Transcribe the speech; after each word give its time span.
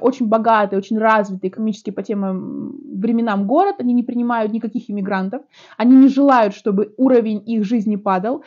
очень 0.00 0.26
богатый, 0.26 0.78
очень 0.78 0.98
развитый 0.98 1.50
экономически 1.50 1.90
по 1.90 2.02
тем 2.02 3.00
временам 3.00 3.46
город, 3.46 3.76
они 3.78 3.92
не 3.92 4.02
принимают 4.02 4.52
никаких 4.52 4.90
иммигрантов, 4.90 5.42
они 5.76 5.96
не 5.96 6.08
желают, 6.08 6.54
чтобы 6.54 6.94
уровень 6.96 7.42
их 7.46 7.64
жизни 7.64 7.96
падал. 7.96 8.44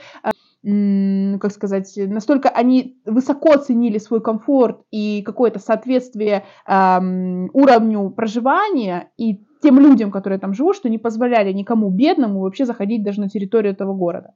Как 0.63 1.51
сказать, 1.51 1.91
настолько 1.97 2.47
они 2.47 2.97
высоко 3.05 3.57
ценили 3.57 3.97
свой 3.97 4.21
комфорт 4.21 4.81
и 4.91 5.21
какое-то 5.21 5.59
соответствие 5.59 6.45
эм, 6.65 7.49
уровню 7.51 8.09
проживания 8.11 9.11
и 9.17 9.41
тем 9.63 9.79
людям, 9.79 10.11
которые 10.11 10.39
там 10.39 10.53
живут, 10.53 10.75
что 10.75 10.89
не 10.89 10.97
позволяли 10.97 11.51
никому 11.53 11.89
бедному 11.89 12.41
вообще 12.41 12.65
заходить 12.65 13.03
даже 13.03 13.21
на 13.21 13.29
территорию 13.29 13.73
этого 13.73 13.93
города. 13.93 14.33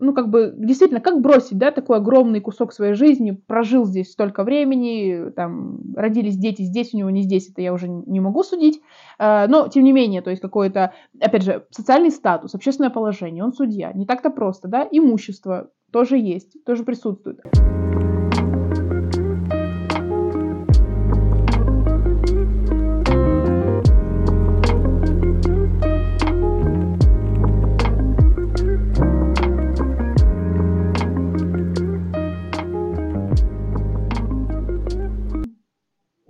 Ну, 0.00 0.12
как 0.12 0.28
бы, 0.28 0.52
действительно, 0.56 1.00
как 1.00 1.22
бросить, 1.22 1.56
да, 1.56 1.70
такой 1.70 1.98
огромный 1.98 2.40
кусок 2.40 2.72
своей 2.72 2.94
жизни, 2.94 3.30
прожил 3.30 3.86
здесь 3.86 4.10
столько 4.10 4.42
времени, 4.42 5.30
там, 5.30 5.94
родились 5.94 6.36
дети 6.36 6.62
здесь, 6.62 6.92
у 6.92 6.98
него 6.98 7.10
не 7.10 7.22
здесь, 7.22 7.48
это 7.48 7.62
я 7.62 7.72
уже 7.72 7.88
не 7.88 8.20
могу 8.20 8.42
судить, 8.42 8.80
э, 9.18 9.46
но, 9.46 9.68
тем 9.68 9.84
не 9.84 9.92
менее, 9.92 10.20
то 10.20 10.30
есть 10.30 10.42
какой-то, 10.42 10.92
опять 11.20 11.42
же, 11.42 11.64
социальный 11.70 12.10
статус, 12.10 12.54
общественное 12.54 12.90
положение, 12.90 13.44
он 13.44 13.52
судья, 13.52 13.92
не 13.92 14.04
так-то 14.04 14.30
просто, 14.30 14.68
да, 14.68 14.86
имущество 14.90 15.70
тоже 15.92 16.18
есть, 16.18 16.56
тоже 16.64 16.82
присутствует. 16.82 17.40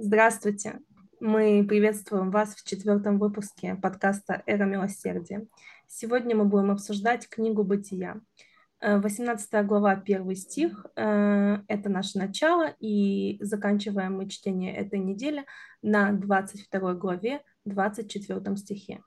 Здравствуйте! 0.08 0.78
Мы 1.18 1.66
приветствуем 1.68 2.30
вас 2.30 2.54
в 2.54 2.64
четвертом 2.64 3.18
выпуске 3.18 3.74
подкаста 3.74 4.44
«Эра 4.46 4.64
милосердия». 4.64 5.48
Сегодня 5.88 6.36
мы 6.36 6.44
будем 6.44 6.70
обсуждать 6.70 7.28
книгу 7.28 7.64
«Бытия». 7.64 8.20
18 8.80 9.48
э, 9.50 9.64
глава, 9.64 9.96
первый 9.96 10.36
стих 10.36 10.86
э,– 10.94 11.58
это 11.66 11.88
наше 11.88 12.18
начало, 12.18 12.72
и 12.78 13.36
заканчиваем 13.40 14.18
мы 14.18 14.28
чтение 14.28 14.76
этой 14.76 15.00
недели 15.00 15.44
на 15.82 16.12
22 16.12 16.94
главе, 16.94 17.42
24 17.64 18.56
стихе. 18.58 19.02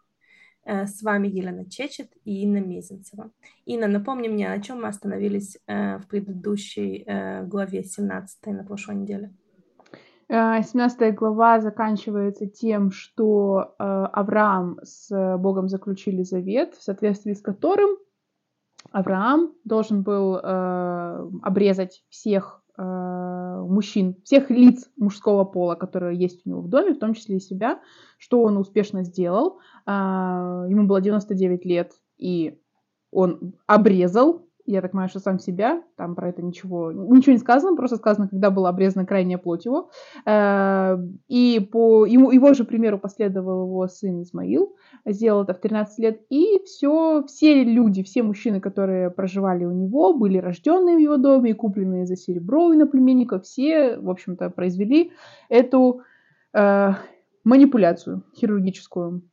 Э, 0.66 0.86
с 0.86 1.02
вами 1.02 1.30
Елена 1.30 1.64
Чечет 1.70 2.12
и 2.26 2.44
Инна 2.44 2.58
Мезенцева. 2.58 3.32
Инна, 3.64 3.88
напомни 3.88 4.28
мне, 4.28 4.52
о 4.52 4.60
чем 4.60 4.82
мы 4.82 4.90
остановились 4.90 5.58
в 5.66 6.04
предыдущей 6.10 7.06
главе 7.48 7.86
17 7.86 8.48
на 8.48 8.66
прошлой 8.66 8.96
неделе. 8.98 9.32
17 10.30 11.02
э, 11.02 11.12
глава 11.12 11.60
заканчивается 11.60 12.46
тем, 12.46 12.92
что 12.92 13.74
э, 13.80 13.84
Авраам 13.84 14.78
с 14.84 15.10
Богом 15.38 15.68
заключили 15.68 16.22
завет, 16.22 16.76
в 16.76 16.84
соответствии 16.84 17.34
с 17.34 17.42
которым 17.42 17.98
Авраам 18.92 19.54
должен 19.64 20.04
был 20.04 20.38
э, 20.38 21.30
обрезать 21.42 22.04
всех 22.10 22.64
мужчин, 22.78 24.16
всех 24.24 24.50
лиц 24.50 24.90
мужского 24.96 25.44
пола, 25.44 25.76
которые 25.76 26.18
есть 26.18 26.46
у 26.46 26.50
него 26.50 26.62
в 26.62 26.70
доме, 26.70 26.94
в 26.94 27.00
том 27.00 27.14
числе 27.14 27.36
и 27.36 27.42
себя, 27.42 27.82
что 28.18 28.42
он 28.42 28.56
успешно 28.56 29.04
сделал. 29.04 29.60
Ему 29.86 30.88
было 30.88 31.02
99 31.02 31.66
лет, 31.66 31.92
и 32.18 32.58
он 33.12 33.56
обрезал 33.68 34.49
я 34.72 34.82
так 34.82 34.92
понимаю, 34.92 35.10
что 35.10 35.20
сам 35.20 35.40
себя, 35.40 35.82
там 35.96 36.16
про 36.16 36.30
это 36.30 36.42
ничего, 36.42 36.92
ничего 36.92 37.34
не 37.34 37.40
сказано, 37.40 37.76
просто 37.76 37.98
сказано, 37.98 38.28
когда 38.28 38.50
была 38.52 38.70
обрезана 38.70 39.06
крайняя 39.06 39.38
плоть 39.38 39.66
его. 39.66 39.90
Э, 40.26 40.98
и 41.28 41.60
по 41.72 42.06
ему, 42.06 42.32
его 42.32 42.54
же 42.54 42.64
примеру 42.64 43.00
последовал 43.00 43.66
его 43.66 43.88
сын 43.88 44.22
Измаил, 44.22 44.76
сделал 45.06 45.44
это 45.44 45.54
в 45.54 45.60
13 45.60 46.00
лет, 46.00 46.22
и 46.30 46.62
все, 46.66 47.24
все 47.28 47.64
люди, 47.64 48.04
все 48.04 48.24
мужчины, 48.24 48.60
которые 48.60 49.10
проживали 49.10 49.66
у 49.66 49.72
него, 49.72 50.14
были 50.14 50.38
рожденные 50.38 50.98
в 50.98 51.00
его 51.00 51.18
доме 51.18 51.52
и 51.52 51.54
купленные 51.54 52.06
за 52.06 52.16
серебро 52.16 52.68
у 52.68 52.74
иноплеменников, 52.74 53.44
все, 53.44 53.98
в 53.98 54.10
общем-то, 54.10 54.50
произвели 54.50 55.12
эту 55.50 56.02
э, 56.54 56.90
манипуляцию 57.44 58.24
хирургическую. 58.36 59.24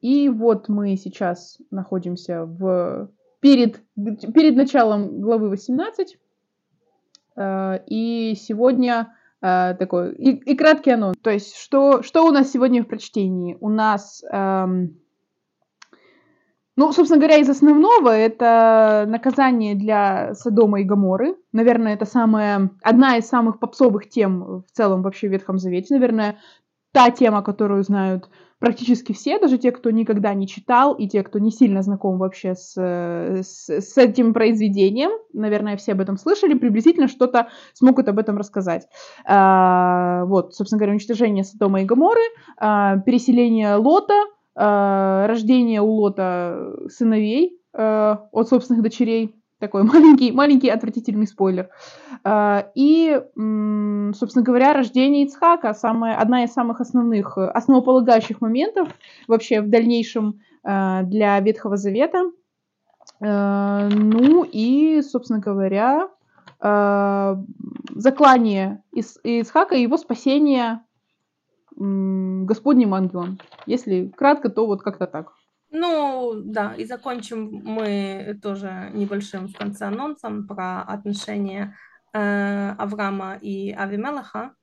И 0.00 0.28
вот 0.28 0.68
мы 0.68 0.96
сейчас 0.96 1.58
находимся 1.70 2.44
в 2.44 3.08
перед, 3.42 3.80
перед 3.96 4.56
началом 4.56 5.20
главы 5.20 5.50
18. 5.50 6.16
Э, 7.36 7.80
и 7.86 8.34
сегодня 8.40 9.14
э, 9.42 9.74
такой 9.78 10.14
и, 10.14 10.30
и 10.52 10.56
краткий 10.56 10.92
анонс. 10.92 11.16
То 11.20 11.30
есть, 11.30 11.56
что, 11.56 12.02
что 12.02 12.24
у 12.24 12.30
нас 12.30 12.52
сегодня 12.52 12.82
в 12.82 12.86
прочтении? 12.86 13.58
У 13.60 13.68
нас, 13.68 14.22
эм, 14.30 14.96
ну, 16.76 16.92
собственно 16.92 17.20
говоря, 17.20 17.38
из 17.38 17.50
основного 17.50 18.10
это 18.10 19.06
наказание 19.08 19.74
для 19.74 20.34
Содома 20.34 20.80
и 20.80 20.84
Гаморы. 20.84 21.34
Наверное, 21.50 21.94
это 21.94 22.04
самая, 22.06 22.70
одна 22.80 23.16
из 23.16 23.26
самых 23.26 23.58
попсовых 23.58 24.08
тем 24.08 24.62
в 24.62 24.70
целом 24.72 25.02
вообще 25.02 25.28
в 25.28 25.32
Ветхом 25.32 25.58
Завете. 25.58 25.94
Наверное, 25.94 26.38
та 26.92 27.10
тема, 27.10 27.42
которую 27.42 27.82
знают 27.82 28.30
практически 28.62 29.12
все, 29.12 29.40
даже 29.40 29.58
те, 29.58 29.72
кто 29.72 29.90
никогда 29.90 30.32
не 30.34 30.46
читал, 30.46 30.94
и 30.94 31.08
те, 31.08 31.24
кто 31.24 31.40
не 31.40 31.50
сильно 31.50 31.82
знаком 31.82 32.18
вообще 32.18 32.54
с, 32.54 32.76
с, 32.76 33.68
с 33.68 33.98
этим 33.98 34.32
произведением, 34.32 35.10
наверное, 35.32 35.76
все 35.76 35.92
об 35.92 36.00
этом 36.00 36.16
слышали, 36.16 36.54
приблизительно 36.54 37.08
что-то 37.08 37.48
смогут 37.72 38.06
об 38.06 38.20
этом 38.20 38.38
рассказать. 38.38 38.86
А, 39.26 40.24
вот, 40.26 40.54
собственно 40.54 40.78
говоря, 40.78 40.92
уничтожение 40.92 41.42
Содома 41.42 41.82
и 41.82 41.84
Гоморы, 41.84 42.20
а, 42.56 42.98
переселение 42.98 43.74
Лота, 43.74 44.26
а, 44.54 45.26
рождение 45.26 45.80
у 45.80 45.90
Лота 45.94 46.72
сыновей 46.88 47.58
а, 47.72 48.28
от 48.30 48.48
собственных 48.48 48.84
дочерей, 48.84 49.41
такой 49.62 49.82
маленький, 49.94 50.32
маленький 50.32 50.68
отвратительный 50.68 51.26
спойлер. 51.26 51.70
А, 52.24 52.68
и, 52.74 53.18
собственно 54.14 54.44
говоря, 54.44 54.74
рождение 54.74 55.24
Ицхака 55.24 55.72
самая, 55.72 56.16
одна 56.16 56.44
из 56.44 56.52
самых 56.52 56.80
основных, 56.80 57.38
основополагающих 57.38 58.40
моментов 58.40 58.88
вообще 59.28 59.60
в 59.62 59.70
дальнейшем 59.70 60.40
а, 60.64 61.02
для 61.04 61.38
Ветхого 61.40 61.76
Завета. 61.76 62.30
А, 63.20 63.88
ну 63.88 64.44
и, 64.44 65.00
собственно 65.02 65.38
говоря, 65.38 66.08
заклание 67.90 68.84
Ицхака 68.92 69.74
и 69.74 69.82
его 69.82 69.96
спасение 69.96 70.80
Господним 71.74 72.94
ангелом. 72.94 73.40
Если 73.66 74.12
кратко, 74.16 74.48
то 74.48 74.66
вот 74.66 74.82
как-то 74.82 75.08
так. 75.08 75.32
Ну, 75.74 76.34
да, 76.44 76.74
и 76.74 76.84
закончим 76.84 77.62
мы 77.64 78.38
тоже 78.42 78.90
небольшим 78.92 79.48
в 79.48 79.56
конце 79.56 79.86
анонсом 79.86 80.46
про 80.46 80.82
отношения 80.82 81.74
э, 82.12 82.74
Авраама 82.78 83.38
и 83.40 83.72
Авимелаха, 83.72 84.54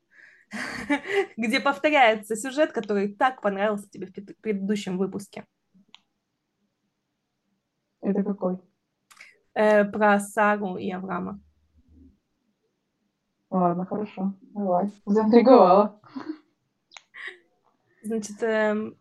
где 1.38 1.60
повторяется 1.60 2.36
сюжет, 2.36 2.74
который 2.74 3.12
так 3.16 3.42
понравился 3.42 3.90
тебе 3.90 4.06
в 4.06 4.14
предыдущем 4.42 5.00
выпуске. 5.00 5.46
Это 8.02 8.24
какой? 8.24 8.60
Э, 9.56 9.86
про 9.86 10.20
Сару 10.20 10.78
и 10.78 10.92
Авраама. 10.92 11.40
Ладно, 13.50 13.84
хорошо. 13.88 14.36
Давай. 14.42 14.92
Заинтриговала. 15.08 16.00
Значит, 18.04 18.44
э, 18.44 18.94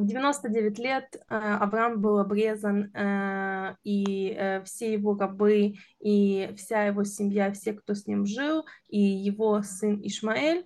в 0.00 0.06
99 0.06 0.78
лет 0.78 1.14
э, 1.14 1.20
Авраам 1.28 2.00
был 2.00 2.18
обрезан, 2.18 2.90
э, 2.94 3.76
и 3.84 4.34
э, 4.36 4.62
все 4.64 4.92
его 4.92 5.16
рабы, 5.16 5.74
и 6.00 6.52
вся 6.56 6.84
его 6.84 7.04
семья, 7.04 7.52
все, 7.52 7.72
кто 7.74 7.94
с 7.94 8.06
ним 8.06 8.26
жил, 8.26 8.64
и 8.88 8.98
его 8.98 9.62
сын 9.62 10.00
Ишмаэль. 10.02 10.64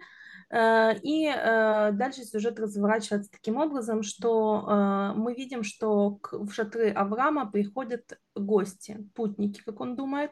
И 0.53 1.33
дальше 1.34 2.23
сюжет 2.23 2.61
разворачивается 2.61 3.29
таким 3.29 3.56
образом, 3.56 4.05
что 4.05 5.12
мы 5.17 5.35
видим, 5.35 5.64
что 5.64 6.20
в 6.31 6.53
шатры 6.53 6.91
Авраама 6.91 7.50
приходят 7.50 8.20
гости, 8.37 8.99
путники, 9.17 9.62
как 9.64 9.81
он 9.81 9.97
думает, 9.97 10.31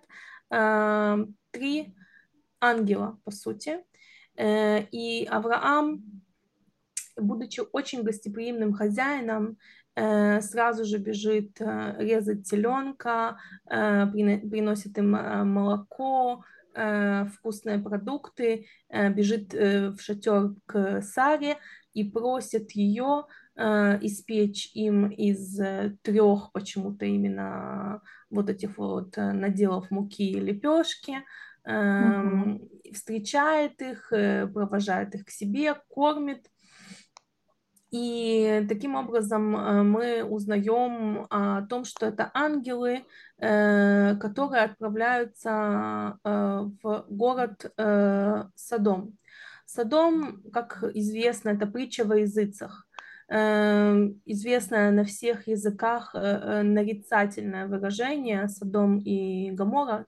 три 1.50 1.96
ангела, 2.60 3.18
по 3.24 3.32
сути. 3.32 3.78
И 4.38 5.26
Авраам 5.28 6.21
будучи 7.16 7.62
очень 7.72 8.02
гостеприимным 8.02 8.72
хозяином, 8.72 9.58
э, 9.94 10.40
сразу 10.40 10.84
же 10.84 10.98
бежит 10.98 11.60
э, 11.60 11.96
резать 11.98 12.48
теленка, 12.48 13.38
э, 13.70 14.06
приносит 14.06 14.98
им 14.98 15.10
молоко, 15.10 16.44
вкусные 16.74 17.78
продукты, 17.78 18.64
бежит 18.88 19.52
в 19.52 19.98
шатер 20.00 20.54
к 20.64 21.02
Саре 21.02 21.58
и 21.92 22.02
просит 22.02 22.70
ее 22.70 23.26
испечь 23.54 24.70
им 24.74 25.10
из 25.10 25.60
трех 26.00 26.50
почему-то 26.52 27.04
именно 27.04 28.00
вот 28.30 28.48
этих 28.48 28.78
вот 28.78 29.14
наделов 29.18 29.90
муки 29.90 30.30
и 30.30 30.40
лепешки, 30.40 31.18
угу. 31.66 32.70
встречает 32.94 33.82
их, 33.82 34.08
провожает 34.08 35.14
их 35.14 35.26
к 35.26 35.30
себе, 35.30 35.74
кормит. 35.90 36.48
И 37.92 38.64
таким 38.68 38.96
образом 38.96 39.54
э, 39.54 39.82
мы 39.82 40.24
узнаем 40.24 41.26
о 41.30 41.62
том, 41.66 41.84
что 41.84 42.06
это 42.06 42.30
ангелы, 42.34 43.04
э, 43.38 44.16
которые 44.16 44.62
отправляются 44.64 46.18
в 46.24 47.06
город 47.08 47.72
Содом. 48.56 49.18
Содом, 49.66 50.42
как 50.52 50.82
известно, 50.94 51.50
это 51.50 51.66
притча 51.66 52.04
во 52.04 52.16
языцах. 52.16 52.86
Известное 53.28 54.90
на 54.90 55.04
всех 55.04 55.46
языках 55.48 56.14
э, 56.14 56.18
э, 56.18 56.62
нарицательное 56.62 57.66
выражение 57.66 58.46
Содом 58.48 58.98
и 58.98 59.50
Гамора, 59.52 60.04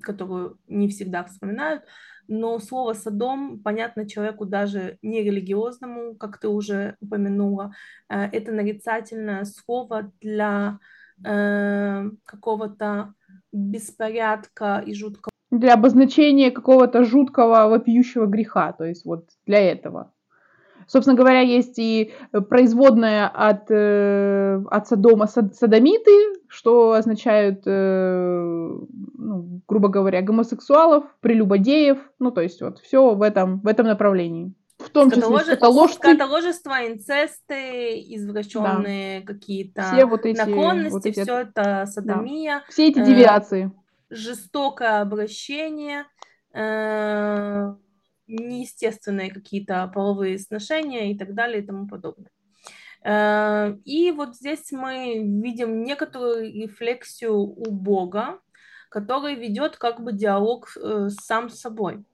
которую 0.00 0.58
не 0.66 0.88
всегда 0.88 1.24
вспоминают, 1.24 1.82
но 2.28 2.58
слово 2.58 2.94
Содом 2.94 3.60
понятно 3.62 4.08
человеку 4.08 4.44
даже 4.46 4.98
нерелигиозному, 5.02 6.14
как 6.16 6.38
ты 6.38 6.48
уже 6.48 6.96
упомянула. 7.00 7.72
Э, 8.08 8.24
это 8.24 8.52
нарицательное 8.52 9.44
слово 9.44 10.12
для 10.20 10.78
какого-то 11.22 13.14
беспорядка 13.50 14.82
и 14.84 14.92
жуткого. 14.92 15.30
Для 15.50 15.72
обозначения 15.72 16.50
какого-то 16.50 17.04
жуткого 17.04 17.68
вопиющего 17.68 18.26
греха, 18.26 18.72
то 18.72 18.84
есть 18.84 19.06
вот 19.06 19.30
для 19.46 19.60
этого. 19.60 20.12
Собственно 20.86 21.16
говоря, 21.16 21.40
есть 21.40 21.78
и 21.78 22.12
производная 22.48 23.26
от, 23.28 23.70
э, 23.70 24.62
от 24.70 24.86
Содома 24.86 25.26
садомиты, 25.26 26.34
что 26.48 26.92
означают, 26.92 27.62
э, 27.66 28.78
ну, 29.18 29.60
грубо 29.66 29.88
говоря, 29.88 30.22
гомосексуалов, 30.22 31.04
прелюбодеев, 31.20 31.98
ну, 32.18 32.30
то 32.30 32.40
есть 32.40 32.62
вот 32.62 32.78
все 32.78 33.14
в 33.14 33.22
этом, 33.22 33.60
в 33.60 33.66
этом 33.66 33.86
направлении. 33.86 34.52
В 34.78 34.90
том 34.90 35.10
числе 35.10 35.38
скотоложцы. 35.38 35.96
Скотоложество, 35.96 36.86
инцесты, 36.86 37.98
извращенные 38.14 39.20
да. 39.20 39.26
какие-то 39.26 39.82
все 39.82 40.04
вот 40.04 40.26
эти, 40.26 40.36
наклонности, 40.36 40.92
вот 40.92 41.06
эти, 41.06 41.22
все 41.22 41.38
это 41.40 41.86
садомия. 41.86 42.58
Да. 42.58 42.64
Все 42.68 42.88
эти 42.88 43.04
девиации. 43.04 43.66
Э, 43.66 44.14
жестокое 44.14 45.00
обращение, 45.00 46.04
э, 46.52 47.74
неестественные 48.26 49.30
какие-то 49.30 49.90
половые 49.94 50.38
сношения 50.38 51.12
и 51.12 51.18
так 51.18 51.34
далее 51.34 51.62
и 51.62 51.66
тому 51.66 51.86
подобное. 51.86 52.30
Э, 53.04 53.76
и 53.84 54.10
вот 54.10 54.36
здесь 54.36 54.72
мы 54.72 55.18
видим 55.42 55.82
некоторую 55.82 56.52
рефлексию 56.52 57.36
у 57.36 57.70
Бога, 57.70 58.40
который 58.88 59.34
ведет 59.34 59.76
как 59.76 60.02
бы 60.02 60.12
диалог 60.12 60.76
э, 60.76 61.08
сам 61.10 61.48
с 61.50 61.60
собой 61.60 62.04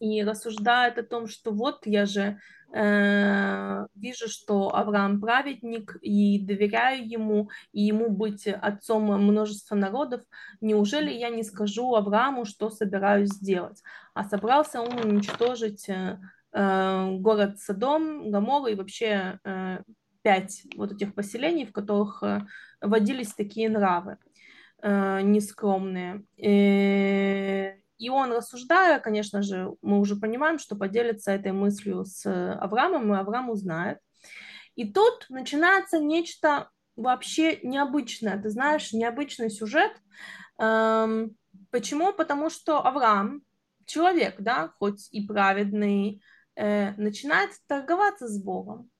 и 0.00 0.22
рассуждает 0.22 0.98
о 0.98 1.02
том, 1.02 1.26
что 1.28 1.50
вот 1.50 1.86
я 1.86 2.06
же 2.06 2.38
э, 2.74 3.86
вижу, 3.94 4.28
что 4.28 4.74
Авраам 4.74 5.20
праведник 5.20 5.96
и 6.02 6.38
доверяю 6.38 7.08
ему, 7.08 7.50
и 7.72 7.82
ему 7.82 8.10
быть 8.10 8.46
отцом 8.46 9.04
множества 9.04 9.76
народов, 9.76 10.22
неужели 10.60 11.12
я 11.12 11.30
не 11.30 11.44
скажу 11.44 11.94
Аврааму, 11.94 12.44
что 12.44 12.70
собираюсь 12.70 13.30
сделать? 13.30 13.82
А 14.14 14.24
собрался 14.24 14.80
он 14.80 14.98
уничтожить 14.98 15.88
э, 15.88 16.18
э 16.52 17.16
город 17.18 17.60
Содом, 17.60 18.30
Гамору 18.30 18.66
и 18.66 18.74
вообще 18.74 19.38
э, 19.44 19.78
пять 20.22 20.62
вот 20.76 20.92
этих 20.92 21.14
поселений, 21.14 21.66
в 21.66 21.72
которых 21.72 22.22
э, 22.22 22.40
водились 22.80 23.34
такие 23.34 23.68
нравы 23.68 24.18
э, 24.82 25.20
нескромные. 25.22 26.24
Э, 26.38 27.83
и 28.04 28.10
он, 28.10 28.32
рассуждая, 28.32 29.00
конечно 29.00 29.40
же, 29.40 29.74
мы 29.80 29.98
уже 29.98 30.16
понимаем, 30.16 30.58
что 30.58 30.76
поделится 30.76 31.32
этой 31.32 31.52
мыслью 31.52 32.04
с 32.04 32.26
Авраамом, 32.26 33.14
и 33.14 33.16
Авраам 33.16 33.48
узнает. 33.48 33.98
И 34.74 34.92
тут 34.92 35.24
начинается 35.30 35.98
нечто 35.98 36.68
вообще 36.96 37.60
необычное. 37.62 38.38
Ты 38.42 38.50
знаешь, 38.50 38.92
необычный 38.92 39.48
сюжет. 39.48 39.92
Эм, 40.58 41.34
почему? 41.70 42.12
Потому 42.12 42.50
что 42.50 42.86
Авраам, 42.86 43.40
человек, 43.86 44.34
да, 44.38 44.74
хоть 44.78 45.08
и 45.10 45.26
праведный, 45.26 46.22
э, 46.56 46.92
начинает 46.96 47.52
торговаться 47.66 48.28
с 48.28 48.38
Богом 48.38 48.90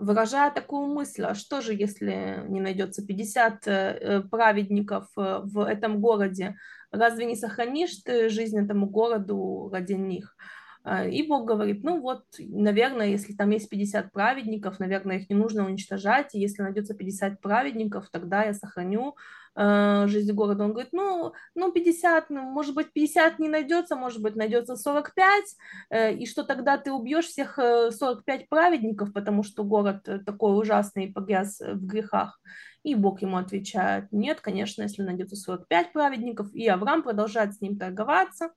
выражая 0.00 0.50
такую 0.50 0.86
мысль, 0.86 1.24
а 1.24 1.34
что 1.34 1.60
же, 1.60 1.74
если 1.74 2.42
не 2.48 2.60
найдется 2.60 3.06
50 3.06 3.66
э, 3.66 4.22
праведников 4.30 5.08
э, 5.16 5.40
в 5.44 5.60
этом 5.60 6.00
городе, 6.00 6.56
разве 6.90 7.24
не 7.26 7.36
сохранишь 7.36 7.96
ты 8.04 8.28
жизнь 8.28 8.58
этому 8.58 8.86
городу 8.86 9.68
ради 9.72 9.94
них? 9.94 10.36
А, 10.82 11.04
и 11.04 11.26
Бог 11.26 11.46
говорит, 11.46 11.84
ну 11.84 12.00
вот, 12.00 12.24
наверное, 12.38 13.08
если 13.08 13.34
там 13.34 13.50
есть 13.50 13.68
50 13.68 14.12
праведников, 14.12 14.78
наверное, 14.78 15.18
их 15.18 15.28
не 15.28 15.36
нужно 15.36 15.66
уничтожать, 15.66 16.34
и 16.34 16.40
если 16.40 16.62
найдется 16.62 16.94
50 16.94 17.40
праведников, 17.40 18.08
тогда 18.10 18.44
я 18.44 18.54
сохраню 18.54 19.14
э, 19.56 20.06
жизнь 20.06 20.32
города. 20.32 20.64
Он 20.64 20.72
говорит, 20.72 20.92
ну, 20.92 21.32
ну 21.54 21.70
50, 21.70 22.30
ну, 22.30 22.42
может 22.42 22.74
быть, 22.74 22.92
50 22.94 23.38
не 23.38 23.50
найдется, 23.50 23.94
может 23.94 24.22
быть, 24.22 24.36
найдется 24.36 24.76
45, 24.76 25.44
э, 25.90 26.14
и 26.14 26.26
что 26.26 26.44
тогда 26.44 26.78
ты 26.78 26.92
убьешь 26.92 27.26
всех 27.26 27.56
45 27.56 28.48
праведников, 28.48 29.12
потому 29.12 29.42
что 29.42 29.64
город 29.64 30.08
такой 30.24 30.58
ужасный 30.58 31.06
и 31.06 31.12
погряз 31.12 31.60
в 31.60 31.86
грехах. 31.86 32.40
И 32.82 32.94
Бог 32.94 33.20
ему 33.22 33.36
отвечает, 33.36 34.10
нет, 34.10 34.40
конечно, 34.40 34.82
если 34.82 35.02
найдется 35.02 35.36
45 35.36 35.92
праведников, 35.92 36.52
и 36.54 36.66
Авраам 36.66 37.02
продолжает 37.02 37.54
с 37.54 37.60
ним 37.60 37.78
торговаться. 37.78 38.52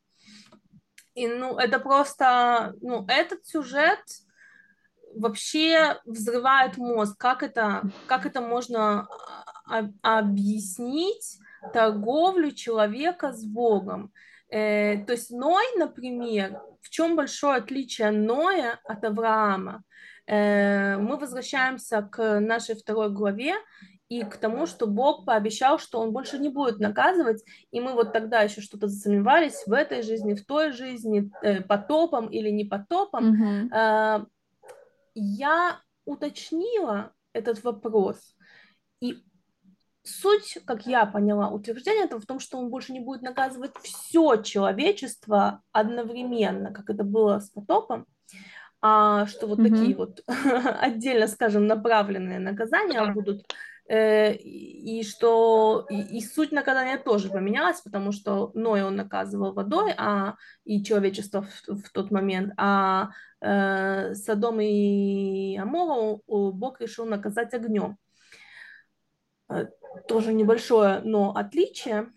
И, 1.13 1.27
ну, 1.27 1.57
это 1.57 1.79
просто, 1.79 2.73
ну, 2.81 3.05
этот 3.07 3.45
сюжет 3.45 3.99
вообще 5.15 5.99
взрывает 6.05 6.77
мозг. 6.77 7.17
Как 7.17 7.43
это, 7.43 7.83
как 8.07 8.25
это 8.25 8.41
можно 8.41 9.07
а, 9.65 9.89
объяснить 10.01 11.37
торговлю 11.73 12.51
человека 12.51 13.33
с 13.33 13.45
Богом? 13.45 14.11
Э, 14.49 15.03
то 15.05 15.13
есть 15.13 15.31
Ной, 15.31 15.63
например, 15.77 16.61
в 16.81 16.89
чем 16.89 17.15
большое 17.15 17.57
отличие 17.57 18.11
Ноя 18.11 18.79
от 18.83 19.03
Авраама? 19.03 19.83
Э, 20.25 20.97
мы 20.97 21.17
возвращаемся 21.17 22.01
к 22.01 22.39
нашей 22.39 22.75
второй 22.75 23.11
главе, 23.11 23.55
и 24.09 24.23
к 24.23 24.37
тому, 24.37 24.65
что 24.65 24.85
Бог 24.85 25.25
пообещал, 25.25 25.79
что 25.79 25.99
Он 25.99 26.11
больше 26.11 26.37
не 26.37 26.49
будет 26.49 26.79
наказывать, 26.79 27.43
и 27.71 27.79
мы 27.79 27.93
вот 27.93 28.13
тогда 28.13 28.41
еще 28.41 28.61
что-то 28.61 28.87
засомневались 28.87 29.63
в 29.65 29.73
этой 29.73 30.03
жизни, 30.03 30.33
в 30.33 30.45
той 30.45 30.71
жизни, 30.71 31.31
э, 31.41 31.61
потопом 31.61 32.27
или 32.27 32.49
не 32.49 32.65
потопом. 32.65 33.71
Mm-hmm. 33.73 34.27
Я 35.15 35.79
уточнила 36.05 37.11
этот 37.33 37.63
вопрос, 37.63 38.35
и 38.99 39.23
суть, 40.03 40.59
как 40.65 40.85
я 40.85 41.05
поняла, 41.05 41.49
утверждение 41.49 42.05
этого 42.05 42.21
в 42.21 42.25
том, 42.25 42.39
что 42.39 42.57
он 42.57 42.69
больше 42.69 42.93
не 42.93 42.99
будет 42.99 43.21
наказывать 43.21 43.71
все 43.81 44.41
человечество 44.41 45.61
одновременно, 45.71 46.71
как 46.71 46.89
это 46.89 47.03
было 47.03 47.39
с 47.39 47.49
потопом, 47.49 48.05
а 48.81 49.25
что 49.27 49.47
вот 49.47 49.59
mm-hmm. 49.59 49.69
такие 49.69 49.95
вот 49.95 50.23
отдельно, 50.81 51.27
скажем, 51.27 51.67
направленные 51.67 52.39
наказания 52.39 53.13
будут 53.13 53.45
и 53.89 55.03
что 55.03 55.85
и, 55.89 56.17
и 56.17 56.21
суть 56.21 56.51
наказания 56.51 56.97
тоже 56.97 57.29
поменялась, 57.29 57.81
потому 57.81 58.11
что 58.11 58.51
Ной 58.53 58.83
он 58.83 58.95
наказывал 58.95 59.53
водой, 59.53 59.93
а 59.97 60.35
и 60.63 60.83
человечество 60.83 61.41
в, 61.41 61.83
в 61.83 61.91
тот 61.91 62.09
момент, 62.09 62.53
а 62.57 63.09
э, 63.41 64.13
Содом 64.15 64.61
и 64.61 65.57
Амора 65.57 66.19
Бог 66.27 66.79
решил 66.79 67.05
наказать 67.05 67.53
огнем. 67.53 67.97
Э, 69.49 69.65
тоже 70.07 70.33
небольшое, 70.33 71.01
но 71.03 71.35
отличие. 71.35 72.07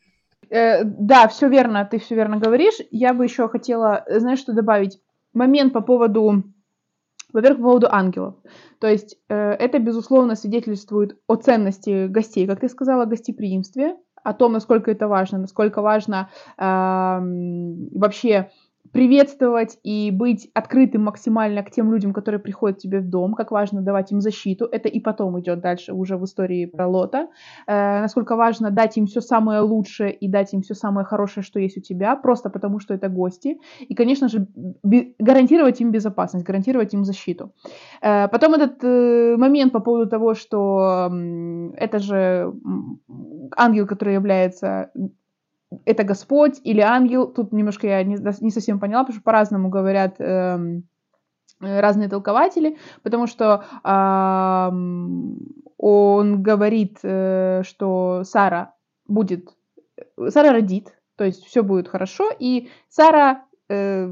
Э, 0.49 0.85
да, 0.85 1.29
все 1.29 1.49
верно, 1.49 1.85
ты 1.85 1.99
все 1.99 2.15
верно 2.15 2.39
говоришь. 2.39 2.77
Я 2.91 3.13
бы 3.13 3.25
еще 3.25 3.49
хотела, 3.49 4.05
знаешь, 4.09 4.39
что 4.39 4.53
добавить? 4.53 5.01
Момент 5.33 5.73
по 5.73 5.81
поводу 5.81 6.45
во-первых, 7.33 7.59
по 7.59 7.65
поводу 7.65 7.89
ангелов. 7.91 8.35
То 8.81 8.87
есть 8.87 9.19
э, 9.29 9.35
это, 9.35 9.79
безусловно, 9.79 10.37
свидетельствует 10.37 11.19
о 11.27 11.37
ценности 11.37 12.07
гостей, 12.07 12.47
как 12.47 12.61
ты 12.61 12.69
сказала, 12.69 13.05
гостеприимстве, 13.05 13.97
о 14.23 14.33
том, 14.33 14.53
насколько 14.53 14.91
это 14.91 15.07
важно, 15.09 15.39
насколько 15.39 15.83
важно 15.83 16.31
э, 16.59 16.63
вообще 17.99 18.51
приветствовать 18.97 19.79
и 19.83 20.11
быть 20.11 20.49
открытым 20.55 21.05
максимально 21.05 21.63
к 21.63 21.71
тем 21.71 21.93
людям, 21.93 22.15
которые 22.15 22.41
приходят 22.41 22.79
к 22.79 22.81
тебе 22.81 23.01
в 23.01 23.11
дом, 23.11 23.35
как 23.35 23.51
важно 23.51 23.83
давать 23.83 24.11
им 24.11 24.23
защиту. 24.23 24.65
Это 24.65 24.89
и 24.89 25.01
потом 25.01 25.39
идет 25.39 25.61
дальше 25.61 25.93
уже 25.93 26.17
в 26.17 26.25
истории 26.25 26.65
про 26.65 26.87
Лота. 26.87 27.29
Э, 27.67 28.01
насколько 28.01 28.37
важно 28.37 28.71
дать 28.71 28.97
им 28.97 29.05
все 29.07 29.21
самое 29.21 29.61
лучшее 29.61 30.13
и 30.13 30.29
дать 30.29 30.55
им 30.55 30.63
все 30.63 30.75
самое 30.75 31.05
хорошее, 31.05 31.45
что 31.45 31.61
есть 31.61 31.77
у 31.77 31.83
тебя, 31.83 32.17
просто 32.17 32.49
потому 32.49 32.81
что 32.81 32.95
это 32.95 33.11
гости. 33.11 33.59
И, 33.81 33.95
конечно 33.95 34.29
же, 34.29 34.47
гарантировать 35.19 35.83
им 35.83 35.91
безопасность, 35.91 36.47
гарантировать 36.47 36.95
им 36.95 37.05
защиту. 37.05 37.53
Э, 38.01 38.29
потом 38.29 38.55
этот 38.55 38.83
э, 38.83 39.37
момент 39.37 39.73
по 39.73 39.81
поводу 39.81 40.09
того, 40.09 40.35
что 40.35 41.11
э, 41.13 41.71
это 41.77 41.99
же 41.99 42.51
ангел, 43.57 43.87
который 43.87 44.15
является 44.15 44.91
это 45.85 46.05
Господь 46.05 46.61
или 46.65 46.81
ангел. 46.81 47.27
Тут 47.27 47.53
немножко 47.53 47.87
я 47.87 48.03
не, 48.05 48.17
не 48.41 48.51
совсем 48.51 48.79
поняла, 48.79 49.03
потому 49.03 49.15
что 49.17 49.25
по-разному 49.25 49.69
говорят 49.69 50.17
эм, 50.19 50.85
разные 51.61 52.09
толкователи, 52.09 52.79
потому 53.03 53.27
что 53.27 53.65
э, 53.85 54.69
он 55.79 56.43
говорит, 56.43 56.99
э, 57.03 57.63
что 57.65 58.23
Сара 58.25 58.75
будет, 59.07 59.49
Сара 60.29 60.53
родит, 60.53 60.95
то 61.17 61.25
есть 61.25 61.45
все 61.45 61.63
будет 61.63 61.89
хорошо, 61.89 62.31
и 62.39 62.71
Сара 62.89 63.46
э, 63.69 64.11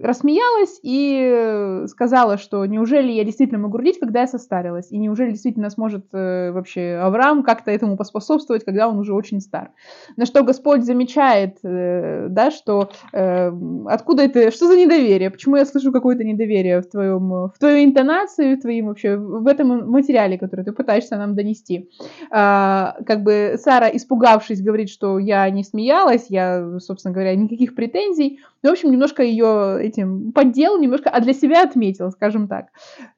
рассмеялась 0.00 0.78
и 0.82 1.86
сказала, 1.86 2.38
что 2.38 2.64
неужели 2.66 3.12
я 3.12 3.24
действительно 3.24 3.58
могу 3.60 3.78
родить, 3.78 3.98
когда 3.98 4.20
я 4.20 4.26
состарилась, 4.26 4.90
и 4.90 4.98
неужели 4.98 5.30
действительно 5.30 5.70
сможет 5.70 6.06
э, 6.12 6.52
вообще 6.52 6.98
Авраам 7.02 7.42
как-то 7.42 7.70
этому 7.70 7.96
поспособствовать, 7.96 8.64
когда 8.64 8.88
он 8.88 8.98
уже 8.98 9.14
очень 9.14 9.40
стар. 9.40 9.70
На 10.16 10.26
что 10.26 10.42
Господь 10.42 10.84
замечает, 10.84 11.58
э, 11.62 12.26
да, 12.28 12.50
что 12.50 12.90
э, 13.12 13.52
откуда 13.86 14.24
это, 14.24 14.50
что 14.50 14.66
за 14.66 14.76
недоверие, 14.76 15.30
почему 15.30 15.56
я 15.56 15.64
слышу 15.64 15.92
какое-то 15.92 16.24
недоверие 16.24 16.80
в 16.80 16.88
твоем, 16.88 17.28
в 17.28 17.54
твоей 17.58 17.84
интонации, 17.86 18.54
в 18.54 18.60
твоем 18.60 18.86
вообще, 18.86 19.16
в 19.16 19.46
этом 19.46 19.90
материале, 19.90 20.38
который 20.38 20.64
ты 20.64 20.72
пытаешься 20.72 21.16
нам 21.16 21.34
донести. 21.34 21.90
А, 22.30 22.96
как 23.06 23.22
бы 23.22 23.56
Сара, 23.58 23.88
испугавшись, 23.88 24.62
говорит, 24.62 24.88
что 24.90 25.18
я 25.18 25.48
не 25.50 25.64
смеялась, 25.64 26.26
я, 26.28 26.78
собственно 26.80 27.14
говоря, 27.14 27.34
никаких 27.34 27.74
претензий, 27.74 28.40
ну, 28.66 28.70
в 28.70 28.72
общем, 28.72 28.90
немножко 28.90 29.22
ее 29.22 29.78
этим 29.80 30.32
поддел, 30.32 30.76
немножко, 30.80 31.08
а 31.08 31.20
для 31.20 31.32
себя 31.32 31.62
отметил, 31.62 32.10
скажем 32.10 32.48
так. 32.48 32.66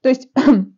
То 0.02 0.11
есть 0.11 0.28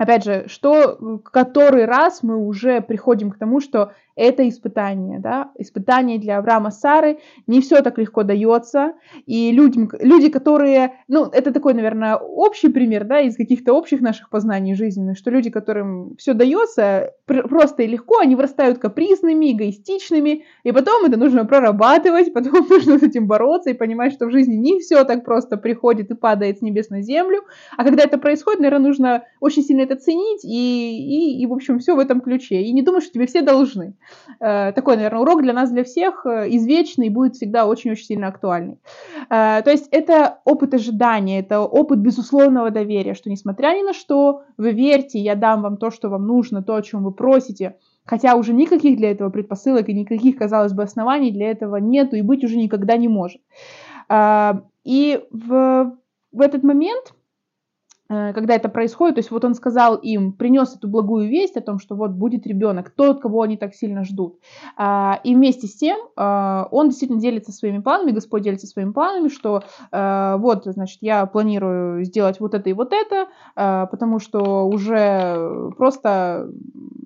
опять 0.00 0.24
же, 0.24 0.44
что 0.46 1.20
который 1.30 1.84
раз 1.84 2.22
мы 2.22 2.38
уже 2.38 2.80
приходим 2.80 3.30
к 3.30 3.36
тому, 3.36 3.60
что 3.60 3.92
это 4.16 4.46
испытание, 4.48 5.18
да, 5.18 5.50
испытание 5.58 6.18
для 6.18 6.38
Авраама 6.38 6.70
Сары, 6.70 7.18
не 7.46 7.60
все 7.60 7.80
так 7.80 7.98
легко 7.98 8.22
дается, 8.22 8.92
и 9.26 9.52
людям, 9.52 9.90
люди, 9.98 10.28
которые, 10.28 10.94
ну, 11.08 11.24
это 11.24 11.52
такой, 11.52 11.74
наверное, 11.74 12.16
общий 12.16 12.68
пример, 12.68 13.04
да, 13.04 13.20
из 13.20 13.36
каких-то 13.36 13.72
общих 13.72 14.00
наших 14.00 14.30
познаний 14.30 14.74
жизненных, 14.74 15.16
что 15.16 15.30
люди, 15.30 15.50
которым 15.50 16.16
все 16.16 16.34
дается 16.34 17.14
просто 17.26 17.82
и 17.82 17.86
легко, 17.86 18.18
они 18.18 18.36
вырастают 18.36 18.78
капризными, 18.78 19.52
эгоистичными, 19.52 20.44
и 20.64 20.72
потом 20.72 21.04
это 21.04 21.16
нужно 21.18 21.44
прорабатывать, 21.44 22.32
потом 22.34 22.66
нужно 22.68 22.98
с 22.98 23.02
этим 23.02 23.26
бороться 23.26 23.70
и 23.70 23.74
понимать, 23.74 24.12
что 24.12 24.26
в 24.26 24.32
жизни 24.32 24.54
не 24.54 24.80
все 24.80 25.04
так 25.04 25.24
просто 25.24 25.56
приходит 25.56 26.10
и 26.10 26.14
падает 26.14 26.58
с 26.58 26.62
небес 26.62 26.90
на 26.90 27.02
землю, 27.02 27.44
а 27.76 27.84
когда 27.84 28.04
это 28.04 28.18
происходит, 28.18 28.60
наверное, 28.60 28.88
нужно 28.88 29.24
очень 29.40 29.62
сильно 29.62 29.89
это 29.90 30.00
ценить 30.00 30.44
и, 30.44 31.38
и, 31.38 31.42
и 31.42 31.46
в 31.46 31.52
общем, 31.52 31.80
все 31.80 31.96
в 31.96 31.98
этом 31.98 32.20
ключе, 32.20 32.62
и 32.62 32.72
не 32.72 32.82
думать, 32.82 33.02
что 33.02 33.12
тебе 33.12 33.26
все 33.26 33.42
должны. 33.42 33.94
Э, 34.40 34.72
такой, 34.72 34.96
наверное, 34.96 35.20
урок 35.20 35.42
для 35.42 35.52
нас, 35.52 35.70
для 35.70 35.82
всех, 35.82 36.24
э, 36.24 36.48
извечный, 36.50 37.08
будет 37.08 37.34
всегда 37.34 37.66
очень-очень 37.66 38.04
сильно 38.04 38.28
актуальный. 38.28 38.78
Э, 39.28 39.62
то 39.62 39.70
есть 39.70 39.88
это 39.90 40.38
опыт 40.44 40.74
ожидания, 40.74 41.40
это 41.40 41.60
опыт 41.60 41.98
безусловного 41.98 42.70
доверия, 42.70 43.14
что 43.14 43.30
несмотря 43.30 43.76
ни 43.76 43.82
на 43.82 43.92
что, 43.92 44.42
вы 44.56 44.72
верьте, 44.72 45.18
я 45.18 45.34
дам 45.34 45.62
вам 45.62 45.76
то, 45.76 45.90
что 45.90 46.08
вам 46.08 46.26
нужно, 46.26 46.62
то, 46.62 46.76
о 46.76 46.82
чем 46.82 47.02
вы 47.02 47.12
просите, 47.12 47.76
хотя 48.04 48.36
уже 48.36 48.52
никаких 48.52 48.96
для 48.96 49.10
этого 49.10 49.30
предпосылок 49.30 49.88
и 49.88 49.94
никаких, 49.94 50.36
казалось 50.36 50.72
бы, 50.72 50.84
оснований 50.84 51.32
для 51.32 51.50
этого 51.50 51.76
нету 51.76 52.16
и 52.16 52.22
быть 52.22 52.44
уже 52.44 52.56
никогда 52.56 52.96
не 52.96 53.08
может. 53.08 53.40
И 54.84 55.20
в, 55.30 55.96
в 56.32 56.40
этот 56.40 56.62
момент 56.62 57.14
когда 58.10 58.56
это 58.56 58.68
происходит, 58.68 59.14
то 59.14 59.18
есть 59.20 59.30
вот 59.30 59.44
он 59.44 59.54
сказал 59.54 59.94
им, 59.94 60.32
принес 60.32 60.74
эту 60.74 60.88
благую 60.88 61.28
весть 61.28 61.56
о 61.56 61.60
том, 61.60 61.78
что 61.78 61.94
вот 61.94 62.10
будет 62.10 62.44
ребенок, 62.44 62.90
тот, 62.90 63.20
кого 63.20 63.42
они 63.42 63.56
так 63.56 63.72
сильно 63.72 64.04
ждут. 64.04 64.40
А, 64.76 65.20
и 65.22 65.32
вместе 65.32 65.68
с 65.68 65.76
тем 65.76 65.96
а, 66.16 66.66
он 66.72 66.88
действительно 66.88 67.20
делится 67.20 67.52
своими 67.52 67.78
планами, 67.78 68.10
Господь 68.10 68.42
делится 68.42 68.66
своими 68.66 68.90
планами, 68.90 69.28
что 69.28 69.62
а, 69.92 70.38
вот, 70.38 70.64
значит, 70.64 70.98
я 71.02 71.24
планирую 71.26 72.04
сделать 72.04 72.40
вот 72.40 72.54
это 72.54 72.68
и 72.68 72.72
вот 72.72 72.92
это, 72.92 73.28
потому 73.54 74.18
что 74.18 74.66
уже 74.66 75.70
просто 75.76 76.50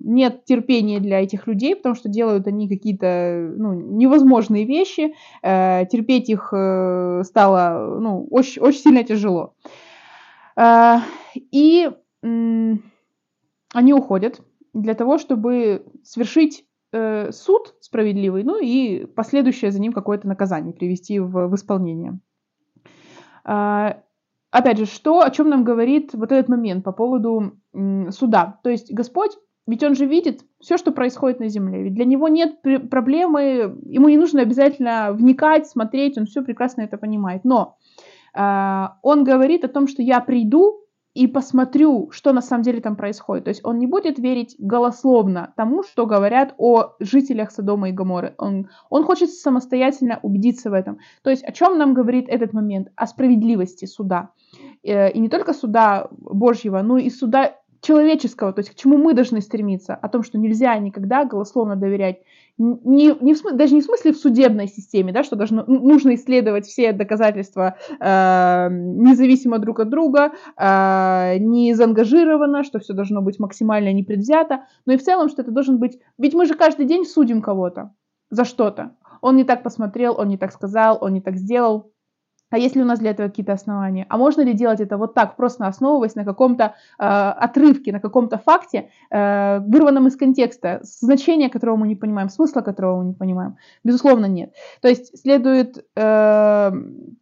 нет 0.03 0.43
терпения 0.45 0.99
для 0.99 1.21
этих 1.21 1.45
людей, 1.45 1.75
потому 1.75 1.93
что 1.93 2.09
делают 2.09 2.47
они 2.47 2.67
какие-то 2.67 3.53
ну, 3.55 3.73
невозможные 3.73 4.65
вещи, 4.65 5.13
терпеть 5.41 6.29
их 6.29 6.49
э, 6.51 7.23
стало 7.25 7.99
ну, 7.99 8.27
очень, 8.31 8.61
очень 8.61 8.79
сильно 8.79 9.03
тяжело. 9.03 9.53
Э, 10.57 10.97
и 11.35 11.89
они 12.21 13.93
уходят 13.93 14.41
для 14.73 14.93
того, 14.93 15.17
чтобы 15.17 15.85
свершить 16.03 16.65
э, 16.91 17.31
суд 17.31 17.75
справедливый, 17.81 18.43
ну 18.43 18.59
и 18.59 19.05
последующее 19.05 19.71
за 19.71 19.79
ним 19.79 19.93
какое-то 19.93 20.27
наказание 20.27 20.73
привести 20.73 21.19
в, 21.19 21.47
в 21.47 21.55
исполнение. 21.55 22.19
Э, 23.45 23.95
опять 24.51 24.77
же, 24.77 24.85
что, 24.85 25.21
о 25.21 25.29
чем 25.29 25.49
нам 25.49 25.63
говорит 25.63 26.13
вот 26.13 26.31
этот 26.31 26.49
момент 26.49 26.83
по 26.83 26.91
поводу 26.91 27.59
суда? 28.09 28.59
То 28.63 28.69
есть 28.69 28.93
Господь, 28.93 29.37
ведь 29.67 29.83
Он 29.83 29.95
же 29.95 30.05
видит 30.05 30.41
все, 30.59 30.77
что 30.77 30.91
происходит 30.91 31.39
на 31.39 31.49
земле. 31.49 31.83
Ведь 31.83 31.93
для 31.93 32.05
Него 32.05 32.27
нет 32.27 32.61
проблемы, 32.89 33.77
ему 33.83 34.09
не 34.09 34.17
нужно 34.17 34.41
обязательно 34.41 35.11
вникать, 35.11 35.67
смотреть, 35.67 36.17
Он 36.17 36.25
все 36.25 36.43
прекрасно 36.43 36.81
это 36.81 36.97
понимает. 36.97 37.43
Но 37.43 37.77
он 38.35 39.23
говорит 39.23 39.63
о 39.63 39.69
том, 39.69 39.87
что 39.87 40.01
я 40.01 40.19
приду 40.19 40.85
и 41.15 41.27
посмотрю, 41.27 42.11
что 42.11 42.33
на 42.33 42.41
самом 42.41 42.63
деле 42.63 42.81
там 42.81 42.97
происходит. 42.97 43.45
То 43.45 43.49
есть 43.49 43.61
он 43.63 43.79
не 43.79 43.87
будет 43.87 44.19
верить 44.19 44.55
голословно 44.59 45.53
тому, 45.55 45.81
что 45.81 46.05
говорят 46.05 46.53
о 46.57 46.95
жителях 46.99 47.51
Содома 47.51 47.89
и 47.89 47.93
Гоморы. 47.93 48.35
Он, 48.37 48.69
он 48.89 49.05
хочет 49.05 49.31
самостоятельно 49.31 50.19
убедиться 50.21 50.69
в 50.69 50.73
этом. 50.73 50.99
То 51.23 51.29
есть 51.29 51.43
о 51.45 51.53
чем 51.53 51.77
нам 51.77 51.93
говорит 51.93 52.27
этот 52.27 52.51
момент? 52.51 52.89
О 52.97 53.07
справедливости 53.07 53.85
суда. 53.85 54.31
Э, 54.83 55.09
и 55.09 55.19
не 55.19 55.29
только 55.29 55.53
суда 55.53 56.09
Божьего, 56.11 56.81
но 56.81 56.97
и 56.97 57.09
суда 57.09 57.55
человеческого, 57.85 58.51
то 58.51 58.59
есть 58.59 58.71
к 58.71 58.75
чему 58.75 58.97
мы 58.97 59.13
должны 59.13 59.41
стремиться, 59.41 59.95
о 59.95 60.09
том, 60.09 60.23
что 60.23 60.37
нельзя 60.37 60.77
никогда 60.77 61.25
голословно 61.25 61.75
доверять 61.75 62.19
не, 62.57 63.13
не 63.21 63.33
в 63.33 63.41
даже 63.53 63.75
не 63.75 63.81
в 63.81 63.85
смысле 63.85 64.13
в 64.13 64.17
судебной 64.17 64.67
системе, 64.67 65.11
да, 65.11 65.23
что 65.23 65.35
должно, 65.35 65.65
нужно 65.65 66.15
исследовать 66.15 66.65
все 66.65 66.93
доказательства 66.93 67.75
э, 67.99 68.67
независимо 68.71 69.59
друг 69.59 69.81
от 69.81 69.89
друга, 69.89 70.31
э, 70.57 71.37
не 71.39 71.73
заангажировано, 71.73 72.63
что 72.63 72.79
все 72.79 72.93
должно 72.93 73.21
быть 73.21 73.39
максимально 73.39 73.91
непредвзято, 73.91 74.65
но 74.85 74.93
и 74.93 74.97
в 74.97 75.03
целом, 75.03 75.27
что 75.27 75.41
это 75.41 75.51
должен 75.51 75.79
быть... 75.79 75.99
Ведь 76.17 76.33
мы 76.33 76.45
же 76.45 76.53
каждый 76.53 76.85
день 76.85 77.05
судим 77.05 77.41
кого-то 77.41 77.93
за 78.29 78.45
что-то. 78.45 78.95
Он 79.21 79.35
не 79.35 79.43
так 79.43 79.63
посмотрел, 79.63 80.15
он 80.17 80.29
не 80.29 80.37
так 80.37 80.51
сказал, 80.53 80.97
он 81.01 81.13
не 81.13 81.21
так 81.21 81.35
сделал. 81.35 81.91
А 82.55 82.57
есть 82.57 82.73
ли 82.77 82.81
у 82.81 82.85
нас 82.85 82.99
для 82.99 83.11
этого 83.11 83.27
какие-то 83.27 83.51
основания? 83.51 84.05
А 84.07 84.17
можно 84.17 84.39
ли 84.39 84.53
делать 84.53 84.79
это 84.79 84.95
вот 84.95 85.13
так, 85.13 85.35
просто 85.35 85.67
основываясь 85.67 86.15
на 86.15 86.23
каком-то 86.23 86.63
э, 86.97 87.03
отрывке, 87.03 87.91
на 87.91 87.99
каком-то 87.99 88.37
факте, 88.37 88.91
э, 89.11 89.59
вырванном 89.59 90.07
из 90.07 90.15
контекста, 90.15 90.79
значения 90.81 91.49
которого 91.49 91.75
мы 91.75 91.89
не 91.89 91.97
понимаем, 91.97 92.29
смысла 92.29 92.61
которого 92.61 93.01
мы 93.01 93.07
не 93.07 93.13
понимаем? 93.13 93.57
Безусловно, 93.83 94.27
нет. 94.27 94.53
То 94.81 94.87
есть 94.87 95.19
следует 95.19 95.85
э, 95.97 96.71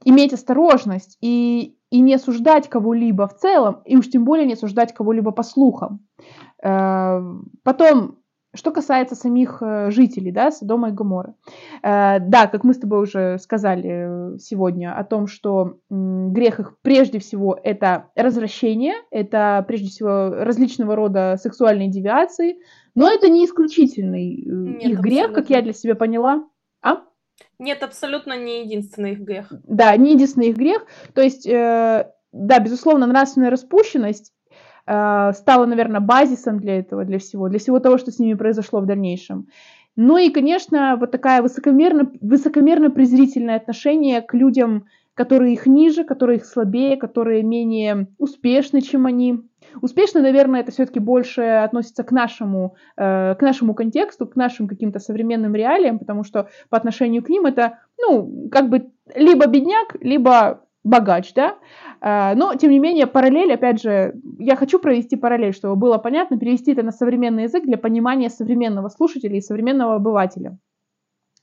иметь 0.05 0.33
осторожность 0.33 1.17
и, 1.19 1.77
и 1.89 1.99
не 1.99 2.13
осуждать 2.13 2.69
кого-либо 2.69 3.27
в 3.27 3.35
целом, 3.35 3.81
и 3.85 3.97
уж 3.97 4.11
тем 4.11 4.25
более 4.25 4.45
не 4.45 4.53
осуждать 4.53 4.93
кого-либо 4.93 5.31
по 5.31 5.41
слухам. 5.41 6.05
Э, 6.63 7.23
потом 7.63 8.17
что 8.55 8.71
касается 8.71 9.15
самих 9.15 9.61
э, 9.61 9.89
жителей, 9.89 10.31
да, 10.31 10.51
Содома 10.51 10.89
и 10.89 10.91
Гоморы. 10.91 11.33
Э, 11.81 12.19
да, 12.19 12.47
как 12.47 12.63
мы 12.63 12.73
с 12.73 12.79
тобой 12.79 13.01
уже 13.01 13.37
сказали 13.39 14.37
сегодня 14.37 14.95
о 14.95 15.03
том, 15.03 15.27
что 15.27 15.79
грех 15.89 16.59
их 16.59 16.77
прежде 16.81 17.19
всего 17.19 17.59
это 17.61 18.09
развращение, 18.15 18.93
это 19.09 19.63
прежде 19.67 19.89
всего 19.89 20.29
различного 20.29 20.95
рода 20.95 21.37
сексуальные 21.41 21.89
девиации, 21.89 22.57
но 22.95 23.09
это 23.09 23.29
не 23.29 23.45
исключительный 23.45 24.43
э, 24.43 24.49
Нет, 24.49 24.83
их 24.83 24.99
грех, 24.99 25.33
как 25.33 25.49
я 25.49 25.61
для 25.61 25.73
себя 25.73 25.95
поняла. 25.95 26.47
А? 26.81 27.01
Нет, 27.57 27.81
абсолютно 27.81 28.37
не 28.37 28.63
единственный 28.63 29.13
их 29.13 29.19
грех. 29.19 29.51
Да, 29.67 29.95
не 29.97 30.13
единственный 30.13 30.49
их 30.49 30.57
грех. 30.57 30.85
То 31.15 31.21
есть, 31.21 31.47
да, 31.47 32.59
безусловно, 32.59 33.07
нравственная 33.07 33.49
распущенность 33.49 34.33
Э, 34.42 34.42
стало, 34.85 35.65
наверное, 35.65 36.01
базисом 36.01 36.59
для 36.59 36.79
этого, 36.79 37.05
для 37.05 37.19
всего, 37.19 37.47
для 37.49 37.59
всего 37.59 37.79
того, 37.79 37.97
что 37.97 38.11
с 38.11 38.19
ними 38.19 38.33
произошло 38.33 38.81
в 38.81 38.85
дальнейшем. 38.85 39.47
Ну 39.95 40.17
и, 40.17 40.29
конечно, 40.29 40.97
вот 40.99 41.11
такая 41.11 41.41
высокомерно, 41.41 42.11
высокомерно-презрительное 42.21 43.57
отношение 43.57 44.21
к 44.21 44.33
людям, 44.33 44.85
которые 45.13 45.53
их 45.53 45.67
ниже, 45.67 46.03
которые 46.03 46.37
их 46.37 46.45
слабее, 46.45 46.97
которые 46.97 47.43
менее 47.43 48.07
успешны, 48.17 48.81
чем 48.81 49.05
они. 49.05 49.41
Успешно, 49.81 50.21
наверное, 50.21 50.61
это 50.61 50.71
все-таки 50.71 50.99
больше 50.99 51.41
относится 51.41 52.03
к 52.03 52.11
нашему, 52.11 52.75
э, 52.97 53.35
к 53.35 53.41
нашему 53.41 53.75
контексту, 53.75 54.25
к 54.25 54.35
нашим 54.35 54.67
каким-то 54.67 54.99
современным 54.99 55.53
реалиям, 55.53 55.99
потому 55.99 56.23
что 56.23 56.49
по 56.69 56.77
отношению 56.77 57.23
к 57.23 57.29
ним 57.29 57.45
это, 57.45 57.79
ну, 57.99 58.49
как 58.51 58.69
бы 58.69 58.91
либо 59.15 59.45
бедняк, 59.45 59.95
либо 60.01 60.65
богач, 60.83 61.33
да, 61.33 61.55
а, 62.01 62.35
но, 62.35 62.55
тем 62.55 62.71
не 62.71 62.79
менее, 62.79 63.07
параллель, 63.07 63.53
опять 63.53 63.81
же, 63.81 64.15
я 64.37 64.55
хочу 64.55 64.79
провести 64.79 65.15
параллель, 65.15 65.53
чтобы 65.53 65.75
было 65.75 65.97
понятно, 65.97 66.37
перевести 66.37 66.73
это 66.73 66.83
на 66.83 66.91
современный 66.91 67.43
язык 67.43 67.63
для 67.63 67.77
понимания 67.77 68.29
современного 68.29 68.89
слушателя 68.89 69.37
и 69.37 69.41
современного 69.41 69.95
обывателя. 69.95 70.57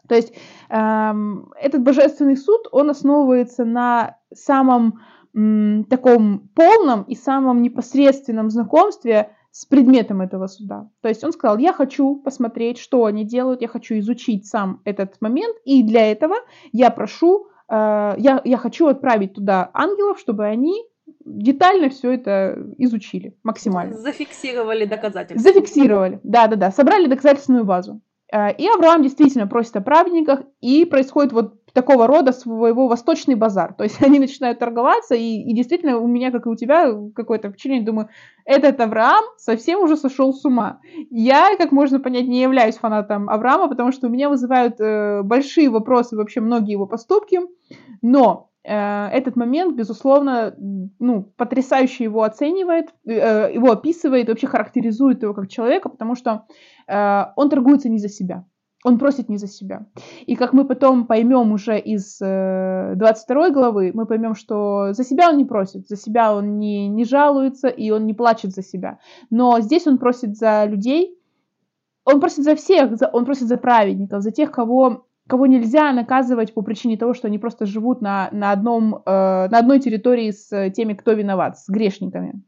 То 0.09 0.17
есть 0.17 0.35
эм, 0.69 1.53
этот 1.61 1.83
божественный 1.83 2.37
суд, 2.37 2.67
он 2.73 2.91
основывается 2.91 3.65
на 3.65 4.17
самом 4.35 4.99
м, 5.35 5.85
таком 5.85 6.51
полном 6.55 7.03
и 7.05 7.15
самом 7.15 7.63
непосредственном 7.63 8.51
знакомстве 8.51 9.31
с 9.53 9.67
предметом 9.67 10.21
этого 10.21 10.47
суда. 10.47 10.89
То 11.01 11.09
есть 11.09 11.23
он 11.25 11.33
сказал, 11.33 11.59
я 11.59 11.73
хочу 11.73 12.17
посмотреть, 12.17 12.79
что 12.79 13.05
они 13.05 13.25
делают, 13.25 13.63
я 13.63 13.69
хочу 13.69 13.99
изучить 13.99 14.47
сам 14.47 14.81
этот 14.85 15.21
момент, 15.21 15.57
и 15.65 15.83
для 15.83 16.11
этого 16.11 16.35
я 16.73 16.91
прошу, 16.91 17.47
я, 17.71 18.41
я 18.45 18.57
хочу 18.57 18.89
отправить 18.89 19.35
туда 19.35 19.71
ангелов, 19.73 20.19
чтобы 20.19 20.45
они 20.45 20.85
детально 21.25 21.91
все 21.91 22.13
это 22.13 22.59
изучили 22.79 23.37
максимально. 23.43 23.97
Зафиксировали 23.97 24.85
доказательства. 24.85 25.53
Зафиксировали, 25.53 26.21
да-да-да, 26.23 26.71
собрали 26.71 27.07
доказательственную 27.07 27.65
базу. 27.65 28.01
Э, 28.33 28.55
и 28.55 28.67
Авраам 28.67 29.03
действительно 29.03 29.47
просит 29.47 29.77
о 29.77 29.81
праведниках, 29.81 30.41
и 30.61 30.85
происходит 30.85 31.33
вот 31.33 31.60
такого 31.73 32.07
рода 32.07 32.33
своего 32.33 32.89
восточный 32.89 33.35
базар. 33.35 33.75
То 33.75 33.85
есть 33.85 34.03
они 34.03 34.19
начинают 34.19 34.59
торговаться, 34.59 35.15
и, 35.15 35.43
и 35.43 35.55
действительно 35.55 35.99
у 35.99 36.07
меня, 36.07 36.31
как 36.31 36.47
и 36.47 36.49
у 36.49 36.57
тебя, 36.57 36.93
какое-то 37.15 37.51
впечатление, 37.51 37.85
думаю, 37.85 38.09
этот 38.45 38.81
Авраам 38.81 39.25
совсем 39.37 39.81
уже 39.81 39.97
сошел 39.97 40.33
с 40.33 40.45
ума. 40.45 40.81
Я, 41.11 41.57
как 41.57 41.73
можно 41.73 42.01
понять, 42.01 42.27
не 42.27 42.43
являюсь 42.43 42.77
фанатом 42.77 43.29
Авраама, 43.29 43.69
потому 43.69 43.93
что 43.93 44.09
у 44.09 44.11
меня 44.11 44.29
вызывают 44.29 44.81
э, 44.81 45.23
большие 45.23 45.71
вопросы 45.71 46.17
вообще 46.17 46.41
многие 46.41 46.73
его 46.73 46.87
поступки, 46.87 47.41
но 48.03 48.51
э, 48.65 49.07
этот 49.09 49.37
момент, 49.37 49.77
безусловно, 49.77 50.55
ну, 50.59 51.23
потрясающе 51.37 52.05
его 52.05 52.23
оценивает, 52.23 52.89
э, 53.07 53.53
его 53.55 53.71
описывает, 53.73 54.29
вообще 54.29 54.47
характеризует 54.47 55.23
его 55.23 55.35
как 55.35 55.49
человека, 55.49 55.89
потому 55.89 56.15
что 56.15 56.47
э, 56.89 57.25
он 57.37 57.51
торгуется 57.51 57.89
не 57.89 57.99
за 57.99 58.09
себя. 58.09 58.45
Он 58.83 58.99
просит 58.99 59.29
не 59.29 59.37
за 59.37 59.47
себя. 59.47 59.87
И 60.25 60.37
как 60.37 60.55
мы 60.55 60.65
потом 60.65 61.07
поймем 61.07 61.53
уже 61.53 61.79
из 61.79 62.19
э, 62.23 62.95
22 62.97 63.51
главы, 63.51 63.91
мы 63.93 64.07
поймем, 64.07 64.35
что 64.35 64.95
за 64.95 65.05
себя 65.05 65.29
он 65.29 65.37
не 65.37 65.45
просит, 65.45 65.87
за 65.87 65.97
себя 65.97 66.35
он 66.35 66.59
не, 66.59 66.89
не 66.89 67.05
жалуется 67.05 67.69
и 67.69 67.91
он 67.91 68.07
не 68.07 68.15
плачет 68.15 68.53
за 68.53 68.63
себя. 68.63 68.99
Но 69.29 69.61
здесь 69.61 69.87
он 69.87 69.99
просит 69.99 70.37
за 70.37 70.65
людей, 70.65 71.19
он 72.05 72.21
просит 72.21 72.45
за 72.45 72.55
всех, 72.55 72.97
за, 72.97 73.09
он 73.09 73.27
просит 73.27 73.49
за 73.49 73.59
праведников, 73.59 74.23
за 74.23 74.31
тех, 74.31 74.51
кого, 74.51 75.07
кого 75.29 75.47
нельзя 75.47 75.93
наказывать 75.93 76.55
по 76.55 76.63
причине 76.63 76.97
того, 76.97 77.13
что 77.13 77.29
они 77.29 77.39
просто 77.39 77.67
живут 77.67 78.01
на, 78.01 78.31
на, 78.33 78.51
одном, 78.51 78.97
э, 78.97 79.01
на 79.05 79.59
одной 79.59 79.81
территории 79.81 80.31
с 80.31 80.71
теми, 80.71 80.95
кто 80.95 81.13
виноват, 81.13 81.59
с 81.59 81.69
грешниками. 81.69 82.43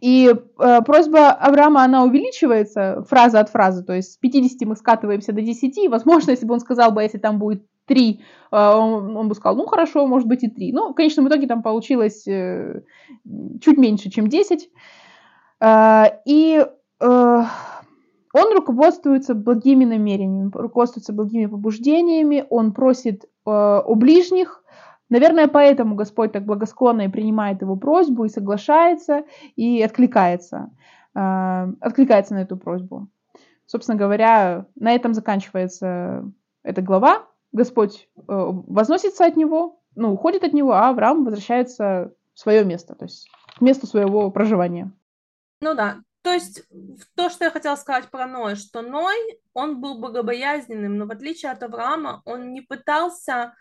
И 0.00 0.32
э, 0.32 0.80
просьба 0.82 1.30
Авраама, 1.30 1.82
она 1.82 2.04
увеличивается 2.04 3.04
фраза 3.08 3.40
от 3.40 3.50
фразы, 3.50 3.82
то 3.82 3.92
есть 3.92 4.12
с 4.12 4.16
50 4.16 4.68
мы 4.68 4.76
скатываемся 4.76 5.32
до 5.32 5.42
10, 5.42 5.78
и, 5.78 5.88
возможно, 5.88 6.30
если 6.30 6.46
бы 6.46 6.54
он 6.54 6.60
сказал 6.60 6.92
бы, 6.92 7.02
если 7.02 7.18
там 7.18 7.38
будет 7.38 7.64
3, 7.86 8.20
э, 8.52 8.56
он, 8.56 9.16
он 9.16 9.28
бы 9.28 9.34
сказал, 9.34 9.56
ну 9.56 9.66
хорошо, 9.66 10.06
может 10.06 10.28
быть 10.28 10.44
и 10.44 10.48
3. 10.48 10.72
Ну, 10.72 10.92
в 10.92 10.94
конечном 10.94 11.28
итоге 11.28 11.48
там 11.48 11.62
получилось 11.62 12.28
э, 12.28 12.82
чуть 13.60 13.78
меньше, 13.78 14.10
чем 14.10 14.28
10. 14.28 14.68
Э, 15.60 16.04
и 16.24 16.64
э, 17.00 17.42
он 18.32 18.54
руководствуется 18.54 19.34
благими 19.34 19.84
намерениями, 19.84 20.50
руководствуется 20.54 21.12
благими 21.12 21.46
побуждениями, 21.46 22.46
он 22.50 22.72
просит 22.72 23.24
э, 23.24 23.28
о 23.44 23.94
ближних, 23.94 24.62
Наверное, 25.10 25.48
поэтому 25.48 25.94
Господь 25.94 26.32
так 26.32 26.44
благосклонно 26.44 27.02
и 27.02 27.08
принимает 27.08 27.62
его 27.62 27.76
просьбу, 27.76 28.24
и 28.24 28.28
соглашается, 28.28 29.24
и 29.56 29.82
откликается, 29.82 30.70
э, 31.14 31.66
откликается 31.80 32.34
на 32.34 32.42
эту 32.42 32.56
просьбу. 32.56 33.08
Собственно 33.66 33.98
говоря, 33.98 34.66
на 34.76 34.94
этом 34.94 35.14
заканчивается 35.14 36.24
эта 36.62 36.82
глава. 36.82 37.26
Господь 37.52 38.08
э, 38.16 38.22
возносится 38.26 39.24
от 39.24 39.36
него, 39.36 39.80
ну, 39.94 40.12
уходит 40.12 40.44
от 40.44 40.52
него, 40.52 40.72
а 40.72 40.90
Авраам 40.90 41.24
возвращается 41.24 42.12
в 42.34 42.40
свое 42.40 42.64
место, 42.64 42.94
то 42.94 43.06
есть 43.06 43.30
к 43.56 43.60
месту 43.60 43.86
своего 43.86 44.30
проживания. 44.30 44.92
Ну 45.60 45.74
да, 45.74 45.96
то 46.22 46.32
есть 46.32 46.62
то, 47.14 47.30
что 47.30 47.44
я 47.44 47.50
хотела 47.50 47.76
сказать 47.76 48.10
про 48.10 48.26
Ноя, 48.26 48.54
что 48.54 48.82
Ной, 48.82 49.40
он 49.54 49.80
был 49.80 49.98
богобоязненным, 49.98 50.98
но 50.98 51.06
в 51.06 51.10
отличие 51.10 51.50
от 51.50 51.62
Авраама, 51.62 52.22
он 52.26 52.52
не 52.52 52.60
пытался 52.60 53.54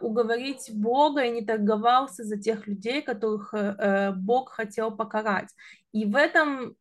уговорить 0.00 0.70
Бога 0.72 1.24
и 1.24 1.30
не 1.30 1.42
торговался 1.44 2.24
за 2.24 2.36
тех 2.38 2.66
людей, 2.66 3.02
которых 3.02 3.52
э, 3.52 3.74
э, 3.78 4.12
Бог 4.12 4.50
хотел 4.50 4.90
покарать. 4.90 5.48
И 5.92 6.04
в 6.04 6.14
этом 6.16 6.76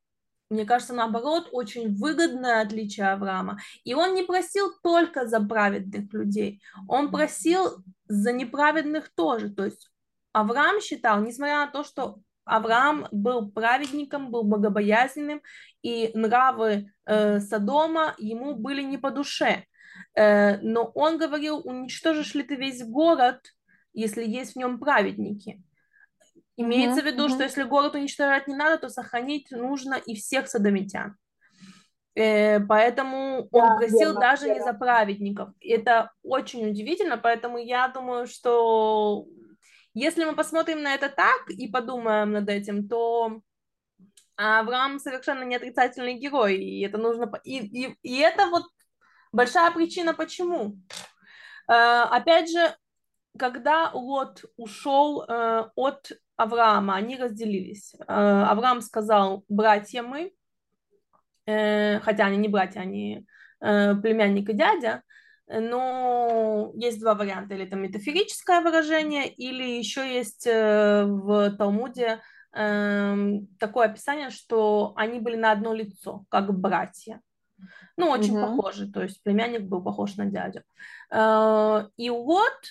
мне 0.49 0.65
кажется, 0.65 0.93
наоборот, 0.93 1.49
очень 1.51 1.95
выгодное 1.95 2.61
отличие 2.61 3.07
Авраама. 3.07 3.57
И 3.83 3.95
он 3.95 4.13
не 4.13 4.21
просил 4.21 4.71
только 4.83 5.27
за 5.27 5.39
праведных 5.39 6.13
людей, 6.13 6.61
он 6.87 7.09
просил 7.11 7.83
за 8.07 8.31
неправедных 8.31 9.09
тоже. 9.15 9.49
То 9.49 9.65
есть 9.65 9.89
Авраам 10.33 10.81
считал, 10.81 11.21
несмотря 11.21 11.65
на 11.65 11.67
то, 11.67 11.83
что 11.83 12.19
Авраам 12.45 13.07
был 13.11 13.49
праведником, 13.49 14.29
был 14.29 14.43
богобоязненным, 14.43 15.41
и 15.81 16.11
нравы 16.13 16.91
э, 17.05 17.39
Содома 17.39 18.13
ему 18.19 18.53
были 18.55 18.83
не 18.83 18.99
по 18.99 19.09
душе. 19.09 19.65
Э, 20.15 20.57
но 20.57 20.91
он 20.95 21.17
говорил, 21.17 21.59
уничтожишь 21.59 22.33
ли 22.35 22.43
ты 22.43 22.55
весь 22.55 22.83
город, 22.83 23.41
если 23.93 24.23
есть 24.23 24.53
в 24.53 24.55
нем 24.57 24.79
праведники. 24.79 25.61
Имеется 26.57 27.01
uh-huh, 27.01 27.03
в 27.03 27.05
виду, 27.07 27.29
что 27.29 27.43
если 27.43 27.63
город 27.63 27.95
уничтожать 27.95 28.47
не 28.47 28.55
надо, 28.55 28.77
то 28.77 28.89
сохранить 28.89 29.51
нужно 29.51 29.95
и 29.95 30.15
всех 30.15 30.47
садомитян. 30.47 31.17
Э, 32.15 32.61
поэтому 32.61 33.47
он 33.51 33.67
да, 33.67 33.75
просил 33.75 33.99
верно, 33.99 34.19
даже 34.21 34.45
верно. 34.45 34.59
не 34.59 34.65
за 34.65 34.73
праведников. 34.73 35.49
Это 35.59 36.11
очень 36.23 36.69
удивительно, 36.69 37.17
поэтому 37.17 37.57
я 37.57 37.89
думаю, 37.89 38.25
что 38.25 39.25
если 39.93 40.23
мы 40.23 40.35
посмотрим 40.35 40.81
на 40.81 40.93
это 40.93 41.09
так 41.09 41.49
и 41.49 41.67
подумаем 41.67 42.31
над 42.31 42.49
этим, 42.49 42.87
то 42.87 43.41
Авраам 44.37 44.99
совершенно 44.99 45.43
не 45.43 45.55
отрицательный 45.55 46.15
герой, 46.15 46.57
и 46.57 46.85
это 46.85 46.97
нужно... 46.97 47.31
И, 47.43 47.59
и, 47.59 47.97
и 48.01 48.17
это 48.19 48.47
вот 48.47 48.63
Большая 49.35 49.69
причина 49.71 50.13
почему. 50.13 50.77
Э, 51.67 52.03
опять 52.09 52.49
же, 52.49 52.73
когда 53.37 53.91
Лот 53.91 54.45
ушел 54.55 55.23
э, 55.23 55.65
от 55.75 56.13
Авраама, 56.37 56.95
они 56.95 57.17
разделились. 57.17 57.95
Э, 57.99 58.03
Авраам 58.07 58.79
сказал, 58.79 59.43
братья 59.49 60.03
мы, 60.03 60.31
хотя 61.45 62.25
они 62.25 62.37
не 62.37 62.47
братья, 62.47 62.79
они 62.79 63.27
племянник 63.59 64.49
и 64.49 64.53
дядя, 64.53 65.03
но 65.47 66.71
есть 66.73 66.99
два 66.99 67.13
варианта, 67.13 67.53
или 67.53 67.65
это 67.65 67.75
метафорическое 67.75 68.61
выражение, 68.61 69.27
или 69.27 69.77
еще 69.77 70.11
есть 70.11 70.47
в 70.47 71.55
Талмуде 71.55 72.19
такое 72.51 73.85
описание, 73.85 74.31
что 74.31 74.93
они 74.95 75.19
были 75.19 75.35
на 75.35 75.51
одно 75.51 75.73
лицо, 75.75 76.25
как 76.29 76.51
братья. 76.51 77.21
Ну, 77.97 78.09
очень 78.09 78.37
угу. 78.37 78.57
похожи, 78.57 78.91
то 78.91 79.01
есть 79.03 79.23
племянник 79.23 79.61
был 79.63 79.81
похож 79.81 80.15
на 80.15 80.25
дядю. 80.25 80.63
Э, 81.11 81.87
и 81.97 82.09
Лот 82.09 82.61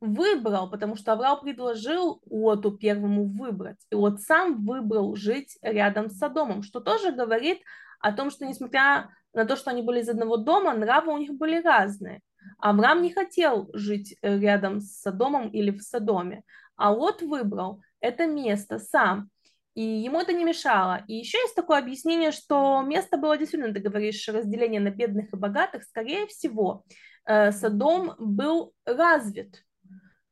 выбрал, 0.00 0.70
потому 0.70 0.96
что 0.96 1.12
Авраам 1.12 1.40
предложил 1.40 2.22
Лоту 2.30 2.72
первому 2.72 3.26
выбрать. 3.26 3.78
И 3.90 3.94
Лот 3.94 4.20
сам 4.22 4.64
выбрал 4.64 5.14
жить 5.14 5.58
рядом 5.62 6.08
с 6.08 6.18
Содомом, 6.18 6.62
что 6.62 6.80
тоже 6.80 7.12
говорит 7.12 7.58
о 8.00 8.12
том, 8.12 8.30
что 8.30 8.46
несмотря 8.46 9.10
на 9.34 9.44
то, 9.44 9.56
что 9.56 9.70
они 9.70 9.82
были 9.82 10.00
из 10.00 10.08
одного 10.08 10.38
дома, 10.38 10.72
нравы 10.72 11.12
у 11.12 11.18
них 11.18 11.34
были 11.34 11.60
разные. 11.60 12.20
Авраам 12.58 13.02
не 13.02 13.12
хотел 13.12 13.68
жить 13.74 14.16
рядом 14.22 14.80
с 14.80 15.00
Содомом 15.02 15.50
или 15.50 15.70
в 15.70 15.82
Содоме, 15.82 16.42
а 16.76 16.90
Лот 16.90 17.20
выбрал 17.20 17.82
это 18.00 18.26
место 18.26 18.78
сам 18.78 19.28
и 19.74 19.82
ему 19.82 20.20
это 20.20 20.32
не 20.32 20.44
мешало. 20.44 21.04
И 21.06 21.14
еще 21.14 21.38
есть 21.38 21.54
такое 21.54 21.78
объяснение, 21.78 22.32
что 22.32 22.82
место 22.82 23.16
было 23.16 23.36
действительно, 23.36 23.72
ты 23.72 23.80
говоришь, 23.80 24.28
разделение 24.28 24.80
на 24.80 24.90
бедных 24.90 25.32
и 25.32 25.36
богатых. 25.36 25.84
Скорее 25.84 26.26
всего, 26.26 26.84
э, 27.24 27.52
Содом 27.52 28.14
был 28.18 28.74
развит 28.84 29.64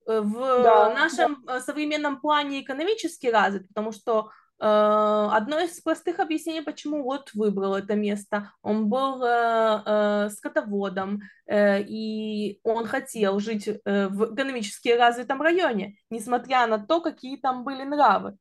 э, 0.07 0.21
в 0.21 0.63
да, 0.63 0.93
нашем 0.93 1.45
да. 1.47 1.59
Э, 1.59 1.61
современном 1.61 2.21
плане 2.21 2.63
экономически 2.63 3.29
развит, 3.29 3.69
потому 3.69 3.93
что 3.93 4.31
одно 4.61 5.61
из 5.61 5.81
простых 5.81 6.19
объяснений, 6.19 6.63
почему 6.63 7.07
Лот 7.07 7.31
выбрал 7.33 7.77
это 7.77 7.95
место. 7.95 8.51
Он 8.61 8.89
был 8.89 9.19
скотоводом, 10.31 11.21
и 11.49 12.59
он 12.65 12.87
хотел 12.89 13.39
жить 13.39 13.69
в 13.69 14.35
экономически 14.35 14.89
развитом 14.89 15.41
районе, 15.43 15.95
несмотря 16.11 16.67
на 16.67 16.85
то, 16.85 17.01
какие 17.01 17.37
там 17.37 17.63
были 17.63 17.85
нравы. 17.85 18.37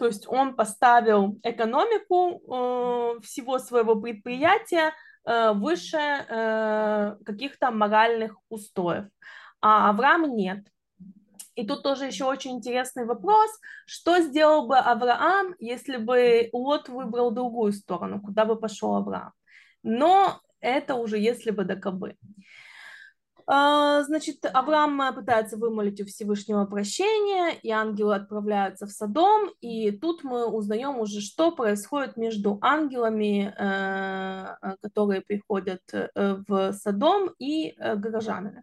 То 0.00 0.06
есть 0.06 0.26
он 0.26 0.56
поставил 0.56 1.38
экономику 1.42 2.40
э, 2.40 3.20
всего 3.20 3.58
своего 3.58 3.96
предприятия 3.96 4.94
э, 5.26 5.52
выше 5.52 5.98
э, 5.98 7.16
каких-то 7.26 7.70
моральных 7.70 8.34
устоев. 8.48 9.04
А 9.60 9.90
Авраам 9.90 10.34
нет. 10.34 10.66
И 11.54 11.66
тут 11.66 11.82
тоже 11.82 12.06
еще 12.06 12.24
очень 12.24 12.52
интересный 12.52 13.04
вопрос, 13.04 13.50
что 13.84 14.20
сделал 14.20 14.66
бы 14.66 14.78
Авраам, 14.78 15.54
если 15.58 15.98
бы 15.98 16.48
Лот 16.54 16.88
выбрал 16.88 17.30
другую 17.30 17.72
сторону, 17.72 18.22
куда 18.22 18.46
бы 18.46 18.58
пошел 18.58 18.94
Авраам. 18.94 19.32
Но 19.82 20.40
это 20.60 20.94
уже 20.94 21.18
если 21.18 21.50
бы 21.50 21.64
да 21.64 21.76
кабы. 21.76 22.14
А, 22.14 22.16
значит, 23.50 24.44
Авраам 24.44 25.14
пытается 25.14 25.56
вымолить 25.56 26.00
у 26.00 26.04
Всевышнего 26.04 26.66
прощения, 26.66 27.58
и 27.62 27.70
ангелы 27.70 28.14
отправляются 28.14 28.86
в 28.86 28.90
Содом, 28.90 29.50
и 29.60 29.90
тут 29.90 30.22
мы 30.22 30.46
узнаем 30.46 30.98
уже, 31.00 31.20
что 31.20 31.50
происходит 31.50 32.16
между 32.16 32.58
ангелами, 32.60 33.52
э, 33.58 34.56
э, 34.62 34.76
которые 34.80 35.20
приходят 35.20 35.82
э, 35.92 36.08
в 36.46 36.72
Содом, 36.72 37.30
и 37.38 37.74
горожанами. 37.96 38.62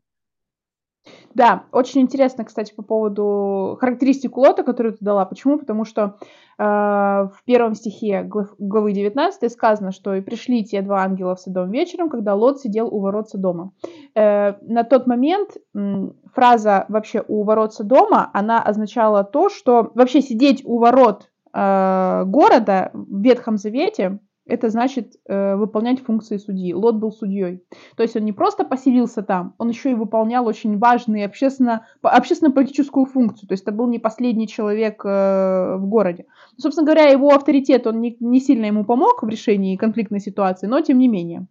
Да, 1.33 1.63
очень 1.71 2.01
интересно, 2.01 2.45
кстати, 2.45 2.73
по 2.73 2.81
поводу 2.81 3.77
характеристику 3.79 4.41
Лота, 4.41 4.63
которую 4.63 4.93
ты 4.93 5.05
дала. 5.05 5.23
Почему? 5.25 5.59
Потому 5.59 5.85
что 5.85 6.17
э, 6.57 6.63
в 6.63 7.43
первом 7.45 7.75
стихе 7.75 8.23
глав, 8.23 8.55
главы 8.57 8.91
19 8.91 9.51
сказано, 9.51 9.91
что 9.91 10.15
«И 10.15 10.21
пришли 10.21 10.63
те 10.63 10.81
два 10.81 11.03
ангела 11.03 11.35
в 11.35 11.39
Содом 11.39 11.69
вечером, 11.69 12.09
когда 12.09 12.33
Лот 12.33 12.59
сидел 12.59 12.87
у 12.87 12.99
ворот 13.01 13.29
Содома». 13.29 13.71
Э, 14.15 14.53
на 14.61 14.83
тот 14.83 15.05
момент 15.05 15.51
э, 15.75 16.09
фраза 16.33 16.85
вообще 16.89 17.23
«у 17.27 17.43
ворот 17.43 17.73
Содома», 17.73 18.31
она 18.33 18.61
означала 18.61 19.23
то, 19.23 19.49
что 19.49 19.91
вообще 19.93 20.21
сидеть 20.21 20.63
у 20.65 20.79
ворот 20.79 21.29
э, 21.53 22.23
города 22.25 22.89
в 22.93 23.21
Ветхом 23.21 23.57
Завете 23.57 24.19
это 24.47 24.69
значит 24.69 25.15
э, 25.27 25.55
выполнять 25.55 25.99
функции 25.99 26.37
судьи. 26.37 26.73
Лот 26.73 26.95
был 26.95 27.11
судьей. 27.11 27.63
То 27.95 28.03
есть 28.03 28.15
он 28.15 28.25
не 28.25 28.33
просто 28.33 28.63
поселился 28.63 29.21
там, 29.21 29.53
он 29.57 29.69
еще 29.69 29.91
и 29.91 29.95
выполнял 29.95 30.45
очень 30.47 30.77
важную 30.77 31.25
общественно, 31.25 31.85
общественно-политическую 32.01 33.05
функцию. 33.05 33.47
То 33.47 33.53
есть 33.53 33.63
это 33.63 33.71
был 33.71 33.87
не 33.87 33.99
последний 33.99 34.47
человек 34.47 35.03
э, 35.05 35.75
в 35.77 35.85
городе. 35.87 36.25
Собственно 36.57 36.85
говоря, 36.85 37.09
его 37.09 37.29
авторитет, 37.29 37.87
он 37.87 38.01
не, 38.01 38.17
не 38.19 38.39
сильно 38.39 38.65
ему 38.65 38.85
помог 38.85 39.23
в 39.23 39.29
решении 39.29 39.75
конфликтной 39.75 40.19
ситуации, 40.19 40.67
но 40.67 40.81
тем 40.81 40.97
не 40.97 41.07
менее. 41.07 41.47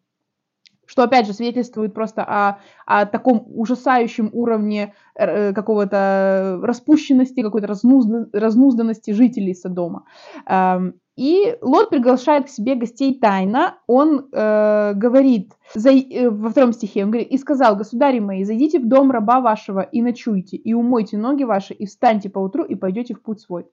Что, 0.86 1.02
опять 1.02 1.26
же, 1.26 1.32
свидетельствует 1.32 1.94
просто 1.94 2.22
о, 2.22 2.58
о 2.86 3.06
таком 3.06 3.44
ужасающем 3.48 4.30
уровне 4.32 4.94
э, 5.16 5.52
какого-то 5.52 6.60
распущенности, 6.62 7.42
какой-то 7.42 7.66
разнузданности 7.66 9.10
жителей 9.10 9.54
Содома. 9.54 10.04
Эм, 10.46 10.94
и 11.16 11.56
Лот 11.62 11.88
приглашает 11.88 12.46
к 12.46 12.48
себе 12.50 12.74
гостей 12.74 13.18
тайно. 13.18 13.78
Он 13.86 14.28
э, 14.30 14.92
говорит 14.94 15.52
за, 15.74 15.90
э, 15.90 16.28
во 16.28 16.50
втором 16.50 16.72
стихе, 16.72 17.04
он 17.04 17.10
говорит, 17.10 17.30
«И 17.30 17.38
сказал, 17.38 17.74
государи 17.74 18.18
мои, 18.18 18.44
зайдите 18.44 18.78
в 18.78 18.86
дом 18.86 19.10
раба 19.10 19.40
вашего 19.40 19.80
и 19.80 20.02
ночуйте, 20.02 20.58
и 20.58 20.74
умойте 20.74 21.16
ноги 21.16 21.44
ваши, 21.44 21.72
и 21.72 21.86
встаньте 21.86 22.28
поутру, 22.28 22.64
и 22.64 22.74
пойдете 22.74 23.14
в 23.14 23.22
путь 23.22 23.40
свой». 23.40 23.66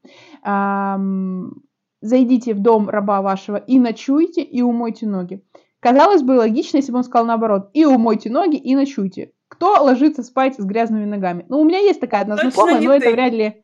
Эм, 0.45 1.63
«Зайдите 2.01 2.53
в 2.53 2.59
дом 2.59 2.89
раба 2.89 3.21
вашего 3.21 3.57
и 3.57 3.77
ночуйте, 3.77 4.41
и 4.41 4.61
умойте 4.61 5.05
ноги». 5.05 5.43
Казалось 5.81 6.23
бы, 6.23 6.33
логично, 6.33 6.77
если 6.77 6.93
бы 6.93 6.99
он 6.99 7.03
сказал 7.03 7.25
наоборот, 7.25 7.69
«И 7.73 7.85
умойте 7.85 8.29
ноги, 8.29 8.55
и 8.55 8.73
ночуйте». 8.73 9.33
Кто 9.49 9.83
ложится 9.83 10.23
спать 10.23 10.55
с 10.55 10.63
грязными 10.63 11.05
ногами? 11.05 11.45
Ну, 11.47 11.59
у 11.59 11.65
меня 11.65 11.77
есть 11.77 11.99
такая 11.99 12.21
одна 12.21 12.37
знакомая, 12.37 12.81
но 12.81 12.97
ты. 12.97 13.05
это 13.05 13.11
вряд 13.11 13.33
ли... 13.33 13.62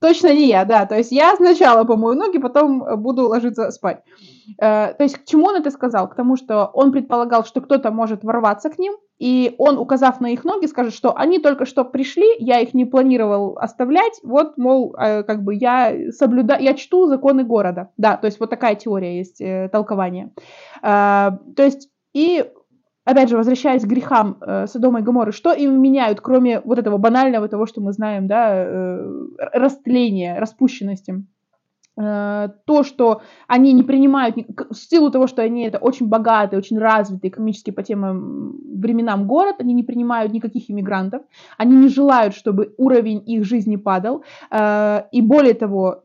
Точно 0.00 0.32
не 0.32 0.48
я, 0.48 0.64
да. 0.64 0.86
То 0.86 0.96
есть 0.96 1.12
я 1.12 1.36
сначала 1.36 1.84
помою 1.84 2.16
ноги, 2.16 2.38
потом 2.38 2.82
э, 2.82 2.96
буду 2.96 3.28
ложиться 3.28 3.70
спать. 3.70 4.02
Э, 4.58 4.94
то 4.94 5.02
есть 5.04 5.18
к 5.18 5.26
чему 5.26 5.48
он 5.48 5.56
это 5.56 5.70
сказал? 5.70 6.08
К 6.08 6.14
тому, 6.14 6.36
что 6.36 6.70
он 6.72 6.90
предполагал, 6.90 7.44
что 7.44 7.60
кто-то 7.60 7.90
может 7.90 8.24
ворваться 8.24 8.70
к 8.70 8.78
ним, 8.78 8.94
и 9.18 9.54
он, 9.58 9.76
указав 9.78 10.20
на 10.20 10.28
их 10.28 10.44
ноги, 10.44 10.64
скажет, 10.64 10.94
что 10.94 11.14
они 11.14 11.38
только 11.38 11.66
что 11.66 11.84
пришли, 11.84 12.26
я 12.38 12.60
их 12.60 12.72
не 12.72 12.86
планировал 12.86 13.58
оставлять, 13.58 14.18
вот, 14.22 14.56
мол, 14.56 14.96
э, 14.98 15.22
как 15.22 15.44
бы 15.44 15.54
я 15.54 15.94
соблюдаю, 16.12 16.62
я 16.62 16.72
чту 16.72 17.06
законы 17.06 17.44
города. 17.44 17.90
Да, 17.98 18.16
то 18.16 18.24
есть 18.24 18.40
вот 18.40 18.48
такая 18.48 18.76
теория 18.76 19.18
есть, 19.18 19.42
толкование. 19.70 20.32
То 20.80 21.38
есть 21.58 21.90
и 22.14 22.44
опять 23.04 23.28
же, 23.28 23.36
возвращаясь 23.36 23.82
к 23.82 23.88
грехам 23.88 24.38
э, 24.40 24.66
Содома 24.66 25.00
и 25.00 25.02
Гоморры, 25.02 25.32
что 25.32 25.52
им 25.52 25.80
меняют, 25.80 26.20
кроме 26.20 26.60
вот 26.60 26.78
этого 26.78 26.98
банального 26.98 27.48
того, 27.48 27.66
что 27.66 27.80
мы 27.80 27.92
знаем, 27.92 28.26
да, 28.26 28.54
э, 28.54 28.98
растления, 29.52 30.38
распущенности? 30.38 31.24
Э, 32.00 32.48
то, 32.64 32.82
что 32.82 33.20
они 33.46 33.72
не 33.72 33.82
принимают, 33.82 34.36
в 34.36 34.74
силу 34.74 35.10
того, 35.10 35.26
что 35.26 35.42
они 35.42 35.66
это 35.66 35.78
очень 35.78 36.06
богатый, 36.06 36.58
очень 36.58 36.78
развитый 36.78 37.28
экономически 37.28 37.72
по 37.72 37.82
тем 37.82 38.80
временам 38.80 39.26
город, 39.26 39.56
они 39.58 39.74
не 39.74 39.82
принимают 39.82 40.32
никаких 40.32 40.70
иммигрантов, 40.70 41.22
они 41.58 41.76
не 41.76 41.88
желают, 41.88 42.34
чтобы 42.34 42.74
уровень 42.78 43.22
их 43.26 43.44
жизни 43.44 43.76
падал, 43.76 44.24
э, 44.50 45.02
и 45.12 45.20
более 45.20 45.54
того, 45.54 46.00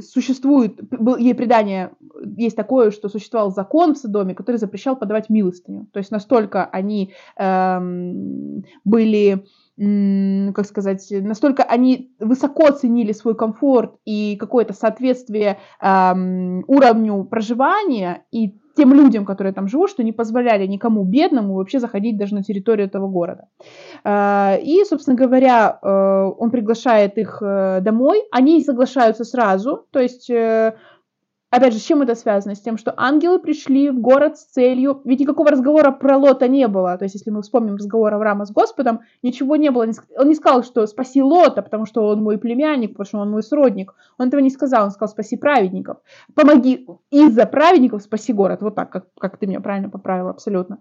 существует, 0.00 0.78
ей 1.18 1.34
предание 1.34 1.92
есть 2.36 2.56
такое, 2.56 2.90
что 2.90 3.08
существовал 3.08 3.50
закон 3.50 3.94
в 3.94 3.98
Содоме, 3.98 4.34
который 4.34 4.56
запрещал 4.56 4.96
подавать 4.96 5.30
милостыню, 5.30 5.86
то 5.92 5.98
есть 5.98 6.10
настолько 6.10 6.66
они 6.66 7.12
эм, 7.38 8.64
были 8.84 9.44
как 9.76 10.66
сказать, 10.66 11.06
настолько 11.10 11.62
они 11.62 12.14
высоко 12.20 12.70
ценили 12.72 13.12
свой 13.12 13.34
комфорт 13.34 13.96
и 14.04 14.36
какое-то 14.36 14.74
соответствие 14.74 15.58
эм, 15.80 16.62
уровню 16.68 17.24
проживания 17.24 18.26
и 18.30 18.58
тем 18.76 18.92
людям, 18.94 19.24
которые 19.24 19.52
там 19.52 19.68
живут, 19.68 19.90
что 19.90 20.02
не 20.02 20.12
позволяли 20.12 20.66
никому 20.66 21.04
бедному 21.04 21.54
вообще 21.54 21.78
заходить 21.78 22.16
даже 22.16 22.34
на 22.34 22.42
территорию 22.42 22.86
этого 22.86 23.08
города. 23.08 23.48
Э, 24.04 24.60
и, 24.62 24.84
собственно 24.84 25.16
говоря, 25.16 25.78
э, 25.82 25.88
он 26.38 26.50
приглашает 26.50 27.18
их 27.18 27.42
э, 27.42 27.80
домой, 27.80 28.22
они 28.30 28.62
соглашаются 28.62 29.24
сразу, 29.24 29.86
то 29.90 30.00
есть 30.00 30.30
Опять 31.52 31.74
же, 31.74 31.80
с 31.80 31.82
чем 31.82 32.00
это 32.00 32.14
связано? 32.14 32.54
С 32.54 32.62
тем, 32.62 32.78
что 32.78 32.94
ангелы 32.96 33.38
пришли 33.38 33.90
в 33.90 34.00
город 34.00 34.38
с 34.38 34.44
целью... 34.44 35.02
Ведь 35.04 35.20
никакого 35.20 35.50
разговора 35.50 35.90
про 35.90 36.16
Лота 36.16 36.48
не 36.48 36.66
было. 36.66 36.96
То 36.96 37.04
есть, 37.04 37.14
если 37.14 37.30
мы 37.30 37.42
вспомним 37.42 37.76
разговор 37.76 38.14
Авраама 38.14 38.46
с 38.46 38.50
Господом, 38.50 39.00
ничего 39.22 39.56
не 39.56 39.70
было. 39.70 39.86
Он 40.16 40.28
не 40.28 40.34
сказал, 40.34 40.62
что 40.62 40.86
спаси 40.86 41.22
Лота, 41.22 41.60
потому 41.60 41.84
что 41.84 42.08
он 42.08 42.22
мой 42.22 42.38
племянник, 42.38 42.92
потому 42.92 43.04
что 43.04 43.18
он 43.18 43.30
мой 43.30 43.42
сродник. 43.42 43.94
Он 44.16 44.28
этого 44.28 44.40
не 44.40 44.48
сказал. 44.48 44.84
Он 44.84 44.90
сказал, 44.92 45.12
спаси 45.12 45.36
праведников. 45.36 45.98
Помоги 46.34 46.86
из-за 47.10 47.44
праведников 47.44 48.02
спаси 48.02 48.32
город. 48.32 48.62
Вот 48.62 48.74
так, 48.74 48.88
как, 48.88 49.04
как 49.20 49.36
ты 49.36 49.46
меня 49.46 49.60
правильно 49.60 49.90
поправила, 49.90 50.30
абсолютно. 50.30 50.78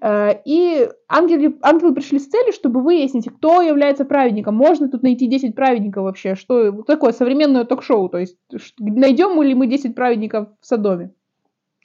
Э, 0.00 0.30
и 0.46 0.88
ангелы, 1.08 1.56
ангелы 1.62 1.94
пришли 1.94 2.18
с 2.18 2.28
целью, 2.28 2.52
чтобы 2.52 2.82
выяснить, 2.82 3.28
кто 3.28 3.62
является 3.62 4.04
праведником. 4.04 4.54
Можно 4.54 4.88
тут 4.88 5.02
найти 5.02 5.26
10 5.26 5.54
праведников 5.54 6.04
вообще? 6.04 6.34
Что 6.34 6.72
такое 6.82 7.12
современное 7.12 7.64
ток-шоу? 7.64 8.08
То 8.08 8.18
есть, 8.18 8.36
найдем 8.78 9.40
ли 9.42 9.54
мы 9.54 9.66
10 9.66 9.94
праведников 9.94 10.48
в 10.60 10.66
Содоме. 10.66 11.12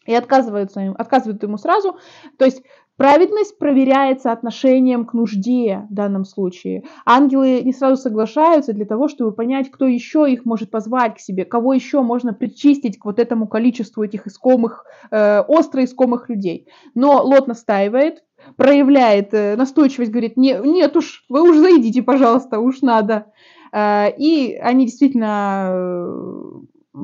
И 0.07 0.15
отказываются 0.15 0.81
им, 0.81 0.95
отказывают 0.97 1.43
ему 1.43 1.57
сразу. 1.57 1.95
То 2.37 2.45
есть 2.45 2.63
праведность 2.97 3.59
проверяется 3.59 4.31
отношением 4.31 5.05
к 5.05 5.13
нужде 5.13 5.85
в 5.91 5.93
данном 5.93 6.25
случае. 6.25 6.85
Ангелы 7.05 7.61
не 7.61 7.71
сразу 7.71 8.01
соглашаются 8.01 8.73
для 8.73 8.85
того, 8.85 9.07
чтобы 9.07 9.31
понять, 9.31 9.69
кто 9.69 9.85
еще 9.85 10.25
их 10.27 10.43
может 10.43 10.71
позвать 10.71 11.15
к 11.15 11.19
себе, 11.19 11.45
кого 11.45 11.73
еще 11.73 12.01
можно 12.01 12.33
причистить 12.33 12.97
к 12.97 13.05
вот 13.05 13.19
этому 13.19 13.47
количеству 13.47 14.03
этих 14.03 14.25
искомых, 14.25 14.85
э, 15.11 15.41
остро 15.41 15.83
искомых 15.83 16.29
людей. 16.29 16.67
Но 16.95 17.21
Лот 17.23 17.47
настаивает, 17.47 18.23
проявляет 18.57 19.33
э, 19.33 19.55
настойчивость, 19.55 20.11
говорит, 20.11 20.37
не, 20.37 20.53
нет 20.63 20.95
уж, 20.95 21.25
вы 21.29 21.41
уж 21.41 21.57
зайдите, 21.57 22.01
пожалуйста, 22.03 22.59
уж 22.59 22.81
надо. 22.81 23.31
Э, 23.71 24.11
и 24.17 24.55
они 24.55 24.85
действительно 24.85 26.63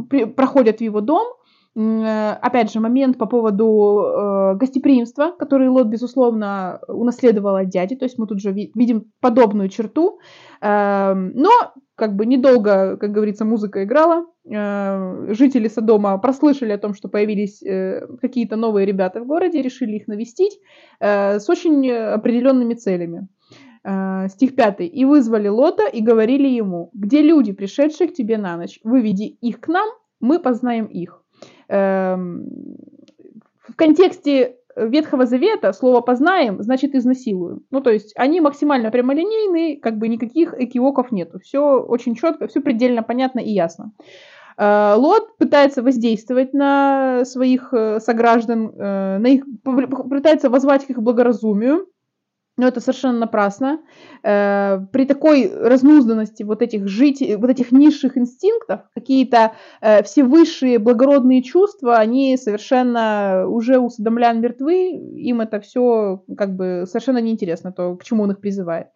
э, 0.10 0.26
проходят 0.28 0.80
в 0.80 0.82
его 0.82 1.02
дом. 1.02 1.28
Э, 1.78 2.32
опять 2.42 2.72
же, 2.72 2.80
момент 2.80 3.18
по 3.18 3.28
поводу 3.28 4.04
э, 4.04 4.56
гостеприимства, 4.56 5.32
который 5.38 5.68
Лот, 5.68 5.88
безусловно, 5.88 6.80
унаследовал 6.88 7.56
от 7.56 7.70
дяди. 7.70 7.96
То 7.96 8.06
есть 8.06 8.18
мы 8.18 8.26
тут 8.26 8.42
же 8.42 8.52
видим 8.52 9.12
подобную 9.22 9.70
черту. 9.70 10.20
Э, 10.60 11.14
но 11.14 11.52
как 11.94 12.16
бы 12.16 12.26
недолго, 12.26 12.98
как 12.98 13.12
говорится, 13.12 13.46
музыка 13.46 13.84
играла. 13.84 14.26
Э, 14.50 15.28
жители 15.34 15.68
Содома 15.68 16.18
прослышали 16.18 16.72
о 16.72 16.80
том, 16.80 16.96
что 16.96 17.10
появились 17.10 17.62
э, 17.62 18.08
какие-то 18.22 18.56
новые 18.56 18.88
ребята 18.88 19.22
в 19.22 19.28
городе, 19.28 19.62
решили 19.62 19.98
их 19.98 20.08
навестить 20.08 20.60
э, 21.00 21.40
с 21.40 21.48
очень 21.48 21.92
определенными 21.92 22.74
целями. 22.74 23.28
Э, 23.84 24.28
стих 24.30 24.56
5. 24.56 24.78
«И 24.80 25.06
вызвали 25.06 25.48
Лота 25.48 25.88
и 25.88 26.02
говорили 26.02 26.48
ему, 26.48 26.90
где 26.94 27.22
люди, 27.22 27.54
пришедшие 27.54 28.10
к 28.10 28.14
тебе 28.14 28.38
на 28.40 28.58
ночь? 28.58 28.80
Выведи 28.84 29.38
их 29.42 29.60
к 29.60 29.68
нам, 29.68 29.88
мы 30.20 30.40
познаем 30.40 30.86
их». 30.86 31.24
Эм, 31.70 32.46
в 33.68 33.76
контексте 33.76 34.56
Ветхого 34.76 35.26
Завета 35.26 35.74
слово 35.74 36.02
«познаем» 36.02 36.62
значит 36.62 36.96
«изнасилуем». 36.96 37.62
Ну, 37.72 37.82
то 37.82 37.92
есть 37.92 38.14
они 38.16 38.42
максимально 38.42 38.92
прямолинейные, 38.92 39.80
как 39.80 39.98
бы 39.98 40.08
никаких 40.08 40.54
экивоков 40.54 41.12
нету. 41.12 41.40
Все 41.40 41.80
очень 41.80 42.16
четко, 42.16 42.48
все 42.48 42.62
предельно 42.62 43.04
понятно 43.04 43.40
и 43.40 43.52
ясно. 43.52 43.92
Э, 44.58 44.94
Лот 44.96 45.38
пытается 45.38 45.82
воздействовать 45.82 46.54
на 46.54 47.26
своих 47.26 47.74
э, 47.74 48.00
сограждан, 48.00 48.72
на 48.78 49.28
их, 49.28 49.46
пытается 49.64 50.50
возвать 50.50 50.86
к 50.86 50.92
их 50.92 51.02
благоразумию, 51.02 51.88
но 52.58 52.68
это 52.68 52.82
совершенно 52.82 53.20
напрасно. 53.20 53.80
Э, 54.24 54.80
при 54.92 55.06
такой 55.06 55.52
разнузданности 55.54 56.44
вот 56.44 56.62
этих 56.62 56.88
жителей, 56.88 57.36
вот 57.36 57.50
этих 57.50 57.72
низших 57.72 58.18
инстинктов, 58.18 58.82
какие-то 58.96 59.54
э, 59.80 60.04
все 60.04 60.24
высшие 60.24 60.80
благородные 60.80 61.44
чувства, 61.44 61.98
они 61.98 62.36
совершенно 62.38 63.46
уже 63.48 63.78
у 63.78 63.90
садомлян 63.90 64.42
мертвы, 64.42 64.90
им 64.90 65.42
это 65.42 65.60
все 65.62 66.24
как 66.36 66.56
бы 66.56 66.86
совершенно 66.88 67.20
неинтересно, 67.20 67.72
то, 67.72 67.96
к 67.96 68.04
чему 68.04 68.24
он 68.24 68.32
их 68.32 68.40
призывает. 68.40 68.88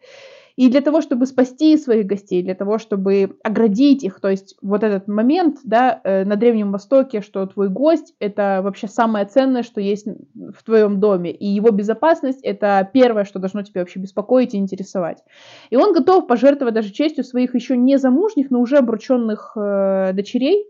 И 0.56 0.70
для 0.70 0.82
того, 0.82 1.02
чтобы 1.02 1.26
спасти 1.26 1.78
своих 1.78 2.06
гостей, 2.06 2.44
для 2.44 2.56
того, 2.56 2.78
чтобы 2.78 3.38
оградить 3.44 4.04
их, 4.04 4.20
то 4.20 4.30
есть 4.30 4.56
вот 4.62 4.84
этот 4.84 5.08
момент 5.08 5.58
да, 5.64 6.02
э, 6.04 6.26
на 6.26 6.36
Древнем 6.36 6.72
Востоке, 6.72 7.22
что 7.22 7.46
твой 7.46 7.70
гость— 7.70 8.14
это 8.20 8.62
вообще 8.64 8.88
самое 8.88 9.26
ценное, 9.26 9.64
что 9.64 9.82
есть 9.82 10.06
в 10.06 10.64
твоем 10.64 11.00
доме, 11.00 11.32
и 11.32 11.48
его 11.48 11.72
безопасность— 11.72 12.42
это 12.44 12.90
первое, 12.92 13.24
что 13.24 13.40
должно 13.40 13.64
тебя 13.64 13.82
вообще 13.82 14.00
беспокоить 14.00 14.54
и 14.54 14.58
интересовать. 14.58 15.24
И 15.70 15.76
он 15.76 15.94
готов 15.94 16.28
пожертвовать 16.28 16.74
даже 16.74 16.92
честью 16.92 17.24
своих 17.24 17.56
еще 17.56 17.78
не 17.78 17.98
замужних, 17.98 18.52
но 18.52 18.60
уже 18.60 18.78
обрученных 18.78 19.54
э, 19.56 20.12
дочерей, 20.14 20.66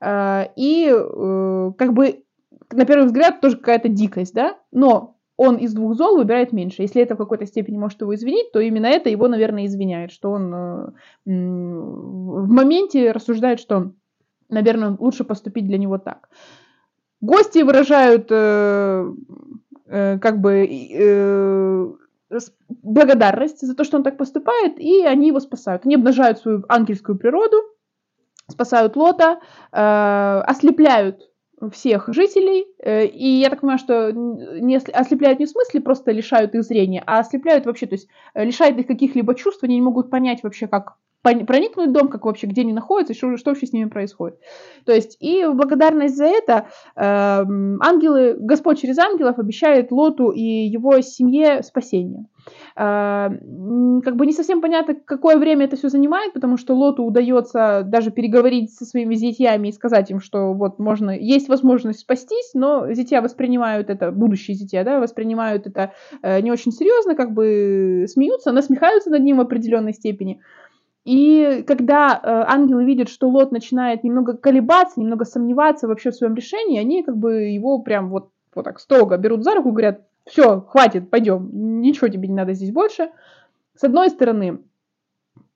э, 0.00 0.44
и 0.56 0.92
э, 0.92 1.72
как 1.78 1.92
бы 1.94 2.22
на 2.72 2.84
первый 2.84 3.06
взгляд 3.06 3.40
тоже 3.40 3.56
какая-то 3.56 3.88
дикость, 3.88 4.34
да, 4.34 4.56
но 4.72 5.15
он 5.36 5.56
из 5.56 5.74
двух 5.74 5.94
зол 5.94 6.16
выбирает 6.16 6.52
меньше. 6.52 6.82
Если 6.82 7.02
это 7.02 7.14
в 7.14 7.18
какой-то 7.18 7.46
степени 7.46 7.76
может 7.76 8.00
его 8.00 8.14
извинить, 8.14 8.52
то 8.52 8.60
именно 8.60 8.86
это 8.86 9.10
его, 9.10 9.28
наверное, 9.28 9.66
извиняет, 9.66 10.10
что 10.10 10.30
он 10.30 10.54
э, 10.54 10.86
в 11.24 12.48
моменте 12.48 13.12
рассуждает, 13.12 13.60
что, 13.60 13.92
наверное, 14.48 14.96
лучше 14.98 15.24
поступить 15.24 15.66
для 15.66 15.78
него 15.78 15.98
так. 15.98 16.30
Гости 17.20 17.62
выражают 17.62 18.28
э, 18.30 19.12
э, 19.86 20.18
как 20.18 20.40
бы 20.40 21.96
благодарность 22.82 23.60
за 23.60 23.76
то, 23.76 23.84
что 23.84 23.98
он 23.98 24.02
так 24.02 24.16
поступает, 24.16 24.80
и 24.80 25.04
они 25.04 25.28
его 25.28 25.38
спасают. 25.38 25.84
Они 25.84 25.94
обнажают 25.94 26.38
свою 26.38 26.64
ангельскую 26.68 27.16
природу, 27.16 27.56
спасают 28.48 28.96
Лота, 28.96 29.38
ослепляют 29.70 31.30
всех 31.72 32.12
жителей, 32.12 32.66
э, 32.82 33.06
и 33.06 33.28
я 33.40 33.50
так 33.50 33.60
понимаю, 33.60 33.78
что 33.78 34.12
не 34.12 34.76
ослепляют 34.76 35.38
не 35.38 35.46
в 35.46 35.50
смысле 35.50 35.80
просто 35.80 36.12
лишают 36.12 36.54
их 36.54 36.62
зрения, 36.62 37.02
а 37.06 37.20
ослепляют 37.20 37.66
вообще, 37.66 37.86
то 37.86 37.94
есть 37.94 38.08
э, 38.34 38.44
лишают 38.44 38.78
их 38.78 38.86
каких-либо 38.86 39.34
чувств, 39.34 39.62
они 39.64 39.76
не 39.76 39.82
могут 39.82 40.10
понять 40.10 40.42
вообще, 40.42 40.66
как 40.66 40.96
проникнуть 41.22 41.88
в 41.88 41.92
дом, 41.92 42.08
как 42.08 42.24
вообще, 42.24 42.46
где 42.46 42.62
они 42.62 42.72
находятся, 42.72 43.14
что, 43.14 43.36
что 43.36 43.50
вообще 43.50 43.66
с 43.66 43.72
ними 43.72 43.88
происходит. 43.88 44.38
То 44.84 44.92
есть, 44.92 45.16
и 45.20 45.44
в 45.44 45.54
благодарность 45.54 46.16
за 46.16 46.26
это 46.26 46.66
э, 46.94 47.00
ангелы, 47.00 48.36
Господь 48.38 48.80
через 48.80 48.98
ангелов 48.98 49.38
обещает 49.38 49.90
Лоту 49.90 50.30
и 50.30 50.42
его 50.42 51.00
семье 51.00 51.62
спасение. 51.62 52.26
Э, 52.76 53.28
как 54.04 54.16
бы 54.16 54.26
не 54.26 54.32
совсем 54.32 54.60
понятно, 54.60 54.94
какое 54.94 55.36
время 55.36 55.64
это 55.64 55.76
все 55.76 55.88
занимает, 55.88 56.32
потому 56.32 56.56
что 56.56 56.74
Лоту 56.74 57.04
удается 57.04 57.82
даже 57.84 58.10
переговорить 58.10 58.72
со 58.72 58.84
своими 58.84 59.14
зятьями 59.14 59.68
и 59.68 59.72
сказать 59.72 60.10
им, 60.10 60.20
что 60.20 60.52
вот 60.52 60.78
можно, 60.78 61.10
есть 61.10 61.48
возможность 61.48 62.00
спастись, 62.00 62.50
но 62.54 62.92
зятья 62.92 63.20
воспринимают 63.20 63.90
это, 63.90 64.12
будущие 64.12 64.56
зятья, 64.56 64.84
да, 64.84 65.00
воспринимают 65.00 65.66
это 65.66 65.92
э, 66.22 66.40
не 66.40 66.52
очень 66.52 66.72
серьезно, 66.72 67.14
как 67.14 67.32
бы 67.32 68.06
смеются, 68.08 68.52
насмехаются 68.52 69.10
над 69.10 69.22
ним 69.22 69.38
в 69.38 69.40
определенной 69.40 69.92
степени. 69.92 70.40
И 71.06 71.62
когда 71.68 72.20
э, 72.20 72.44
ангелы 72.48 72.84
видят, 72.84 73.08
что 73.08 73.28
Лот 73.28 73.52
начинает 73.52 74.02
немного 74.02 74.36
колебаться, 74.36 74.98
немного 74.98 75.24
сомневаться 75.24 75.86
вообще 75.86 76.10
в 76.10 76.16
своем 76.16 76.34
решении, 76.34 76.80
они 76.80 77.04
как 77.04 77.16
бы 77.16 77.42
его 77.42 77.78
прям 77.78 78.10
вот, 78.10 78.30
вот 78.56 78.64
так 78.64 78.80
строго 78.80 79.16
берут 79.16 79.44
за 79.44 79.54
руку 79.54 79.68
и 79.68 79.72
говорят, 79.72 80.00
все, 80.24 80.60
хватит, 80.62 81.08
пойдем, 81.08 81.48
ничего 81.80 82.08
тебе 82.08 82.26
не 82.26 82.34
надо 82.34 82.54
здесь 82.54 82.72
больше. 82.72 83.10
С 83.76 83.84
одной 83.84 84.10
стороны, 84.10 84.58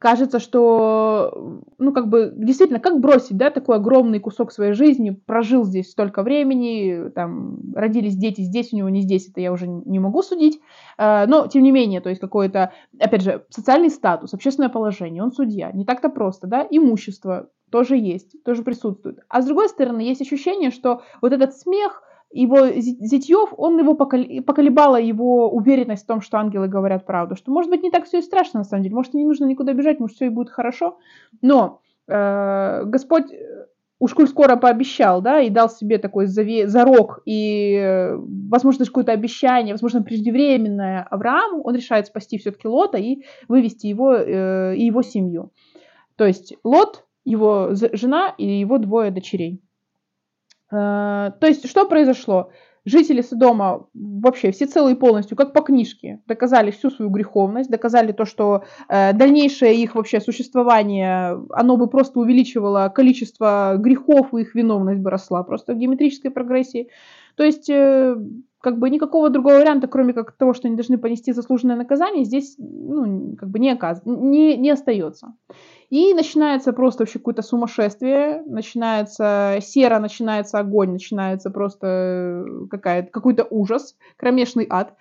кажется, 0.01 0.39
что, 0.39 1.63
ну, 1.77 1.93
как 1.93 2.09
бы, 2.09 2.33
действительно, 2.35 2.81
как 2.81 3.01
бросить, 3.01 3.37
да, 3.37 3.51
такой 3.51 3.77
огромный 3.77 4.19
кусок 4.19 4.51
своей 4.51 4.73
жизни, 4.73 5.11
прожил 5.11 5.63
здесь 5.63 5.91
столько 5.91 6.23
времени, 6.23 7.11
там, 7.15 7.75
родились 7.75 8.17
дети 8.17 8.41
здесь, 8.41 8.73
у 8.73 8.77
него 8.77 8.89
не 8.89 9.03
здесь, 9.03 9.29
это 9.29 9.43
я 9.43 9.53
уже 9.53 9.69
не 9.69 9.99
могу 9.99 10.23
судить, 10.23 10.59
а, 10.97 11.27
но, 11.27 11.49
тем 11.49 11.63
не 11.63 11.71
менее, 11.71 12.01
то 12.01 12.09
есть 12.09 12.21
какой-то, 12.21 12.73
опять 12.99 13.21
же, 13.21 13.45
социальный 13.51 13.91
статус, 13.91 14.33
общественное 14.33 14.71
положение, 14.71 15.23
он 15.23 15.33
судья, 15.33 15.71
не 15.71 15.85
так-то 15.85 16.09
просто, 16.09 16.47
да, 16.47 16.67
имущество 16.69 17.51
тоже 17.71 17.99
есть, 17.99 18.43
тоже 18.43 18.63
присутствует. 18.63 19.21
А 19.29 19.43
с 19.43 19.47
другой 19.47 19.69
стороны, 19.69 20.01
есть 20.01 20.23
ощущение, 20.23 20.71
что 20.71 21.03
вот 21.21 21.35
этот 21.35 21.55
смех, 21.55 22.03
его 22.33 22.69
Зитьев, 22.69 23.53
он 23.57 23.79
его 23.79 23.95
поколебала 23.95 25.01
его 25.01 25.51
уверенность 25.51 26.05
в 26.05 26.07
том, 26.07 26.21
что 26.21 26.39
ангелы 26.39 26.69
говорят 26.69 27.05
правду, 27.05 27.35
что 27.35 27.51
может 27.51 27.71
быть 27.71 27.83
не 27.83 27.91
так 27.91 28.05
все 28.05 28.19
и 28.19 28.23
страшно 28.23 28.61
на 28.61 28.65
самом 28.65 28.85
деле, 28.85 28.95
может 28.95 29.15
не 29.15 29.25
нужно 29.25 29.47
никуда 29.47 29.73
бежать, 29.73 29.99
может 29.99 30.17
все 30.17 30.27
и 30.27 30.31
будет 30.31 30.51
хорошо, 30.51 30.99
но 31.43 31.81
э, 32.07 32.83
Господь 32.85 33.33
э, 33.33 33.67
уж 33.99 34.15
коль 34.15 34.29
скоро 34.29 34.55
пообещал, 34.57 35.21
да, 35.21 35.41
и 35.41 35.51
дал 35.51 35.69
себе 35.69 35.99
такой 35.99 36.27
заве- 36.27 36.69
зарок 36.69 37.21
и, 37.25 37.75
э, 37.75 38.17
возможно, 38.17 38.85
какое-то 38.85 39.13
обещание, 39.13 39.75
возможно, 39.75 40.03
преждевременное 40.03 41.07
Аврааму, 41.11 41.63
он 41.63 41.75
решает 41.75 42.07
спасти 42.07 42.39
все-таки 42.39 42.69
Лота 42.69 42.99
и 42.99 43.25
вывести 43.49 43.89
его 43.89 44.15
э, 44.15 44.77
и 44.77 44.87
его 44.87 45.03
семью. 45.03 45.53
То 46.15 46.27
есть 46.27 46.55
Лот, 46.63 47.07
его 47.25 47.71
жена 47.73 48.35
и 48.39 48.47
его 48.47 48.79
двое 48.79 49.11
дочерей. 49.11 49.61
Э, 50.71 51.33
то 51.41 51.47
есть, 51.47 51.69
что 51.69 51.87
произошло? 51.87 52.51
Жители 52.87 53.21
Содома 53.21 53.89
вообще 53.93 54.53
все 54.53 54.67
целые 54.67 54.97
полностью, 54.97 55.37
как 55.37 55.53
по 55.53 55.61
книжке, 55.61 56.23
доказали 56.27 56.71
всю 56.71 56.91
свою 56.91 57.11
греховность, 57.11 57.71
доказали 57.71 58.13
то, 58.13 58.25
что 58.25 58.65
э, 58.89 59.13
дальнейшее 59.13 59.75
их 59.75 59.95
вообще 59.95 60.21
существование, 60.21 61.39
оно 61.51 61.77
бы 61.77 61.89
просто 61.89 62.21
увеличивало 62.21 62.89
количество 62.89 63.75
грехов, 63.77 64.33
и 64.33 64.41
их 64.41 64.55
виновность 64.55 65.01
бы 65.03 65.11
росла 65.11 65.43
просто 65.43 65.75
в 65.75 65.77
геометрической 65.77 66.31
прогрессии. 66.31 66.89
То 67.37 67.45
есть, 67.45 67.69
э, 67.69 68.17
как 68.61 68.79
бы 68.79 68.91
никакого 68.91 69.31
другого 69.31 69.55
варианта, 69.55 69.89
кроме 69.89 70.13
как 70.13 70.33
того, 70.33 70.53
что 70.53 70.69
они 70.69 70.77
должны 70.77 70.99
понести 70.99 71.33
заслуженное 71.33 71.77
наказание, 71.77 72.25
здесь 72.25 72.57
ну, 72.59 73.37
как 73.37 73.49
бы 73.49 73.59
не, 73.59 73.73
оказ... 73.73 74.03
не, 74.05 74.57
не 74.57 74.71
остается. 74.71 75.35
И 75.89 76.15
начинается 76.15 76.73
просто 76.73 77.03
вообще 77.03 77.19
какое-то 77.19 77.43
сумасшествие, 77.43 78.43
начинается 78.47 79.59
сера, 79.61 79.99
начинается 79.99 80.59
огонь, 80.59 80.93
начинается 80.93 81.51
просто 81.51 81.87
э, 81.87 82.67
какая-то, 82.71 83.11
какой-то 83.11 83.47
ужас, 83.51 83.97
кромешный 84.17 84.67
ад. 84.69 84.95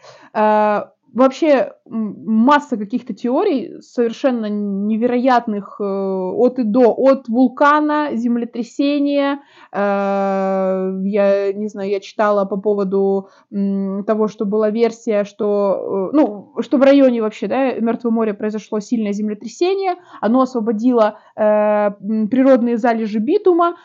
Вообще 1.14 1.74
масса 1.90 2.78
каких-то 2.78 3.14
теорий 3.14 3.82
совершенно 3.82 4.46
невероятных 4.46 5.78
э, 5.80 5.84
от 5.84 6.60
и 6.60 6.64
до, 6.64 6.94
от 6.94 7.28
вулкана, 7.28 8.10
землетрясения. 8.14 9.40
Э, 9.72 10.92
я 11.04 11.54
не 11.54 11.68
знаю, 11.68 11.90
я 11.90 12.00
читала 12.00 12.46
по 12.46 12.58
поводу 12.58 13.30
того, 13.50 14.28
что 14.28 14.46
была 14.46 14.70
версия, 14.70 15.24
что, 15.24 16.10
э, 16.14 16.16
ну, 16.16 16.54
что 16.62 16.78
в 16.78 16.84
районе 16.84 17.22
вообще, 17.22 17.48
да, 17.48 17.74
Мертвого 17.74 18.14
моря 18.14 18.34
произошло 18.34 18.80
сильное 18.80 19.14
землетрясение, 19.14 19.96
оно 20.22 20.42
освободило 20.42 21.20
природные 21.36 22.78
залежи 22.78 23.20
битума, 23.20 23.78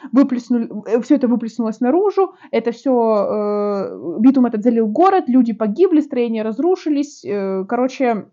все 1.02 1.14
это 1.14 1.28
выплеснулось 1.28 1.80
наружу, 1.80 2.34
это 2.50 2.72
все, 2.72 4.18
битум 4.18 4.46
этот 4.46 4.62
залил 4.62 4.88
город, 4.88 5.24
люди 5.28 5.52
погибли, 5.52 6.00
строения 6.00 6.42
разрушились, 6.42 7.13
здесь, 7.14 7.24
э, 7.24 7.64
короче, 7.68 8.26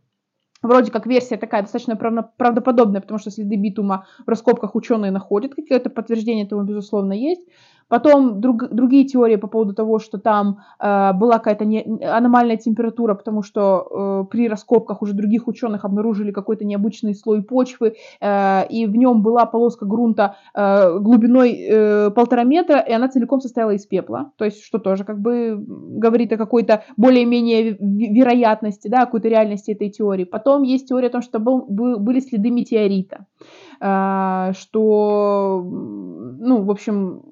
вроде 0.61 0.91
как 0.91 1.05
версия 1.05 1.37
такая 1.37 1.61
достаточно 1.61 1.95
правдоподобная, 1.95 3.01
потому 3.01 3.19
что 3.19 3.31
следы 3.31 3.55
битума 3.55 4.07
в 4.25 4.29
раскопках 4.29 4.75
ученые 4.75 5.11
находят, 5.11 5.55
какое-то 5.55 5.89
подтверждение 5.89 6.45
этому, 6.45 6.63
безусловно, 6.63 7.13
есть. 7.13 7.41
Потом 7.91 8.39
друг, 8.39 8.69
другие 8.69 9.03
теории 9.03 9.35
по 9.35 9.47
поводу 9.47 9.73
того, 9.73 9.99
что 9.99 10.17
там 10.17 10.59
э, 10.79 11.11
была 11.11 11.39
какая-то 11.39 11.65
не, 11.65 11.83
аномальная 12.01 12.55
температура, 12.55 13.15
потому 13.15 13.43
что 13.43 14.23
э, 14.23 14.31
при 14.31 14.47
раскопках 14.47 15.01
уже 15.01 15.13
других 15.13 15.49
ученых 15.49 15.83
обнаружили 15.83 16.31
какой-то 16.31 16.63
необычный 16.63 17.13
слой 17.13 17.43
почвы, 17.43 17.95
э, 18.21 18.67
и 18.69 18.85
в 18.85 18.95
нем 18.95 19.21
была 19.21 19.45
полоска 19.45 19.85
грунта 19.85 20.37
э, 20.55 20.99
глубиной 20.99 21.51
э, 21.51 22.11
полтора 22.11 22.45
метра, 22.45 22.79
и 22.79 22.93
она 22.93 23.09
целиком 23.09 23.41
состояла 23.41 23.71
из 23.71 23.85
пепла. 23.85 24.31
То 24.37 24.45
есть, 24.45 24.63
что 24.63 24.79
тоже 24.79 25.03
как 25.03 25.19
бы 25.19 25.61
говорит 25.67 26.31
о 26.31 26.37
какой-то 26.37 26.85
более-менее 26.95 27.75
вероятности, 27.77 28.87
да, 28.87 29.05
какой-то 29.05 29.27
реальности 29.27 29.71
этой 29.71 29.89
теории. 29.89 30.23
Потом 30.23 30.63
есть 30.63 30.87
теория 30.87 31.07
о 31.07 31.11
том, 31.11 31.21
что 31.21 31.39
был, 31.39 31.65
был, 31.67 31.99
были 31.99 32.21
следы 32.21 32.51
метеорита, 32.51 33.25
э, 33.81 34.53
что, 34.53 35.61
ну, 35.61 36.63
в 36.63 36.71
общем, 36.71 37.23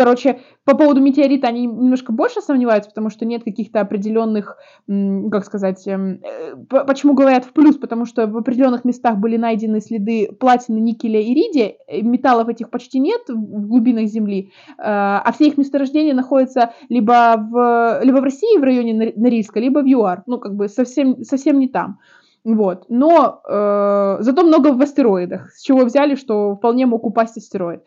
короче, 0.00 0.40
по 0.64 0.74
поводу 0.74 1.02
метеорита 1.02 1.48
они 1.48 1.66
немножко 1.66 2.10
больше 2.10 2.40
сомневаются, 2.40 2.88
потому 2.88 3.10
что 3.10 3.26
нет 3.26 3.44
каких-то 3.44 3.80
определенных, 3.80 4.56
как 4.86 5.44
сказать, 5.44 5.86
эм, 5.86 6.22
э, 6.22 6.84
почему 6.86 7.12
говорят 7.12 7.44
в 7.44 7.52
плюс, 7.52 7.76
потому 7.76 8.06
что 8.06 8.26
в 8.26 8.34
определенных 8.38 8.86
местах 8.86 9.18
были 9.18 9.36
найдены 9.36 9.82
следы 9.82 10.30
платины, 10.32 10.78
никеля 10.78 11.20
и 11.20 11.34
иридия, 11.34 11.74
э, 11.86 12.00
металлов 12.00 12.48
этих 12.48 12.70
почти 12.70 12.98
нет 12.98 13.20
в 13.28 13.66
глубинах 13.68 14.06
Земли, 14.06 14.52
э, 14.78 14.82
а 14.82 15.30
все 15.34 15.48
их 15.48 15.58
месторождения 15.58 16.14
находятся 16.14 16.72
либо 16.88 17.36
в, 17.36 18.00
либо 18.02 18.16
в 18.20 18.24
России, 18.24 18.58
в 18.58 18.62
районе 18.62 19.12
Норильска, 19.16 19.60
либо 19.60 19.80
в 19.80 19.86
ЮАР, 19.86 20.22
ну, 20.26 20.38
как 20.38 20.54
бы 20.54 20.68
совсем, 20.68 21.24
совсем 21.24 21.58
не 21.58 21.68
там. 21.68 21.98
Вот. 22.42 22.86
Но 22.88 23.42
э, 23.46 24.16
зато 24.20 24.44
много 24.44 24.72
в 24.72 24.80
астероидах, 24.80 25.50
с 25.52 25.60
чего 25.60 25.84
взяли, 25.84 26.14
что 26.14 26.54
вполне 26.56 26.86
мог 26.86 27.04
упасть 27.04 27.36
астероид. 27.36 27.82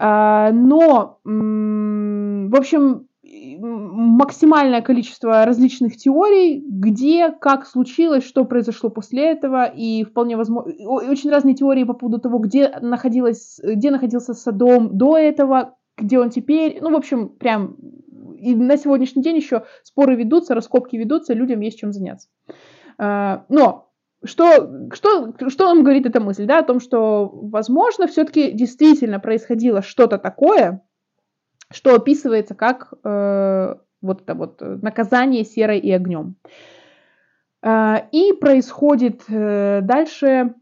Но, 0.00 1.18
в 1.24 2.56
общем, 2.56 3.06
максимальное 3.22 4.80
количество 4.80 5.44
различных 5.44 5.96
теорий, 5.96 6.64
где, 6.66 7.30
как 7.30 7.66
случилось, 7.66 8.24
что 8.24 8.44
произошло 8.44 8.90
после 8.90 9.30
этого, 9.30 9.64
и 9.66 10.04
вполне 10.04 10.36
возможно, 10.36 10.72
очень 10.86 11.30
разные 11.30 11.54
теории 11.54 11.84
по 11.84 11.92
поводу 11.92 12.18
того, 12.18 12.38
где, 12.38 12.70
находилась, 12.80 13.60
где 13.62 13.90
находился 13.90 14.34
Садом 14.34 14.96
до 14.96 15.18
этого, 15.18 15.76
где 15.96 16.18
он 16.18 16.30
теперь, 16.30 16.78
ну, 16.80 16.90
в 16.90 16.96
общем, 16.96 17.28
прям 17.28 17.76
и 18.38 18.54
на 18.54 18.78
сегодняшний 18.78 19.22
день 19.22 19.36
еще 19.36 19.64
споры 19.82 20.16
ведутся, 20.16 20.54
раскопки 20.54 20.96
ведутся, 20.96 21.34
людям 21.34 21.60
есть 21.60 21.78
чем 21.78 21.92
заняться. 21.92 22.28
А, 22.96 23.44
но 23.48 23.89
что, 24.24 24.90
что, 24.92 25.34
что 25.48 25.64
нам 25.64 25.82
говорит 25.82 26.06
эта 26.06 26.20
мысль, 26.20 26.46
да, 26.46 26.58
о 26.58 26.64
том, 26.64 26.80
что, 26.80 27.28
возможно, 27.32 28.06
все-таки 28.06 28.52
действительно 28.52 29.18
происходило 29.18 29.82
что-то 29.82 30.18
такое, 30.18 30.82
что 31.70 31.94
описывается 31.94 32.54
как 32.54 32.92
э, 33.04 33.74
вот 34.02 34.22
это 34.22 34.34
вот 34.34 34.60
наказание 34.60 35.44
серой 35.44 35.78
и 35.78 35.90
огнем. 35.92 36.36
Э, 37.62 38.02
и 38.12 38.32
происходит 38.32 39.22
э, 39.28 39.80
дальше 39.82 40.54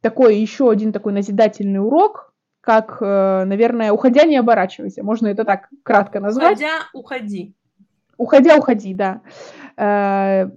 такой 0.00 0.36
еще 0.36 0.70
один 0.70 0.92
такой 0.92 1.12
назидательный 1.12 1.80
урок, 1.80 2.32
как, 2.60 2.98
э, 3.00 3.44
наверное, 3.44 3.92
уходя 3.92 4.24
не 4.24 4.36
оборачивайся, 4.36 5.02
можно 5.02 5.26
это 5.26 5.44
так 5.44 5.68
кратко 5.82 6.20
назвать. 6.20 6.52
Уходя, 6.52 6.78
уходи. 6.94 7.54
Уходя, 8.16 8.56
уходи, 8.56 8.94
да. 8.94 9.20
Э, 9.76 10.48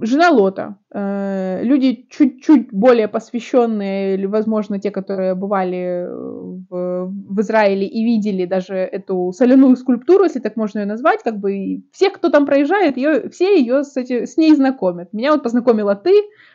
жена 0.00 0.30
Лота. 0.30 0.78
Э, 0.92 1.60
люди 1.62 2.06
чуть-чуть 2.10 2.72
более 2.72 3.08
посвященные, 3.08 4.14
или, 4.14 4.26
возможно, 4.26 4.78
те, 4.78 4.90
которые 4.90 5.34
бывали 5.34 6.06
в, 6.08 7.06
в 7.08 7.40
Израиле 7.40 7.86
и 7.86 8.04
видели 8.04 8.44
даже 8.44 8.76
эту 8.76 9.32
соляную 9.32 9.76
скульптуру, 9.76 10.24
если 10.24 10.40
так 10.40 10.56
можно 10.56 10.80
ее 10.80 10.86
назвать, 10.86 11.22
как 11.22 11.38
бы 11.38 11.82
все, 11.92 12.10
кто 12.10 12.30
там 12.30 12.46
проезжает, 12.46 12.96
ее, 12.96 13.28
все 13.30 13.58
ее 13.58 13.84
с, 13.84 13.96
эти, 13.96 14.26
с 14.26 14.36
ней 14.36 14.54
знакомят. 14.54 15.12
Меня 15.12 15.32
вот 15.32 15.42
познакомила 15.42 15.94
ты, 15.94 16.12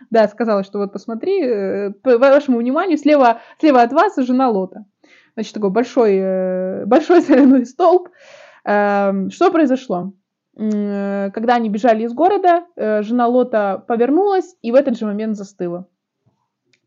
да, 0.10 0.28
сказала, 0.28 0.64
что 0.64 0.80
вот 0.80 0.94
посмотри, 0.94 1.42
э, 1.44 1.92
по 2.04 2.18
вашему 2.18 2.60
вниманию, 2.60 2.98
слева, 2.98 3.42
слева 3.60 3.82
от 3.82 3.94
вас 3.94 4.16
жена 4.18 4.50
Лота. 4.50 4.86
Значит, 5.36 5.54
такой 5.54 5.70
большой, 5.70 6.16
э, 6.16 6.86
большой 6.86 7.22
соляной 7.22 7.66
столб. 7.66 8.10
Эм, 8.64 9.32
что 9.32 9.52
произошло? 9.52 10.14
Э, 10.58 11.32
когда 11.32 11.56
они 11.56 11.70
бежали 11.70 12.04
из 12.04 12.14
города, 12.14 12.66
э, 12.76 13.02
жена 13.04 13.28
Лота 13.28 13.84
повернулась 13.88 14.56
и 14.62 14.72
в 14.72 14.76
этот 14.76 14.98
же 14.98 15.06
момент 15.06 15.36
застыла. 15.36 15.88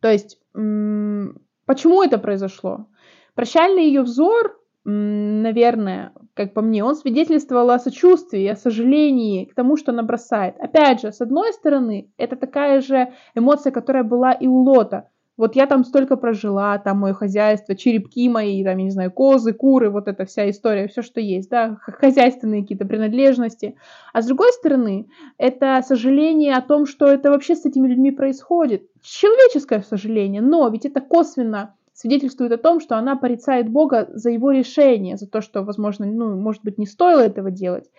То 0.01 0.11
есть, 0.11 0.39
почему 0.53 2.03
это 2.03 2.19
произошло? 2.19 2.87
Прощальный 3.35 3.87
ее 3.87 4.03
взор, 4.03 4.61
наверное, 4.85 6.13
как 6.35 6.53
по 6.53 6.61
мне, 6.61 6.85
он 6.85 6.95
свидетельствовал 6.95 7.71
о 7.71 7.79
сочувствии, 7.79 8.47
о 8.47 8.57
сожалении 8.57 9.47
к 9.47 9.55
тому, 9.55 9.79
что 9.79 9.93
она 9.93 10.03
бросает. 10.03 10.57
Опять 10.61 11.01
же, 11.01 11.11
с 11.11 11.23
одной 11.23 11.55
стороны, 11.55 12.13
это 12.19 12.37
такая 12.37 12.83
же 12.83 13.15
эмоция, 13.35 13.73
которая 13.73 14.05
была 14.05 14.33
и 14.33 14.47
у 14.47 14.59
Лота. 14.59 15.09
Вот 15.37 15.57
я 15.57 15.67
там 15.67 15.85
столько 15.85 16.17
прожила, 16.17 16.79
там 16.79 16.99
мое 16.99 17.13
хозяйство, 17.13 17.75
черепки 17.75 18.29
мои, 18.29 18.63
там, 18.63 18.79
я 18.79 18.85
не 18.85 18.91
знаю, 18.91 19.11
козы, 19.11 19.53
куры, 19.53 19.91
вот 19.91 20.07
эта 20.07 20.25
вся 20.27 20.49
история, 20.49 20.87
все, 20.87 21.03
что 21.03 21.21
есть, 21.21 21.51
да, 21.51 21.77
хозяйственные 21.81 22.63
какие-то 22.63 22.85
принадлежности. 22.85 23.77
А 24.13 24.23
с 24.23 24.27
другой 24.27 24.53
стороны, 24.53 25.09
это 25.37 25.83
сожаление 25.85 26.55
о 26.55 26.63
том, 26.63 26.87
что 26.87 27.07
это 27.07 27.31
вообще 27.31 27.57
с 27.57 27.67
этими 27.67 27.89
людьми 27.89 28.13
происходит. 28.13 28.89
Человеческое 29.03 29.83
сожаление, 29.83 30.41
но 30.41 30.69
ведь 30.69 30.87
это 30.87 31.01
косвенно 31.01 31.75
свидетельствует 31.95 32.53
о 32.53 32.59
том, 32.59 32.81
что 32.81 32.97
она 32.99 33.17
порицает 33.17 33.69
Бога 33.69 34.09
за 34.13 34.31
его 34.31 34.51
решение, 34.51 35.17
за 35.17 35.29
то, 35.29 35.41
что, 35.41 35.63
возможно, 35.63 36.05
ну, 36.05 36.37
может 36.37 36.63
быть, 36.63 36.77
не 36.77 36.87
стоило 36.87 37.21
этого 37.21 37.51
делать. 37.51 37.91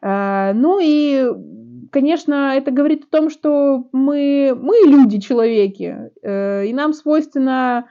А, 0.00 0.52
ну 0.54 0.80
и 0.82 1.30
конечно, 1.92 2.56
это 2.56 2.70
говорит 2.70 3.04
о 3.04 3.10
том, 3.10 3.30
что 3.30 3.86
мы, 3.92 4.56
мы 4.58 4.76
люди, 4.86 5.20
человеки, 5.20 6.10
э, 6.22 6.66
и 6.66 6.72
нам 6.72 6.94
свойственно 6.94 7.86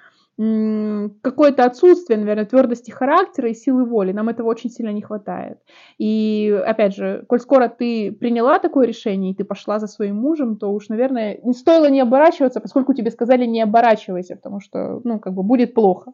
какое-то 1.21 1.65
отсутствие, 1.65 2.17
наверное, 2.17 2.45
твердости 2.45 2.89
характера 2.89 3.49
и 3.49 3.54
силы 3.54 3.86
воли. 3.86 4.12
Нам 4.12 4.30
этого 4.30 4.47
очень 4.47 4.71
сильно 4.71 4.91
не 4.91 5.01
хватает. 5.01 5.60
И, 5.99 6.51
опять 6.65 6.95
же, 6.95 7.23
коль 7.27 7.39
скоро 7.39 7.67
ты 7.67 8.12
приняла 8.12 8.58
такое 8.58 8.88
решение, 8.88 9.32
и 9.32 9.36
ты 9.36 9.43
пошла 9.43 9.77
за 9.77 9.88
своим 9.88 10.15
мужем, 10.15 10.56
то 10.56 10.71
уж, 10.71 10.89
наверное, 10.89 11.39
не 11.43 11.54
стоило 11.54 11.89
не 11.89 12.01
оборачиваться, 12.01 12.60
поскольку 12.60 12.93
тебе 12.93 13.12
сказали 13.12 13.45
не 13.45 13.62
оборачивайся, 13.62 14.36
потому 14.36 14.62
что, 14.62 15.01
ну, 15.04 15.19
как 15.19 15.34
бы 15.34 15.43
будет 15.43 15.73
плохо. 15.73 16.13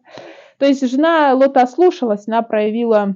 То 0.57 0.65
есть 0.65 0.85
жена 0.89 1.33
Лота 1.33 1.61
ослушалась, 1.61 2.27
она 2.27 2.41
проявила 2.41 3.15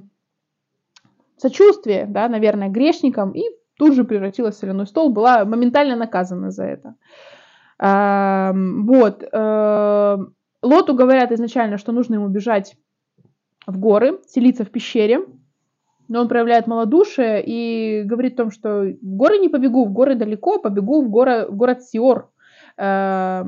сочувствие, 1.36 2.06
да, 2.06 2.28
наверное, 2.28 2.68
грешникам 2.68 3.32
и 3.32 3.42
тут 3.76 3.94
же 3.94 4.04
превратилась 4.04 4.54
в 4.54 4.58
соляной 4.58 4.86
стол, 4.86 5.10
была 5.10 5.44
моментально 5.44 5.96
наказана 5.96 6.50
за 6.50 6.64
это. 6.64 6.94
А, 7.78 8.54
вот. 8.54 9.24
Лоту 10.62 10.94
говорят 10.94 11.32
изначально, 11.32 11.76
что 11.76 11.92
нужно 11.92 12.14
ему 12.14 12.28
бежать 12.28 12.76
в 13.66 13.78
горы, 13.78 14.20
селиться 14.26 14.64
в 14.64 14.70
пещере, 14.70 15.26
но 16.08 16.20
он 16.20 16.28
проявляет 16.28 16.66
малодушие 16.66 17.42
и 17.44 18.02
говорит 18.04 18.34
о 18.34 18.44
том, 18.44 18.50
что 18.50 18.82
в 18.82 19.16
горы 19.16 19.38
не 19.38 19.48
побегу, 19.48 19.84
в 19.84 19.92
горы 19.92 20.14
далеко, 20.14 20.58
побегу 20.58 21.02
в, 21.02 21.08
город, 21.08 21.50
в 21.50 21.56
город 21.56 21.82
Сиор, 21.82 22.30
э, 22.76 23.44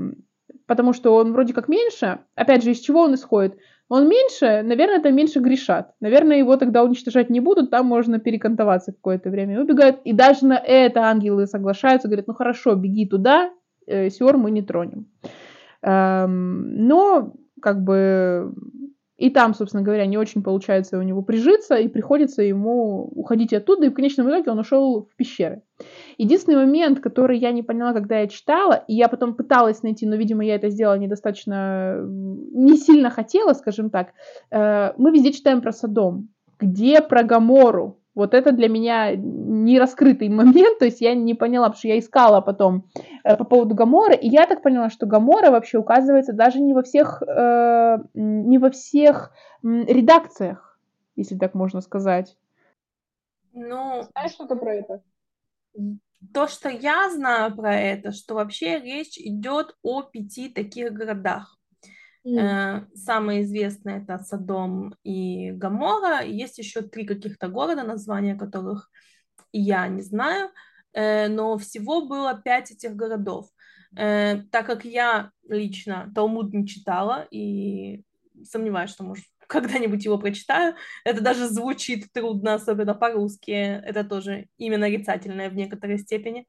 потому 0.66 0.92
что 0.92 1.14
он 1.14 1.33
вроде 1.33 1.53
как 1.53 1.68
меньше. 1.68 2.20
Опять 2.35 2.64
же, 2.64 2.70
из 2.70 2.81
чего 2.81 3.03
он 3.03 3.14
исходит? 3.14 3.59
Он 3.88 4.09
меньше, 4.09 4.62
наверное, 4.62 4.98
это 4.98 5.12
меньше 5.12 5.40
грешат. 5.40 5.92
Наверное, 6.00 6.38
его 6.38 6.57
тогда 6.57 6.83
уничтожать 6.83 7.29
не 7.29 7.40
будут, 7.40 7.70
там 7.70 7.87
можно 7.87 8.18
перекантоваться 8.18 8.92
какое-то 8.92 9.31
время. 9.31 9.61
Убегают, 9.61 10.00
и 10.05 10.12
даже 10.12 10.46
на 10.46 10.57
это 10.57 11.03
ангелы 11.03 11.46
соглашаются, 11.46 12.09
говорят, 12.09 12.27
ну 12.27 12.35
хорошо, 12.35 12.74
беги 12.74 13.07
туда, 13.07 13.50
э, 13.87 14.09
Сиор 14.09 14.38
мы 14.38 14.50
не 14.50 14.62
тронем. 14.62 15.07
Эм, 15.22 15.31
но, 15.87 17.35
как 17.61 17.83
бы, 17.83 18.55
и 19.16 19.31
там, 19.31 19.55
собственно 19.55 19.83
говоря, 19.83 20.07
не 20.07 20.18
очень 20.18 20.42
получается 20.42 20.99
у 20.99 21.03
него 21.03 21.23
прижиться, 21.23 21.77
и 21.77 21.88
приходится 21.88 22.42
ему 22.42 23.05
уходить 23.14 23.53
оттуда, 23.53 23.87
и 23.87 23.90
в 23.90 23.94
конечном 23.94 24.29
итоге 24.29 24.51
он 24.51 24.59
ушел 24.59 25.09
в 25.11 25.16
пещеры. 25.16 25.62
Единственный 26.18 26.57
момент, 26.57 27.01
который 27.01 27.38
я 27.38 27.53
не 27.53 27.62
поняла, 27.62 27.92
когда 27.92 28.18
я 28.20 28.29
читала, 28.29 28.85
и 28.88 28.94
я 28.94 29.09
потом 29.09 29.35
пыталась 29.35 29.83
найти, 29.83 30.07
но, 30.07 30.16
видимо, 30.16 30.44
я 30.44 30.57
это 30.57 30.68
сделала 30.68 30.99
недостаточно, 30.99 32.01
не 32.03 32.77
сильно 32.77 33.11
хотела, 33.11 33.53
скажем 33.53 33.90
так, 33.90 34.09
э, 34.51 34.92
мы 34.97 35.12
везде 35.12 35.33
читаем 35.33 35.61
про 35.61 35.73
Содом. 35.73 36.29
Где 36.59 37.01
про 37.01 37.23
Гамору? 37.23 37.99
Вот 38.14 38.33
это 38.33 38.53
для 38.53 38.68
меня 38.68 39.14
не 39.16 39.79
раскрытый 39.79 40.29
момент, 40.29 40.79
то 40.79 40.85
есть 40.85 41.00
я 41.00 41.14
не 41.14 41.35
поняла, 41.35 41.66
потому 41.66 41.79
что 41.79 41.88
я 41.88 41.98
искала 41.98 42.40
потом 42.40 42.88
э, 43.24 43.37
по 43.37 43.44
поводу 43.44 43.74
Гамора, 43.74 44.14
и 44.14 44.29
я 44.29 44.46
так 44.46 44.62
поняла, 44.62 44.90
что 44.90 45.07
Гамора 45.07 45.50
вообще 45.50 45.79
указывается 45.79 46.33
даже 46.33 46.61
не 46.61 46.74
во 46.74 46.83
всех, 46.83 47.22
э, 47.22 47.98
не 48.14 48.59
во 48.59 48.70
всех 48.70 49.33
э, 49.62 49.66
редакциях, 49.66 50.79
если 51.16 51.37
так 51.37 51.55
можно 51.55 51.81
сказать. 51.81 52.37
Ну, 53.53 54.03
знаешь 54.12 54.33
что-то 54.33 54.57
про 54.57 54.74
это? 54.74 55.03
То, 56.33 56.48
что 56.48 56.68
я 56.68 57.11
знаю 57.11 57.55
про 57.55 57.74
это, 57.74 58.12
что 58.12 58.35
вообще 58.35 58.79
речь 58.79 59.18
идет 59.18 59.77
о 59.83 60.03
пяти 60.03 60.48
таких 60.48 60.92
городах. 60.92 61.59
Mm. 62.27 62.87
Самые 62.95 63.43
известные 63.43 64.03
это 64.03 64.19
Содом 64.19 64.95
и 65.05 65.51
Гамора. 65.53 66.23
Есть 66.23 66.59
еще 66.59 66.81
три 66.81 67.05
каких-то 67.07 67.49
города, 67.49 67.83
названия 67.83 68.35
которых 68.35 68.91
я 69.53 69.87
не 69.89 70.03
знаю, 70.03 70.51
э, 70.93 71.29
но 71.29 71.59
всего 71.59 72.07
было 72.07 72.35
пять 72.35 72.71
этих 72.71 72.97
городов. 72.97 73.47
Э, 73.97 74.43
так 74.51 74.67
как 74.67 74.85
я 74.85 75.31
лично 75.49 76.11
Талмуд 76.15 76.53
не 76.53 76.67
читала 76.67 77.27
и 77.31 78.03
сомневаюсь, 78.43 78.91
что, 78.91 79.05
может, 79.05 79.25
когда-нибудь 79.47 80.05
его 80.05 80.19
прочитаю. 80.19 80.75
Это 81.05 81.21
даже 81.21 81.49
звучит 81.49 82.13
трудно, 82.13 82.55
особенно 82.55 82.95
по-русски. 82.95 83.51
Это 83.51 84.05
тоже 84.05 84.47
именно 84.57 84.87
нарицательное 84.87 85.51
в 85.51 85.55
некоторой 85.55 85.99
степени. 85.99 86.47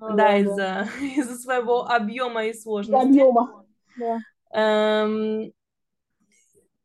А, 0.00 0.10
да, 0.10 0.16
да, 0.16 0.38
из-за, 0.38 0.56
да. 0.56 0.88
из-за 1.16 1.36
своего 1.36 1.88
объема 1.88 2.46
и 2.46 2.54
сложности. 2.54 3.06
Объема, 3.06 3.66
да. 3.98 4.18
Эм, 4.52 5.52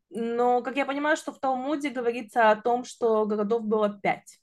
но, 0.09 0.61
как 0.61 0.75
я 0.75 0.85
понимаю, 0.85 1.17
что 1.17 1.31
в 1.31 1.39
Талмуде 1.39 1.89
говорится 1.89 2.51
о 2.51 2.55
том, 2.55 2.85
что 2.85 3.25
городов 3.25 3.63
было 3.63 3.89
пять. 3.89 4.39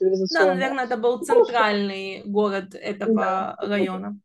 Да, 0.00 0.46
наверное, 0.46 0.84
это 0.84 0.96
был 0.96 1.20
центральный 1.22 2.22
город 2.24 2.74
этого 2.74 3.56
района. 3.60 4.18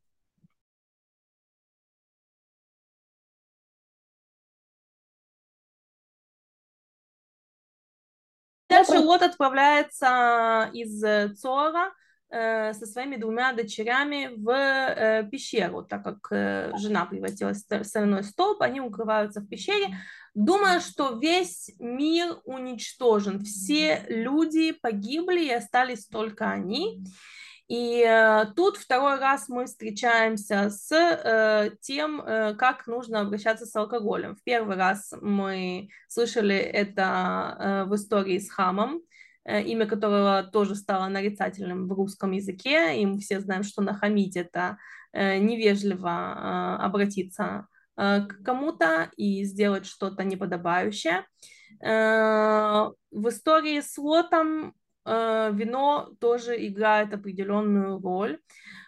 Дальше 8.80 9.03
Лот 9.03 9.21
отправляется 9.23 10.69
из 10.73 11.01
Цора 11.38 11.91
э, 12.30 12.73
со 12.73 12.86
своими 12.86 13.17
двумя 13.17 13.51
дочерями 13.51 14.30
в 14.38 14.49
э, 14.51 15.27
пещеру, 15.30 15.84
так 15.84 16.03
как 16.03 16.27
э, 16.32 16.71
жена 16.77 17.05
превратилась 17.05 17.65
в 17.69 17.84
соляной 17.84 18.23
столб, 18.23 18.61
они 18.61 18.80
укрываются 18.80 19.41
в 19.41 19.47
пещере, 19.47 19.97
думая, 20.34 20.80
что 20.80 21.19
весь 21.19 21.71
мир 21.80 22.38
уничтожен, 22.45 23.43
все 23.43 24.05
люди 24.07 24.71
погибли 24.71 25.43
и 25.43 25.51
остались 25.51 26.05
только 26.05 26.49
они. 26.49 27.03
И 27.70 28.03
э, 28.03 28.45
тут 28.55 28.78
второй 28.78 29.20
раз 29.20 29.47
мы 29.47 29.67
встречаемся 29.67 30.72
с 30.72 30.91
э, 30.91 31.70
тем, 31.82 32.20
э, 32.20 32.55
как 32.55 32.88
нужно 32.88 33.22
обращаться 33.22 33.67
с 33.67 33.76
алкоголем. 33.76 34.36
В 34.36 34.43
первый 34.43 34.76
раз 34.76 35.13
мы 35.22 35.89
слышали 36.07 36.55
это 36.55 37.86
в 37.88 37.93
истории 37.93 38.39
с 38.39 38.49
Хамом, 38.49 39.01
имя 39.45 39.86
которого 39.86 40.49
тоже 40.51 40.74
стало 40.74 41.09
нарицательным 41.09 41.88
в 41.88 41.93
русском 41.93 42.32
языке, 42.32 42.99
и 42.99 43.05
мы 43.05 43.20
все 43.20 43.39
знаем, 43.39 43.61
что 43.61 43.84
нахамить 43.84 44.36
это 44.36 44.78
невежливо 45.13 46.76
обратиться 46.84 47.67
к 47.95 48.30
кому-то 48.43 49.09
и 49.15 49.43
сделать 49.43 49.86
что-то 49.86 50.24
неподобающее. 50.24 51.26
В 51.80 52.93
истории 53.11 53.80
с 53.80 53.97
Лотом 53.97 54.74
вино 55.06 56.10
тоже 56.20 56.68
играет 56.68 57.14
определенную 57.14 58.00
роль, 58.02 58.39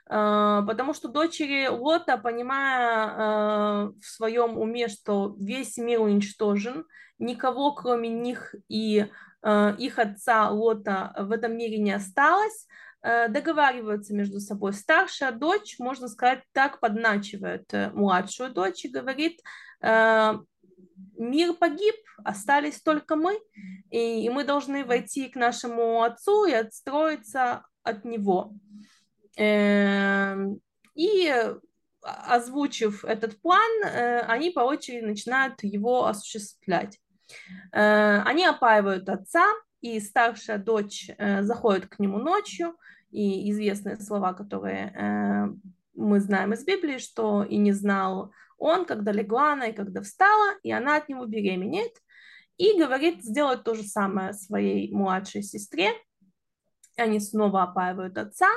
э, 0.09 0.62
потому 0.68 0.93
что 0.93 1.07
дочери 1.07 1.68
Лота, 1.68 2.18
понимая 2.18 3.07
э, 3.07 3.91
в 3.99 4.05
своем 4.05 4.57
уме, 4.57 4.88
что 4.88 5.36
весь 5.39 5.78
мир 5.78 6.01
уничтожен, 6.01 6.86
никого 7.20 7.74
кроме 7.74 8.09
них 8.09 8.55
и 8.68 9.07
их 9.43 9.97
отца 9.97 10.51
Лота 10.51 11.16
в 11.18 11.32
этом 11.32 11.57
мире 11.57 11.80
не 11.80 11.93
осталось, 11.93 12.68
договариваются 13.01 14.14
между 14.14 14.39
собой. 14.39 14.72
Старшая 14.72 15.32
дочь, 15.32 15.80
можно 15.80 16.07
сказать, 16.07 16.43
так 16.51 16.80
подначивает 16.80 17.66
младшую 17.91 18.53
дочь 18.53 18.86
и 18.86 18.89
говорит, 18.89 19.41
мир 21.18 21.54
погиб, 21.54 21.95
остались 22.24 22.82
только 22.82 23.16
мы, 23.16 23.39
и, 23.89 24.26
и 24.26 24.30
мы 24.30 24.43
должны 24.43 24.86
войти 24.86 25.30
к 25.30 25.36
нашему 25.36 26.04
отцу 26.04 26.45
и 26.45 26.54
отстроиться 26.54 27.66
от 27.84 28.06
него. 28.06 28.54
Эм, 29.38 30.60
и 30.95 31.34
озвучив 32.02 33.06
этот 33.06 33.39
план, 33.41 33.72
э, 33.84 34.22
они 34.22 34.49
по 34.52 34.62
очереди 34.62 35.06
начинают 35.06 35.64
его 35.64 36.06
осуществлять. 36.06 36.99
Э, 37.72 38.22
они 38.22 38.45
опаивают 38.45 39.08
отца, 39.10 39.45
и 39.82 39.99
старшая 39.99 40.58
дочь 40.58 41.10
э, 41.18 41.43
заходит 41.43 41.88
к 41.88 41.99
нему 41.99 42.18
ночью, 42.18 42.76
и 43.12 43.52
известные 43.52 43.97
слова, 43.97 44.32
которые 44.32 45.54
мы 45.93 46.22
знаем 46.22 46.54
из 46.54 46.64
Библии, 46.64 46.97
что 46.97 47.43
и 47.43 47.58
не 47.58 47.74
знал 47.74 48.32
он, 48.62 48.86
когда 48.86 49.12
легла 49.12 49.53
она 49.53 49.68
и 49.68 49.74
когда 49.74 50.01
встала, 50.01 50.53
и 50.62 50.72
она 50.72 50.97
от 50.97 51.09
него 51.09 51.26
беременеет, 51.26 51.93
и 52.57 52.78
говорит 52.78 53.24
сделать 53.24 53.64
то 53.64 53.74
же 53.74 53.82
самое 53.84 54.34
своей 54.34 54.93
младшей 54.93 55.41
сестре. 55.41 55.91
Они 56.95 57.20
снова 57.20 57.64
опаивают 57.64 58.20
отца, 58.20 58.49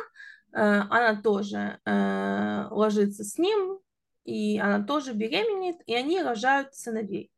э, 0.52 0.58
она 0.60 1.20
тоже 1.22 1.80
э, 1.86 2.66
ложится 2.70 3.24
с 3.24 3.38
ним, 3.38 3.78
и 4.24 4.58
она 4.58 4.84
тоже 4.84 5.14
беременеет, 5.14 5.78
и 5.86 5.94
они 5.94 6.20
рожают 6.20 6.74
сыновей. 6.74 7.32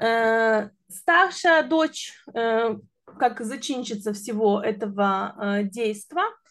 Э, 0.00 0.68
старшая 0.88 1.66
дочь, 1.66 2.12
как 2.34 3.40
зачинщица 3.40 4.12
всего 4.12 4.60
этого 4.60 5.62
действа, 5.62 6.22
Эм, 6.22 6.47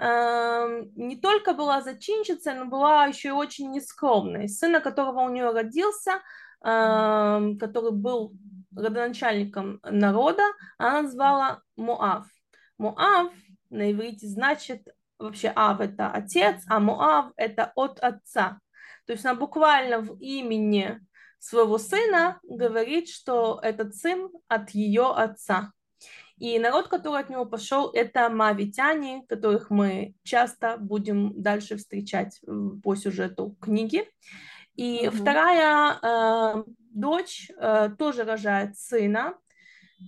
не 0.00 1.16
только 1.20 1.54
была 1.54 1.80
зачинщицей, 1.80 2.54
но 2.54 2.66
была 2.66 3.06
еще 3.06 3.28
и 3.28 3.32
очень 3.32 3.72
нескромной. 3.72 4.48
Сына, 4.48 4.80
которого 4.80 5.22
у 5.22 5.28
нее 5.28 5.50
родился, 5.50 6.22
эм, 6.64 7.58
который 7.58 7.90
был 7.90 8.32
родоначальником 8.76 9.80
народа, 9.82 10.44
она 10.78 11.02
назвала 11.02 11.62
Моав. 11.76 12.26
Моав 12.78 13.32
на 13.70 13.90
иврите 13.90 14.28
значит, 14.28 14.86
вообще 15.18 15.52
Ав 15.56 15.80
это 15.80 16.10
отец, 16.12 16.62
а 16.68 16.78
Моав 16.78 17.32
это 17.36 17.72
от 17.74 17.98
отца. 17.98 18.60
То 19.06 19.14
есть 19.14 19.24
она 19.24 19.34
буквально 19.34 20.00
в 20.00 20.16
имени 20.20 21.00
своего 21.40 21.78
сына 21.78 22.38
говорит, 22.42 23.08
что 23.08 23.58
этот 23.62 23.96
сын 23.96 24.30
от 24.48 24.70
ее 24.70 25.10
отца. 25.12 25.72
И 26.38 26.58
народ, 26.58 26.88
который 26.88 27.20
от 27.20 27.30
него 27.30 27.46
пошел, 27.46 27.90
это 27.90 28.28
мавитяне, 28.30 29.24
которых 29.28 29.70
мы 29.70 30.14
часто 30.22 30.76
будем 30.78 31.40
дальше 31.40 31.76
встречать 31.76 32.40
по 32.82 32.94
сюжету 32.94 33.56
книги. 33.60 34.08
И 34.74 35.08
угу. 35.08 35.16
вторая 35.16 35.98
э, 36.00 36.64
дочь 36.92 37.50
э, 37.58 37.90
тоже 37.98 38.22
рожает 38.22 38.76
сына, 38.78 39.34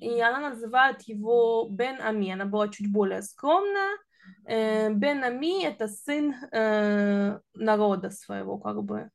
и 0.00 0.20
она 0.20 0.50
называет 0.50 1.02
его 1.02 1.66
Бен 1.68 2.00
Ами. 2.00 2.30
Она 2.30 2.44
была 2.44 2.68
чуть 2.68 2.92
более 2.92 3.22
скромная. 3.22 3.98
Э, 4.44 4.92
Бен 4.92 5.24
Ами 5.24 5.64
это 5.64 5.88
сын 5.88 6.34
э, 6.52 7.40
народа 7.54 8.10
своего, 8.10 8.58
как 8.58 8.82
бы. 8.84 9.10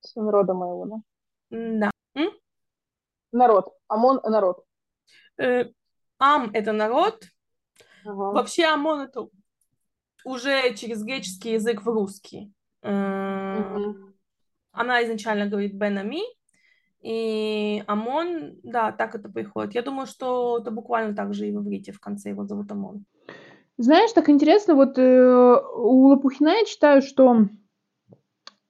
Сын 0.00 0.28
рода 0.28 0.54
моего, 0.54 0.86
да? 0.86 0.96
Да. 1.50 1.90
М? 2.14 2.30
Народ. 3.30 3.72
Амон 3.86 4.20
народ. 4.24 4.64
Э, 5.38 5.66
ам– 6.18 6.50
это 6.52 6.72
народ. 6.72 7.24
Ага. 8.04 8.32
Вообще 8.32 8.64
Амон– 8.64 9.00
это 9.02 9.28
уже 10.24 10.74
через 10.74 11.02
греческий 11.02 11.52
язык 11.52 11.82
в 11.82 11.88
русский. 11.88 12.52
Угу. 12.82 13.96
Она 14.72 15.04
изначально 15.04 15.46
говорит 15.46 15.74
Бенами, 15.74 16.22
и 17.00 17.82
Амон, 17.86 18.58
да, 18.62 18.92
так 18.92 19.14
это 19.14 19.28
приходит. 19.28 19.74
Я 19.74 19.82
думаю, 19.82 20.06
что 20.06 20.58
это 20.60 20.70
буквально 20.70 21.14
так 21.14 21.34
же 21.34 21.48
и 21.48 21.52
в 21.52 21.62
иврите 21.62 21.92
в 21.92 22.00
конце 22.00 22.30
его 22.30 22.44
зовут 22.44 22.70
Амон. 22.72 23.04
Знаешь, 23.76 24.12
так 24.12 24.28
интересно, 24.28 24.74
вот 24.74 24.98
э, 24.98 25.60
у 25.76 26.08
Лопухина 26.08 26.48
я 26.48 26.64
читаю, 26.64 27.00
что 27.00 27.46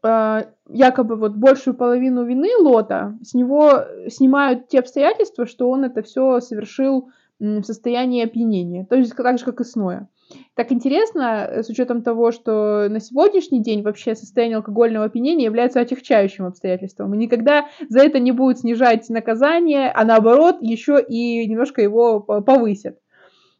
э, 0.03 0.42
якобы 0.68 1.16
вот 1.16 1.32
большую 1.32 1.74
половину 1.74 2.24
вины 2.24 2.51
Лота 2.59 3.18
с 3.22 3.34
него 3.34 3.84
снимают 4.09 4.68
те 4.68 4.80
обстоятельства, 4.80 5.46
что 5.46 5.70
он 5.70 5.84
это 5.84 6.03
все 6.03 6.40
совершил 6.40 7.11
в 7.38 7.62
состоянии 7.62 8.24
опьянения, 8.24 8.84
то 8.84 8.96
есть 8.96 9.14
так 9.14 9.38
же, 9.38 9.44
как 9.44 9.61
и 9.61 9.64
с 9.64 9.76
Ноя. 9.76 10.09
Так 10.55 10.72
интересно, 10.72 11.46
э, 11.49 11.62
с 11.62 11.68
учетом 11.68 12.03
того, 12.03 12.32
что 12.32 12.88
на 12.88 13.01
сегодняшний 13.01 13.62
день 13.62 13.82
вообще 13.82 14.14
состояние 14.14 14.57
алкогольного 14.57 15.07
опьянения 15.07 15.44
является 15.44 15.80
отягчающим 15.80 16.44
обстоятельством. 16.44 17.14
И 17.14 17.18
никогда 17.18 17.66
за 17.88 18.01
это 18.01 18.18
не 18.18 18.32
будет 18.32 18.59
снижать 18.59 19.09
наказание, 19.09 19.90
а 19.90 20.05
наоборот 20.05 20.57
еще 20.61 21.01
и 21.01 21.46
немножко 21.46 21.80
его 21.80 22.20
повысят. 22.20 22.99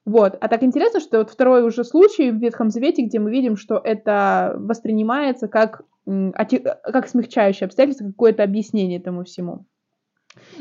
Вот. 0.09 0.39
А 0.41 0.49
так 0.49 0.63
интересно, 0.63 1.01
что 1.01 1.19
вот 1.19 1.29
второй 1.29 1.63
уже 1.63 1.85
случай 1.85 2.31
в 2.31 2.37
Ветхом 2.37 2.71
Завете, 2.71 3.03
где 3.03 3.19
мы 3.19 3.31
видим, 3.31 3.59
что 3.59 3.79
это 3.83 4.55
воспринимается 4.57 5.49
как 5.49 5.83
как 6.07 7.07
смягчающее 7.07 7.67
обстоятельство, 7.67 8.07
какое-то 8.07 8.43
объяснение 8.43 8.99
этому 8.99 9.25
всему. 9.25 9.67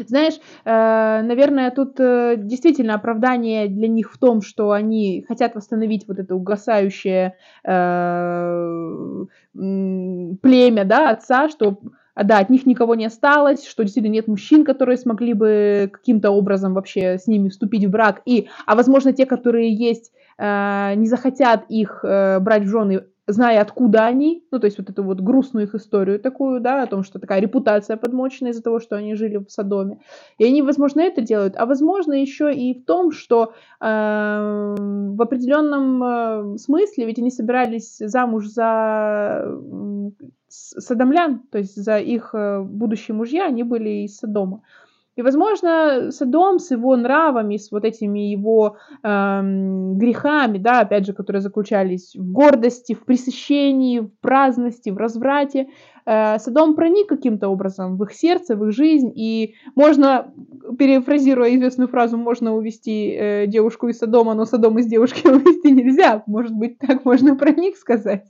Знаешь, 0.05 0.33
э, 0.65 1.21
наверное, 1.21 1.71
тут 1.71 1.97
э, 2.01 2.35
действительно 2.37 2.95
оправдание 2.95 3.69
для 3.69 3.87
них 3.87 4.11
в 4.11 4.17
том, 4.17 4.41
что 4.41 4.71
они 4.71 5.23
хотят 5.25 5.55
восстановить 5.55 6.05
вот 6.09 6.19
это 6.19 6.35
угасающее 6.35 7.37
э, 7.63 9.25
племя, 9.53 10.83
да, 10.83 11.11
отца, 11.11 11.47
что 11.47 11.79
да, 12.23 12.39
от 12.39 12.49
них 12.49 12.65
никого 12.65 12.95
не 12.95 13.05
осталось, 13.05 13.67
что 13.67 13.83
действительно 13.83 14.13
нет 14.13 14.27
мужчин, 14.27 14.65
которые 14.65 14.97
смогли 14.97 15.33
бы 15.33 15.89
каким-то 15.91 16.31
образом 16.31 16.73
вообще 16.73 17.17
с 17.17 17.27
ними 17.27 17.49
вступить 17.49 17.85
в 17.85 17.89
брак, 17.89 18.21
и, 18.25 18.47
а 18.65 18.75
возможно, 18.75 19.13
те, 19.13 19.25
которые 19.25 19.73
есть, 19.73 20.11
не 20.39 21.07
захотят 21.07 21.65
их 21.69 21.99
брать 22.03 22.63
в 22.63 22.67
жены 22.67 23.03
зная, 23.27 23.61
откуда 23.61 24.05
они, 24.05 24.45
ну, 24.51 24.59
то 24.59 24.65
есть 24.65 24.77
вот 24.77 24.89
эту 24.89 25.03
вот 25.03 25.19
грустную 25.19 25.65
их 25.65 25.75
историю 25.75 26.19
такую, 26.19 26.61
да, 26.61 26.83
о 26.83 26.87
том, 26.87 27.03
что 27.03 27.19
такая 27.19 27.41
репутация 27.41 27.97
подмочена 27.97 28.49
из-за 28.49 28.63
того, 28.63 28.79
что 28.79 28.95
они 28.95 29.15
жили 29.15 29.37
в 29.37 29.49
Содоме. 29.49 29.99
И 30.37 30.45
они, 30.45 30.61
возможно, 30.61 31.01
это 31.01 31.21
делают, 31.21 31.55
а 31.57 31.65
возможно 31.65 32.13
еще 32.13 32.53
и 32.53 32.73
в 32.73 32.85
том, 32.85 33.11
что 33.11 33.53
э, 33.81 34.75
в 34.79 35.21
определенном 35.21 36.03
э, 36.03 36.57
смысле 36.57 37.05
ведь 37.05 37.19
они 37.19 37.29
собирались 37.29 37.97
замуж 37.99 38.47
за 38.47 39.43
э, 39.45 40.09
садомлян, 40.47 41.41
то 41.51 41.57
есть 41.57 41.75
за 41.75 41.99
их 41.99 42.31
э, 42.33 42.61
будущие 42.61 43.15
мужья, 43.15 43.45
они 43.45 43.63
были 43.63 44.05
из 44.05 44.17
Содома. 44.17 44.61
И, 45.17 45.23
возможно, 45.23 46.11
Содом 46.11 46.59
с 46.59 46.69
его 46.69 46.95
нравами, 46.95 47.57
с 47.57 47.71
вот 47.71 47.85
этими 47.85 48.19
его 48.19 48.77
эм, 49.01 49.97
грехами, 49.97 50.59
да, 50.59 50.81
опять 50.81 51.07
же, 51.07 51.13
которые 51.13 51.41
заключались 51.41 52.15
в 52.15 52.31
гордости, 52.31 52.93
в 52.93 53.03
пресыщении, 53.03 54.01
в 54.01 54.11
праздности, 54.21 54.91
в 54.91 54.97
разврате, 54.97 55.69
э, 56.05 56.37
Содом 56.37 56.75
проник 56.75 57.07
каким-то 57.07 57.49
образом 57.49 57.97
в 57.97 58.03
их 58.03 58.13
сердце, 58.13 58.55
в 58.55 58.63
их 58.67 58.73
жизнь, 58.73 59.11
и 59.15 59.55
можно, 59.73 60.31
перефразируя 60.77 61.55
известную 61.55 61.87
фразу, 61.87 62.15
можно 62.17 62.55
увести 62.55 63.09
э, 63.09 63.47
девушку 63.47 63.87
из 63.87 63.97
Содома, 63.97 64.35
но 64.35 64.45
Содом 64.45 64.77
из 64.77 64.85
девушки 64.85 65.25
увести 65.27 65.71
нельзя. 65.71 66.21
Может 66.27 66.53
быть, 66.53 66.77
так 66.77 67.05
можно 67.05 67.35
про 67.35 67.51
них 67.51 67.77
сказать. 67.77 68.27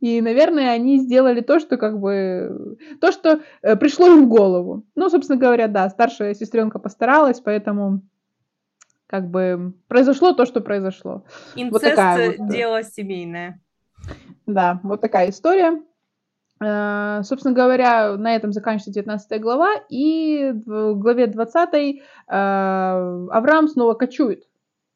И, 0.00 0.20
наверное, 0.20 0.70
они 0.70 0.98
сделали 0.98 1.40
то, 1.40 1.60
что 1.60 1.76
как 1.76 1.98
бы... 1.98 2.76
То, 3.00 3.12
что 3.12 3.40
э, 3.62 3.76
пришло 3.76 4.06
им 4.06 4.26
в 4.26 4.28
голову. 4.28 4.84
Ну, 4.94 5.10
собственно 5.10 5.38
говоря, 5.38 5.68
да, 5.68 5.88
старшая 5.88 6.34
сестренка 6.34 6.78
постаралась, 6.78 7.40
поэтому 7.40 8.02
как 9.06 9.30
бы 9.30 9.74
произошло 9.88 10.32
то, 10.32 10.46
что 10.46 10.60
произошло. 10.60 11.24
Инцест 11.54 11.72
вот 11.72 11.82
такая 11.82 12.30
вот, 12.30 12.50
э, 12.50 12.52
дело 12.52 12.82
семейное. 12.82 13.60
Да, 14.46 14.80
вот 14.82 15.00
такая 15.00 15.30
история. 15.30 15.82
Uh, 16.60 17.22
собственно 17.22 17.54
говоря, 17.54 18.16
на 18.16 18.34
этом 18.34 18.50
заканчивается 18.50 18.90
19 18.90 19.40
глава, 19.40 19.74
и 19.88 20.52
в 20.66 20.94
главе 20.94 21.28
20 21.28 21.68
uh, 21.72 23.28
Авраам 23.30 23.68
снова 23.68 23.94
кочует. 23.94 24.42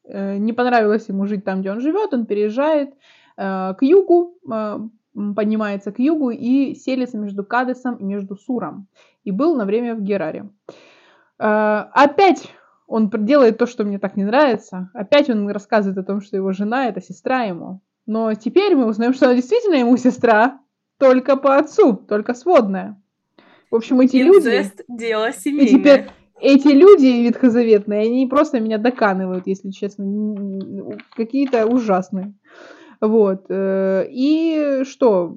Не 0.05 0.51
понравилось 0.51 1.07
ему 1.07 1.25
жить 1.25 1.45
там, 1.45 1.61
где 1.61 1.71
он 1.71 1.79
живет, 1.79 2.13
он 2.13 2.25
переезжает 2.25 2.89
Э, 2.89 2.97
к 3.35 3.77
югу, 3.81 4.37
э, 4.51 4.79
поднимается 5.35 5.91
к 5.91 5.99
югу 5.99 6.31
и 6.31 6.75
селится 6.75 7.17
между 7.17 7.43
Кадесом 7.43 7.95
и 7.95 8.03
между 8.03 8.35
Суром. 8.35 8.87
И 9.23 9.31
был 9.31 9.55
на 9.55 9.65
время 9.65 9.95
в 9.95 10.01
Гераре. 10.01 10.49
Э, 11.39 11.85
опять 11.93 12.49
он 12.87 13.09
делает 13.09 13.57
то, 13.57 13.65
что 13.65 13.83
мне 13.83 13.97
так 13.99 14.15
не 14.17 14.23
нравится. 14.23 14.89
Опять 14.93 15.29
он 15.29 15.49
рассказывает 15.49 15.97
о 15.97 16.03
том, 16.03 16.21
что 16.21 16.37
его 16.37 16.51
жена– 16.51 16.87
это 16.87 17.01
сестра 17.01 17.43
ему. 17.43 17.81
Но 18.05 18.33
теперь 18.33 18.75
мы 18.75 18.85
узнаем, 18.85 19.13
что 19.13 19.25
она 19.25 19.35
действительно 19.35 19.75
ему 19.75 19.95
сестра, 19.97 20.59
только 20.99 21.37
по 21.37 21.57
отцу, 21.57 21.95
только 21.95 22.33
сводная. 22.33 23.01
В 23.71 23.75
общем, 23.75 23.99
эти 24.01 24.17
Инцест 24.21 24.83
люди... 24.87 24.99
дело 24.99 25.31
семейное. 25.31 25.65
И 25.65 25.69
теперь 25.69 26.07
эти 26.39 26.67
люди 26.67 27.25
ветхозаветные, 27.25 28.01
они 28.01 28.27
просто 28.27 28.59
меня 28.59 28.77
доканывают, 28.77 29.47
если 29.47 29.71
честно. 29.71 30.05
Какие-то 31.15 31.65
ужасные. 31.65 32.33
Вот. 33.03 33.47
Э, 33.49 34.05
и 34.09 34.83
что? 34.85 35.35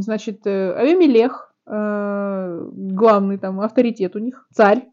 Значит, 0.00 0.46
э, 0.46 0.74
Авимелех, 0.74 1.54
э, 1.66 2.68
главный 2.70 3.38
там 3.38 3.62
авторитет 3.62 4.14
у 4.14 4.18
них, 4.18 4.46
царь. 4.52 4.84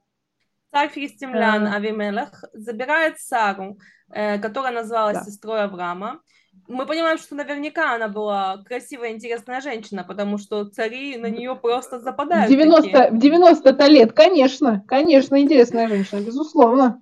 Царь 0.72 0.90
филистимлян 0.90 1.68
Авимелех 1.68 2.46
забирает 2.54 3.20
Сару, 3.20 3.78
которая 4.10 4.72
называлась 4.74 5.18
да. 5.20 5.24
сестрой 5.24 5.64
Авраама. 5.64 6.22
Мы 6.70 6.86
понимаем, 6.86 7.18
что 7.18 7.36
наверняка 7.36 7.96
она 7.96 8.08
была 8.08 8.64
красивая, 8.66 9.12
интересная 9.12 9.60
женщина, 9.60 10.06
потому 10.06 10.38
что 10.38 10.66
цари 10.66 11.18
на 11.18 11.30
нее 11.30 11.56
просто 11.56 12.00
западают. 12.00 12.50
90, 12.50 13.10
в 13.12 13.18
90-то 13.18 13.88
лет, 13.88 14.14
конечно, 14.14 14.84
конечно, 14.88 15.40
интересная 15.40 15.90
женщина, 15.90 16.22
безусловно. 16.22 17.02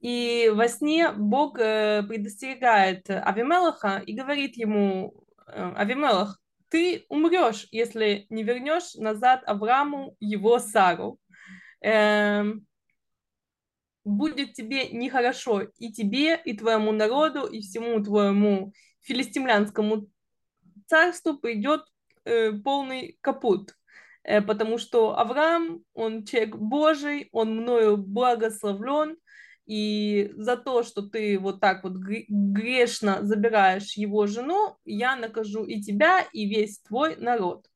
И 0.00 0.50
во 0.54 0.68
сне 0.68 1.10
Бог 1.12 1.58
э, 1.58 2.04
предостерегает 2.04 3.10
Авимелаха 3.10 4.00
и 4.06 4.14
говорит 4.14 4.56
ему, 4.56 5.24
э, 5.48 5.72
Авимелах, 5.76 6.40
ты 6.68 7.04
умрешь, 7.08 7.66
если 7.72 8.26
не 8.28 8.44
вернешь 8.44 8.94
назад 8.94 9.42
Аврааму 9.46 10.14
его 10.20 10.58
Сару. 10.58 11.18
Эм, 11.80 12.66
будет 14.04 14.52
тебе 14.52 14.88
нехорошо 14.90 15.62
и 15.78 15.92
тебе, 15.92 16.40
и 16.44 16.56
твоему 16.56 16.92
народу, 16.92 17.46
и 17.46 17.60
всему 17.60 18.02
твоему 18.02 18.72
филистимлянскому 19.00 20.08
царству 20.86 21.38
придет 21.38 21.82
э, 22.24 22.52
полный 22.52 23.18
капут. 23.20 23.74
потому 24.46 24.78
что 24.78 25.18
Авраам, 25.18 25.80
он 25.94 26.24
человек 26.24 26.54
Божий, 26.56 27.28
он 27.32 27.56
мною 27.56 27.96
благословлен, 27.96 29.16
и 29.68 30.32
за 30.38 30.56
то, 30.56 30.82
что 30.82 31.02
ты 31.02 31.38
вот 31.38 31.60
так 31.60 31.84
вот 31.84 31.92
грешно 31.98 33.18
забираешь 33.22 33.98
его 33.98 34.26
жену, 34.26 34.76
я 34.86 35.14
накажу 35.14 35.64
и 35.64 35.82
тебя, 35.82 36.22
и 36.32 36.46
весь 36.46 36.80
твой 36.80 37.16
народ. 37.16 37.66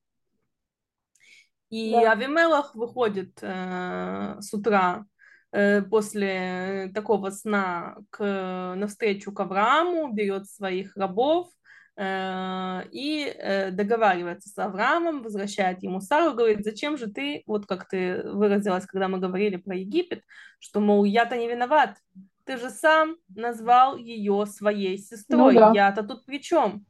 И 1.69 1.93
да. 1.93 2.13
Авимелах 2.13 2.75
выходит 2.75 3.39
э, 3.43 4.37
с 4.41 4.55
утра 4.55 5.05
э, 5.53 5.83
после 5.83 6.91
такого 6.95 7.29
сна 7.29 7.99
к, 8.09 8.75
навстречу 8.75 9.31
к 9.31 9.41
Аврааму, 9.41 10.11
берет 10.15 10.49
своих 10.49 10.97
рабов, 10.97 11.51
и 11.99 13.35
э, 13.39 13.71
договаривается 13.71 14.49
с 14.49 14.59
Авраамом, 14.59 15.23
возвращает 15.23 15.83
ему 15.83 16.01
Сару, 16.01 16.35
говорит, 16.35 16.65
зачем 16.65 16.97
же 16.97 17.07
ты, 17.07 17.43
вот 17.47 17.67
как 17.67 17.87
ты 17.87 18.23
выразилась, 18.23 18.87
когда 18.87 19.09
мы 19.09 19.19
говорили 19.19 19.57
про 19.57 19.77
Египет, 19.77 20.23
что, 20.59 20.81
мол, 20.81 21.05
я-то 21.05 21.37
не 21.37 21.49
виноват, 21.49 21.99
ты 22.45 22.57
же 22.57 22.71
сам 22.71 23.17
назвал 23.29 23.97
ее 23.99 24.47
своей 24.47 24.97
сестрой, 24.97 25.55
ну, 25.55 25.61
да. 25.61 25.73
я-то 25.75 26.03
тут 26.03 26.25
при 26.25 26.41
чем? 26.41 26.87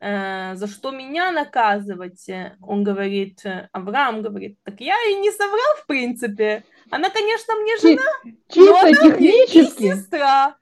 Э, 0.00 0.54
за 0.54 0.68
что 0.68 0.92
меня 0.92 1.32
наказывать? 1.32 2.30
Он 2.60 2.84
говорит, 2.84 3.42
Авраам 3.72 4.22
говорит, 4.22 4.58
так 4.62 4.80
я 4.80 4.96
и 5.10 5.14
не 5.16 5.32
соврал 5.32 5.76
в 5.82 5.86
принципе. 5.86 6.64
Она, 6.90 7.10
конечно, 7.10 7.54
мне 7.56 7.76
жена, 7.78 8.36
Чисто 8.48 8.70
но 8.70 8.78
она 8.78 8.92
технически. 8.92 9.82
Мне 9.82 9.90
и 9.90 9.94
сестра. 9.96 10.56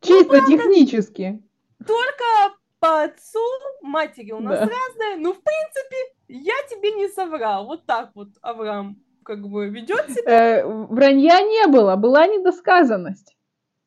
Чисто 0.00 0.40
ну, 0.40 0.46
технически. 0.48 1.42
Только 1.86 2.55
по 2.78 3.04
отцу, 3.04 3.40
матери 3.82 4.32
у 4.32 4.40
нас 4.40 4.58
да. 4.58 4.66
разная, 4.66 5.16
ну, 5.16 5.32
в 5.32 5.40
принципе, 5.42 5.96
я 6.28 6.54
тебе 6.70 6.92
не 6.92 7.08
соврал. 7.08 7.66
Вот 7.66 7.86
так 7.86 8.10
вот 8.14 8.28
Авраам 8.42 8.96
как 9.24 9.46
бы 9.48 9.68
ведет 9.68 10.10
себя. 10.10 10.60
Э, 10.60 10.66
вранья 10.66 11.40
не 11.40 11.66
было, 11.66 11.96
была 11.96 12.26
недосказанность. 12.26 13.36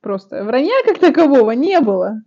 Просто 0.02 0.44
вранья 0.44 0.84
как 0.86 1.00
такового 1.00 1.52
не 1.52 1.80
было. 1.80 2.22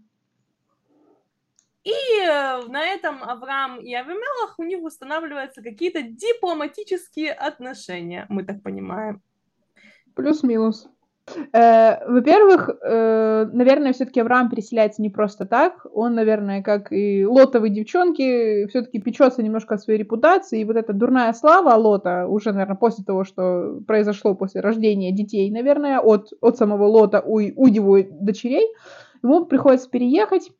И 1.85 1.91
э, 1.91 2.63
на 2.69 2.85
этом 2.85 3.23
Авраам 3.23 3.81
и 3.81 3.93
Авимелах 3.93 4.55
у 4.59 4.63
них 4.63 4.83
устанавливаются 4.83 5.63
какие-то 5.63 6.03
дипломатические 6.03 7.33
отношения, 7.33 8.27
мы 8.29 8.45
так 8.45 8.63
понимаем. 8.63 9.21
Плюс-минус. 10.15 10.89
Э, 11.53 12.05
во-первых, 12.09 12.71
э, 12.83 13.47
наверное, 13.53 13.93
все-таки 13.93 14.21
Авраам 14.21 14.51
переселяется 14.51 15.03
не 15.03 15.11
просто 15.11 15.47
так. 15.47 15.87
Он, 15.93 16.15
наверное, 16.15 16.63
как 16.63 16.93
и 16.93 17.25
лотовые 17.25 17.73
девчонки, 17.73 18.67
все-таки 18.67 19.01
печется 19.01 19.43
немножко 19.43 19.75
о 19.75 19.79
своей 19.79 20.01
репутации. 20.01 20.61
И 20.61 20.65
вот 20.65 20.77
эта 20.77 20.93
дурная 20.93 21.33
слава 21.33 21.75
Лота, 21.77 22.27
уже, 22.27 22.53
наверное, 22.53 22.77
после 22.77 23.05
того, 23.05 23.25
что 23.25 23.81
произошло 23.87 24.35
после 24.35 24.61
рождения 24.61 25.13
детей, 25.13 25.51
наверное, 25.51 26.01
от, 26.01 26.33
от 26.41 26.57
самого 26.57 26.87
Лота 26.87 27.23
у, 27.25 27.37
у 27.37 27.67
его 27.67 27.99
дочерей, 28.03 28.67
ему 29.23 29.47
приходится 29.47 29.89
переехать. 29.89 30.51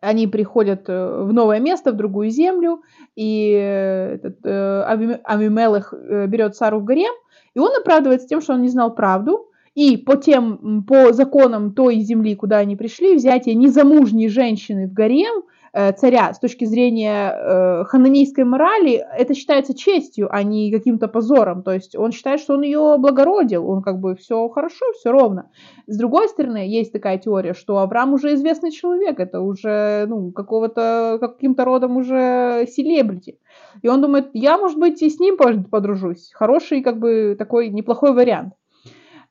Они 0.00 0.26
приходят 0.26 0.88
э, 0.88 1.22
в 1.22 1.32
новое 1.32 1.60
место, 1.60 1.92
в 1.92 1.96
другую 1.96 2.30
землю, 2.30 2.82
и 3.14 3.50
этот, 3.52 4.38
э, 4.44 4.82
Авимелех 5.24 5.94
берет 6.26 6.56
Сару 6.56 6.80
в 6.80 6.84
гарем, 6.84 7.12
и 7.54 7.60
он 7.60 7.70
оправдывается 7.80 8.26
тем, 8.26 8.40
что 8.40 8.54
он 8.54 8.62
не 8.62 8.68
знал 8.68 8.92
правду, 8.92 9.51
и 9.74 9.96
по 9.96 10.16
тем, 10.16 10.84
по 10.86 11.12
законам 11.12 11.72
той 11.72 12.00
земли, 12.00 12.34
куда 12.34 12.58
они 12.58 12.76
пришли, 12.76 13.14
взятие 13.14 13.54
незамужней 13.54 14.28
женщины 14.28 14.86
в 14.86 14.92
гарем 14.92 15.44
э, 15.72 15.92
царя 15.92 16.34
с 16.34 16.38
точки 16.38 16.66
зрения 16.66 17.32
э, 17.32 17.84
хананейской 17.84 18.44
морали, 18.44 19.02
это 19.16 19.32
считается 19.32 19.74
честью, 19.74 20.28
а 20.30 20.42
не 20.42 20.70
каким-то 20.70 21.08
позором. 21.08 21.62
То 21.62 21.72
есть 21.72 21.96
он 21.96 22.12
считает, 22.12 22.40
что 22.40 22.54
он 22.54 22.62
ее 22.62 22.96
благородил, 22.98 23.66
он 23.66 23.80
как 23.82 23.98
бы 23.98 24.14
все 24.14 24.46
хорошо, 24.50 24.84
все 24.98 25.10
ровно. 25.10 25.50
С 25.86 25.96
другой 25.96 26.28
стороны, 26.28 26.68
есть 26.68 26.92
такая 26.92 27.16
теория, 27.16 27.54
что 27.54 27.78
Авраам 27.78 28.12
уже 28.12 28.34
известный 28.34 28.72
человек, 28.72 29.18
это 29.20 29.40
уже 29.40 30.04
ну, 30.06 30.32
какого-то, 30.32 31.16
каким-то 31.18 31.64
родом 31.64 31.96
уже 31.96 32.66
селебрити. 32.68 33.38
И 33.80 33.88
он 33.88 34.02
думает, 34.02 34.28
я, 34.34 34.58
может 34.58 34.78
быть, 34.78 35.00
и 35.00 35.08
с 35.08 35.18
ним 35.18 35.38
подружусь. 35.70 36.30
Хороший, 36.34 36.82
как 36.82 36.98
бы, 36.98 37.36
такой 37.38 37.70
неплохой 37.70 38.12
вариант. 38.12 38.52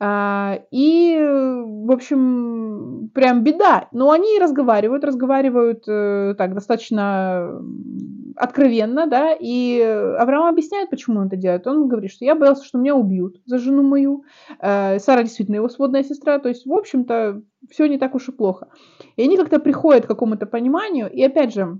А, 0.04 0.62
и, 0.72 1.16
в 1.16 1.92
общем, 1.92 3.12
прям 3.14 3.44
беда. 3.44 3.88
Но 3.92 4.10
они 4.10 4.40
разговаривают, 4.40 5.04
разговаривают 5.04 5.84
э, 5.88 6.34
так 6.40 6.56
достаточно 6.56 7.62
откровенно, 8.36 9.06
да, 9.06 9.36
и 9.40 9.80
Авраам 9.80 10.46
объясняет, 10.46 10.90
почему 10.90 11.20
он 11.20 11.28
это 11.28 11.36
делает. 11.36 11.68
Он 11.68 11.88
говорит, 11.88 12.10
что 12.10 12.26
я 12.26 12.34
боялся, 12.34 12.66
что 12.66 12.80
меня 12.80 12.96
убьют 12.96 13.42
за 13.46 13.60
жену 13.60 13.84
мою. 13.84 14.24
Э, 14.60 14.98
Сара 14.98 15.22
действительно 15.22 15.58
его 15.58 15.70
сводная 15.70 16.04
сестра, 16.04 16.40
то 16.40 16.50
есть, 16.50 16.66
в 16.66 16.74
общем-то, 16.74 17.44
все 17.70 17.86
не 17.86 18.00
так 18.00 18.16
уж 18.16 18.28
и 18.28 18.32
плохо. 18.32 18.70
И 19.18 19.22
они 19.22 19.38
как-то 19.38 19.60
приходят 19.60 20.06
к 20.06 20.08
какому-то 20.08 20.48
пониманию, 20.48 21.12
и 21.12 21.22
опять 21.22 21.54
же, 21.54 21.80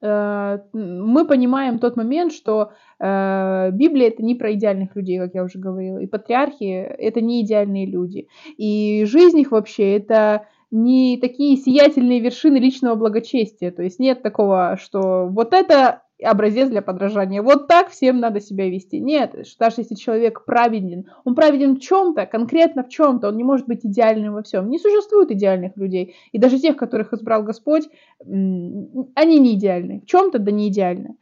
мы 0.00 1.26
понимаем 1.26 1.78
тот 1.78 1.96
момент, 1.96 2.32
что 2.32 2.72
э, 3.00 3.70
Библия 3.72 4.08
это 4.08 4.22
не 4.22 4.34
про 4.34 4.52
идеальных 4.54 4.94
людей, 4.94 5.18
как 5.18 5.34
я 5.34 5.42
уже 5.42 5.58
говорила, 5.58 5.98
и 5.98 6.06
патриархи 6.06 6.64
это 6.64 7.20
не 7.20 7.42
идеальные 7.42 7.86
люди, 7.86 8.28
и 8.56 9.04
жизнь 9.06 9.40
их 9.40 9.50
вообще 9.50 9.96
это 9.96 10.46
не 10.70 11.18
такие 11.18 11.56
сиятельные 11.56 12.20
вершины 12.20 12.58
личного 12.58 12.94
благочестия. 12.94 13.70
То 13.70 13.82
есть 13.82 13.98
нет 13.98 14.22
такого, 14.22 14.76
что 14.80 15.26
вот 15.26 15.52
это 15.54 16.02
образец 16.22 16.68
для 16.68 16.82
подражания. 16.82 17.42
Вот 17.42 17.68
так 17.68 17.90
всем 17.90 18.18
надо 18.20 18.40
себя 18.40 18.68
вести. 18.68 19.00
Нет, 19.00 19.34
даже 19.58 19.76
если 19.78 19.94
человек 19.94 20.44
праведен, 20.44 21.06
он 21.24 21.34
праведен 21.34 21.76
в 21.76 21.80
чем-то, 21.80 22.26
конкретно 22.26 22.82
в 22.82 22.88
чем-то, 22.88 23.28
он 23.28 23.36
не 23.36 23.44
может 23.44 23.66
быть 23.66 23.86
идеальным 23.86 24.34
во 24.34 24.42
всем. 24.42 24.68
Не 24.68 24.78
существует 24.78 25.30
идеальных 25.30 25.76
людей. 25.76 26.16
И 26.32 26.38
даже 26.38 26.58
тех, 26.58 26.76
которых 26.76 27.12
избрал 27.12 27.42
Господь, 27.42 27.88
они 28.20 29.38
не 29.38 29.54
идеальны. 29.54 30.00
В 30.00 30.06
чем-то, 30.06 30.38
да 30.38 30.50
не 30.50 30.68
идеальны. 30.68 31.16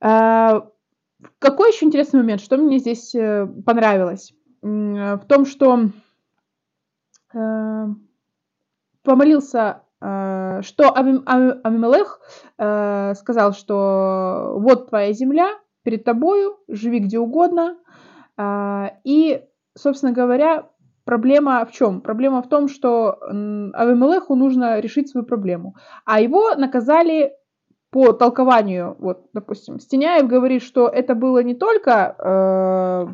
А, 0.00 0.68
какой 1.38 1.70
еще 1.70 1.86
интересный 1.86 2.20
момент, 2.20 2.40
что 2.40 2.56
мне 2.56 2.78
здесь 2.78 3.14
э, 3.14 3.46
понравилось? 3.64 4.32
В 4.62 5.22
том, 5.28 5.46
что 5.46 5.90
э, 7.32 7.86
помолился, 9.02 9.82
что 9.98 10.94
Амимелех 10.94 12.20
э, 12.58 13.14
сказал, 13.14 13.52
что 13.52 14.54
вот 14.58 14.88
твоя 14.88 15.12
земля 15.12 15.54
перед 15.84 16.04
тобою, 16.04 16.58
живи 16.68 16.98
где 16.98 17.18
угодно. 17.18 17.76
Э, 18.36 18.88
и, 19.04 19.42
собственно 19.76 20.12
говоря, 20.12 20.68
проблема 21.04 21.64
в 21.64 21.72
чем? 21.72 22.02
Проблема 22.02 22.42
в 22.42 22.48
том, 22.48 22.68
что 22.68 23.18
Авимелеху 23.22 24.34
нужно 24.34 24.80
решить 24.80 25.08
свою 25.08 25.26
проблему. 25.26 25.76
А 26.04 26.20
его 26.20 26.54
наказали 26.56 27.32
по 27.96 28.12
толкованию, 28.12 28.94
вот, 28.98 29.22
допустим, 29.32 29.80
Стеняев 29.80 30.26
говорит, 30.26 30.62
что 30.62 30.86
это 30.86 31.14
было 31.14 31.42
не 31.42 31.54
только 31.54 32.14
э, 32.18 33.06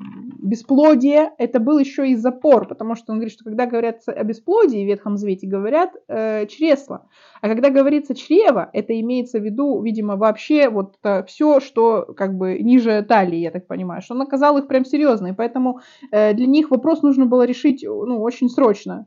бесплодие, 0.42 1.30
это 1.38 1.60
был 1.60 1.78
еще 1.78 2.08
и 2.08 2.16
запор, 2.16 2.66
потому 2.66 2.96
что 2.96 3.12
он 3.12 3.18
говорит, 3.18 3.32
что 3.32 3.44
когда 3.44 3.66
говорят 3.66 4.00
о 4.08 4.24
бесплодии 4.24 4.82
в 4.82 4.88
Ветхом 4.88 5.16
Завете, 5.16 5.46
говорят 5.46 5.92
э, 6.08 6.46
чресло, 6.48 7.06
а 7.40 7.48
когда 7.48 7.70
говорится 7.70 8.16
чрево, 8.16 8.70
это 8.72 8.98
имеется 8.98 9.38
в 9.38 9.44
виду, 9.44 9.80
видимо, 9.80 10.16
вообще 10.16 10.68
вот 10.68 10.96
э, 11.04 11.22
все, 11.28 11.60
что 11.60 12.02
как 12.16 12.36
бы 12.36 12.58
ниже 12.58 13.06
талии, 13.08 13.38
я 13.38 13.52
так 13.52 13.68
понимаю, 13.68 14.02
что 14.02 14.14
он 14.14 14.18
наказал 14.18 14.58
их 14.58 14.66
прям 14.66 14.84
серьезно, 14.84 15.28
и 15.28 15.32
поэтому 15.32 15.78
э, 16.10 16.34
для 16.34 16.46
них 16.48 16.72
вопрос 16.72 17.02
нужно 17.02 17.26
было 17.26 17.46
решить, 17.46 17.84
ну, 17.84 18.20
очень 18.20 18.48
срочно. 18.48 19.06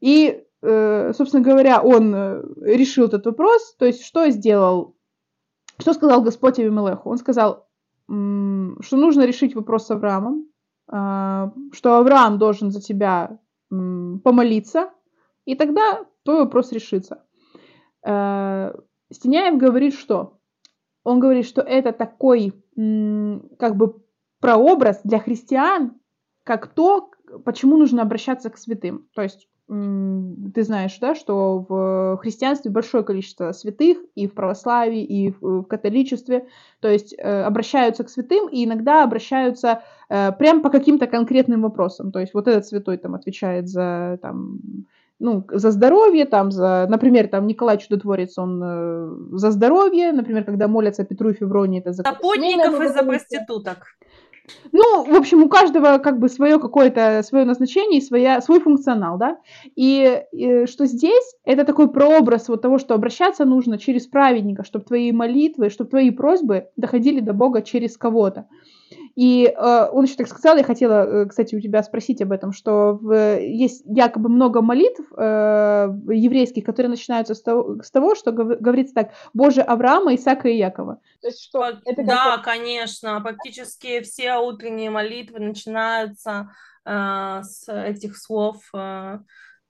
И 0.00 0.44
собственно 1.14 1.42
говоря, 1.42 1.82
он 1.82 2.14
э, 2.14 2.42
решил 2.60 3.06
этот 3.06 3.26
вопрос. 3.26 3.74
То 3.78 3.84
есть, 3.84 4.04
что 4.04 4.28
сделал? 4.30 4.96
Что 5.78 5.92
сказал 5.92 6.22
Господь 6.22 6.58
Авимелеху? 6.58 7.10
Он 7.10 7.18
сказал, 7.18 7.68
что 8.06 8.96
нужно 8.96 9.26
решить 9.26 9.54
вопрос 9.54 9.86
с 9.86 9.90
Авраамом, 9.90 10.46
а, 10.88 11.52
что 11.72 11.96
Авраам 11.96 12.38
должен 12.38 12.70
за 12.70 12.80
тебя 12.80 13.38
помолиться, 13.70 14.90
и 15.46 15.54
тогда 15.56 16.04
твой 16.22 16.40
вопрос 16.40 16.70
решится. 16.70 17.24
Э, 18.06 18.74
Стеняев 19.10 19.56
говорит, 19.56 19.94
что? 19.94 20.38
Он 21.02 21.18
говорит, 21.18 21.46
что 21.46 21.62
это 21.62 21.92
такой 21.92 22.52
как 23.58 23.76
бы 23.76 24.02
прообраз 24.40 25.00
для 25.04 25.18
христиан, 25.18 25.98
как 26.44 26.68
то, 26.68 27.10
почему 27.44 27.76
нужно 27.76 28.02
обращаться 28.02 28.50
к 28.50 28.58
святым. 28.58 29.08
То 29.14 29.22
есть 29.22 29.48
ты 29.66 30.62
знаешь, 30.62 30.98
да, 31.00 31.14
что 31.14 31.64
в 31.66 32.18
христианстве 32.18 32.70
большое 32.70 33.02
количество 33.02 33.52
святых 33.52 33.96
и 34.14 34.26
в 34.26 34.34
православии, 34.34 35.02
и 35.02 35.34
в 35.40 35.62
католичестве, 35.62 36.46
то 36.80 36.88
есть 36.88 37.14
э, 37.16 37.42
обращаются 37.42 38.04
к 38.04 38.10
святым 38.10 38.48
и 38.48 38.64
иногда 38.64 39.02
обращаются 39.04 39.82
э, 40.10 40.32
прям 40.32 40.60
по 40.60 40.68
каким-то 40.68 41.06
конкретным 41.06 41.62
вопросам. 41.62 42.12
То 42.12 42.20
есть 42.20 42.34
вот 42.34 42.46
этот 42.46 42.66
святой 42.66 42.98
там 42.98 43.14
отвечает 43.14 43.68
за 43.70 44.18
там, 44.20 44.58
ну, 45.18 45.46
за 45.50 45.70
здоровье, 45.70 46.26
там, 46.26 46.50
за, 46.52 46.86
например, 46.90 47.28
там 47.28 47.46
Николай 47.46 47.78
Чудотворец, 47.78 48.36
он 48.36 48.60
э, 48.62 49.38
за 49.38 49.50
здоровье, 49.50 50.12
например, 50.12 50.44
когда 50.44 50.68
молятся 50.68 51.04
Петру 51.04 51.30
и 51.30 51.34
Февронии, 51.34 51.80
это 51.80 51.92
за... 51.92 52.02
За 52.02 52.12
подников 52.12 52.82
и 52.82 52.88
за 52.88 53.02
проституток. 53.02 53.78
Ну, 54.72 55.04
в 55.04 55.14
общем, 55.14 55.42
у 55.42 55.48
каждого 55.48 55.98
как 55.98 56.18
бы 56.18 56.28
свое 56.28 56.58
какое-то 56.58 57.22
свое 57.22 57.44
назначение 57.44 58.00
своя, 58.00 58.40
свой 58.40 58.60
функционал, 58.60 59.18
да. 59.18 59.38
И, 59.76 60.22
и 60.32 60.66
что 60.66 60.86
здесь, 60.86 61.34
это 61.44 61.64
такой 61.64 61.90
прообраз 61.90 62.48
вот 62.48 62.62
того, 62.62 62.78
что 62.78 62.94
обращаться 62.94 63.44
нужно 63.44 63.78
через 63.78 64.06
праведника, 64.06 64.64
чтобы 64.64 64.84
твои 64.84 65.12
молитвы, 65.12 65.70
чтобы 65.70 65.90
твои 65.90 66.10
просьбы 66.10 66.68
доходили 66.76 67.20
до 67.20 67.32
Бога 67.32 67.62
через 67.62 67.96
кого-то. 67.96 68.46
И 69.14 69.46
э, 69.46 69.88
он 69.92 70.04
еще 70.04 70.16
так 70.16 70.26
сказал, 70.26 70.56
я 70.56 70.64
хотела, 70.64 71.22
э, 71.22 71.26
кстати, 71.26 71.54
у 71.54 71.60
тебя 71.60 71.82
спросить 71.82 72.20
об 72.20 72.32
этом, 72.32 72.52
что 72.52 72.98
в, 73.00 73.38
есть 73.40 73.82
якобы 73.86 74.28
много 74.28 74.60
молитв 74.60 75.04
э, 75.16 75.88
еврейских, 76.08 76.64
которые 76.64 76.90
начинаются 76.90 77.34
с 77.34 77.42
того, 77.42 77.82
с 77.82 77.90
того, 77.90 78.16
что 78.16 78.32
говорится 78.32 78.94
так, 78.94 79.12
Боже 79.32 79.60
Авраама, 79.60 80.14
Исаака 80.14 80.48
и 80.48 80.56
Якова. 80.56 81.00
То 81.20 81.28
есть 81.28 81.42
что? 81.42 81.64
Это 81.84 82.04
да, 82.04 82.38
конечно, 82.38 83.20
практически 83.20 84.00
все 84.00 84.36
утренние 84.38 84.90
молитвы 84.90 85.38
начинаются 85.38 86.50
э, 86.84 87.42
с 87.44 87.68
этих 87.68 88.16
слов. 88.16 88.56
Э, 88.74 89.20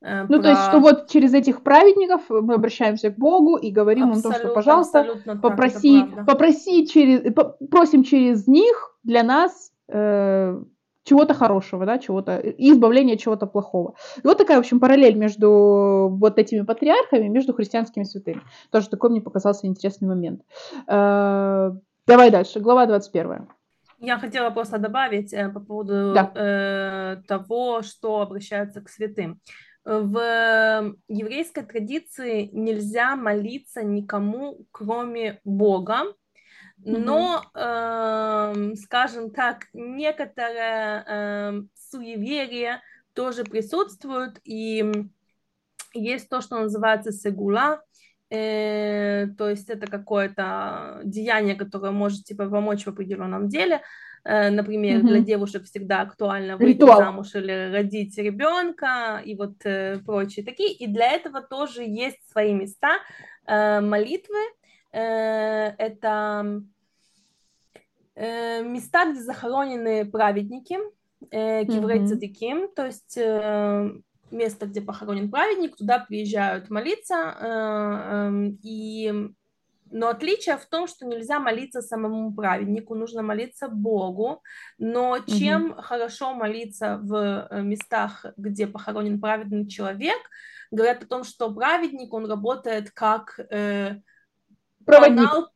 э 0.04 0.26
ну, 0.28 0.36
про... 0.36 0.42
то 0.42 0.48
есть, 0.50 0.62
что 0.62 0.80
вот 0.80 1.08
через 1.08 1.34
этих 1.34 1.62
праведников 1.62 2.22
мы 2.28 2.54
обращаемся 2.54 3.10
к 3.10 3.16
Богу 3.16 3.56
и 3.56 3.70
говорим 3.70 4.10
абсолютно, 4.10 4.28
им 4.28 4.32
то, 4.32 4.38
что, 4.38 4.54
пожалуйста, 4.54 5.06
попроси, 5.42 6.04
попроси 6.26 6.86
через, 6.86 7.34
просим 7.70 8.04
через 8.04 8.46
них 8.46 8.98
для 9.02 9.22
нас 9.22 9.72
э, 9.88 10.60
чего-то 11.04 11.34
хорошего, 11.34 11.86
да, 11.86 11.98
чего-то, 11.98 12.38
и 12.38 12.72
избавления 12.72 13.16
чего-то 13.16 13.46
плохого. 13.46 13.94
И 14.22 14.26
вот 14.26 14.38
такая, 14.38 14.56
в 14.56 14.60
общем, 14.60 14.80
параллель 14.80 15.16
между 15.16 16.08
вот 16.10 16.38
этими 16.38 16.62
патриархами, 16.62 17.28
между 17.28 17.52
христианскими 17.52 18.04
святыми. 18.04 18.42
Тоже 18.70 18.88
такой 18.88 19.10
мне 19.10 19.20
показался 19.20 19.66
интересный 19.66 20.08
момент. 20.08 20.42
Э, 20.88 21.70
давай 22.06 22.30
дальше, 22.30 22.60
глава 22.60 22.86
21. 22.86 23.48
Я 24.00 24.18
хотела 24.18 24.50
просто 24.50 24.78
добавить 24.78 25.32
э, 25.32 25.48
по 25.48 25.60
поводу 25.60 26.12
да. 26.14 26.30
э, 26.34 27.22
того, 27.28 27.82
что 27.82 28.20
обращаются 28.20 28.80
к 28.80 28.88
святым. 28.88 29.40
В 29.84 30.96
еврейской 31.08 31.62
традиции 31.62 32.48
нельзя 32.52 33.16
молиться 33.16 33.82
никому, 33.82 34.66
кроме 34.70 35.40
Бога, 35.44 36.04
но, 36.78 37.42
э, 37.54 38.74
скажем 38.76 39.30
так, 39.30 39.66
некоторое 39.72 41.04
э, 41.06 41.62
суеверие 41.74 42.80
тоже 43.14 43.44
присутствует, 43.44 44.40
и 44.44 44.84
есть 45.94 46.28
то, 46.28 46.40
что 46.40 46.58
называется 46.58 47.12
сегула, 47.12 47.82
э, 48.30 49.28
то 49.38 49.48
есть 49.48 49.70
это 49.70 49.86
какое-то 49.86 51.00
деяние, 51.04 51.54
которое 51.54 51.92
может 51.92 52.24
типа 52.24 52.48
помочь 52.48 52.84
в 52.84 52.88
определенном 52.88 53.48
деле, 53.48 53.82
например, 54.24 55.00
mm-hmm. 55.00 55.06
для 55.06 55.20
девушек 55.20 55.64
всегда 55.64 56.00
актуально 56.00 56.56
выйти 56.56 56.76
Ритуал. 56.78 56.98
замуж 56.98 57.34
или 57.34 57.72
родить 57.72 58.16
ребенка 58.16 59.20
и 59.24 59.34
вот 59.34 59.54
э, 59.64 59.98
прочие 60.04 60.44
такие, 60.44 60.72
и 60.72 60.86
для 60.86 61.12
этого 61.12 61.42
тоже 61.42 61.82
есть 61.82 62.18
свои 62.30 62.54
места 62.54 62.98
э, 63.46 63.80
молитвы, 63.80 64.38
э, 64.92 65.74
это 65.78 66.62
Э, 68.16 68.62
места, 68.62 69.10
где 69.10 69.20
захоронены 69.20 70.04
праведники, 70.04 70.78
э, 71.30 71.64
киврей 71.64 71.98
mm-hmm. 71.98 72.06
цадиким, 72.06 72.68
то 72.68 72.86
есть 72.86 73.16
э, 73.16 73.90
место, 74.30 74.66
где 74.66 74.80
похоронен 74.80 75.30
праведник, 75.30 75.76
туда 75.76 75.98
приезжают 75.98 76.70
молиться, 76.70 77.14
эм, 77.40 78.58
и 78.62 79.30
но 79.94 80.08
отличие 80.08 80.56
в 80.56 80.66
том, 80.66 80.88
что 80.88 81.06
нельзя 81.06 81.38
молиться 81.38 81.80
самому 81.80 82.34
праведнику, 82.34 82.96
нужно 82.96 83.22
молиться 83.22 83.68
Богу. 83.68 84.42
Но 84.76 85.18
чем 85.20 85.70
угу. 85.70 85.82
хорошо 85.82 86.34
молиться 86.34 86.98
в 87.00 87.48
местах, 87.62 88.26
где 88.36 88.66
похоронен 88.66 89.20
праведный 89.20 89.68
человек, 89.68 90.18
говорят 90.72 91.04
о 91.04 91.06
том, 91.06 91.22
что 91.22 91.54
праведник, 91.54 92.12
он 92.12 92.28
работает 92.28 92.90
как 92.90 93.38
э, 93.38 94.00
канал 94.84 95.50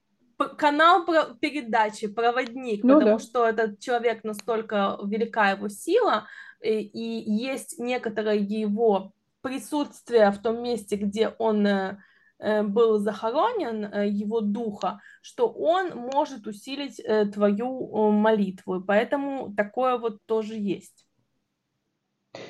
канал 0.56 1.04
передачи, 1.40 2.06
проводник, 2.06 2.84
ну, 2.84 2.94
потому 2.94 3.18
да. 3.18 3.24
что 3.24 3.44
этот 3.44 3.80
человек 3.80 4.22
настолько 4.22 5.00
велика 5.04 5.50
его 5.50 5.68
сила, 5.68 6.28
и, 6.62 6.80
и 6.80 7.32
есть 7.32 7.80
некоторое 7.80 8.36
его 8.36 9.12
присутствие 9.40 10.30
в 10.30 10.38
том 10.38 10.62
месте, 10.62 10.94
где 10.94 11.30
он 11.38 11.66
э, 11.66 11.70
э, 11.70 11.98
был 12.38 12.98
захоронен, 12.98 13.84
э, 13.84 14.08
его 14.08 14.40
духа, 14.40 15.00
что 15.22 15.48
он 15.48 15.90
может 16.12 16.46
усилить 16.46 17.02
твою 17.34 18.10
молитву. 18.12 18.82
Поэтому 18.86 19.52
такое 19.56 19.98
вот 19.98 20.18
тоже 20.26 20.54
есть. 20.54 21.04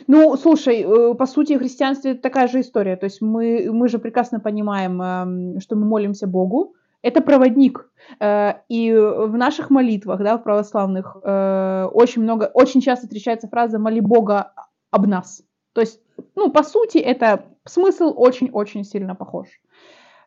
Ну, 0.07 0.37
слушай, 0.37 0.85
по 1.15 1.27
сути, 1.27 1.55
в 1.57 1.59
христианстве 1.59 2.15
такая 2.15 2.49
же 2.49 2.61
история. 2.61 2.97
То 2.97 3.07
есть 3.07 3.23
мы, 3.23 3.71
мы 3.73 3.89
же 3.89 3.99
прекрасно 3.99 4.41
понимаем, 4.41 5.01
эм, 5.01 5.61
что 5.61 5.77
мы 5.77 5.87
молимся 5.87 6.27
Богу. 6.27 6.75
Это 7.01 7.21
проводник. 7.21 7.89
И 8.21 8.93
в 8.93 9.37
наших 9.37 9.71
молитвах, 9.71 10.21
да, 10.21 10.37
в 10.37 10.43
православных, 10.43 11.17
очень 11.17 12.23
много, 12.23 12.51
очень 12.53 12.81
часто 12.81 13.07
встречается 13.07 13.47
фраза 13.47 13.79
«моли 13.79 14.01
Бога 14.01 14.53
об 14.91 15.07
нас». 15.07 15.45
То 15.75 15.81
есть, 15.81 16.01
ну, 16.35 16.51
по 16.51 16.65
сути, 16.65 16.99
это 16.99 17.45
смысл 17.65 18.13
очень-очень 18.17 18.83
сильно 18.83 19.15
похож. 19.15 19.47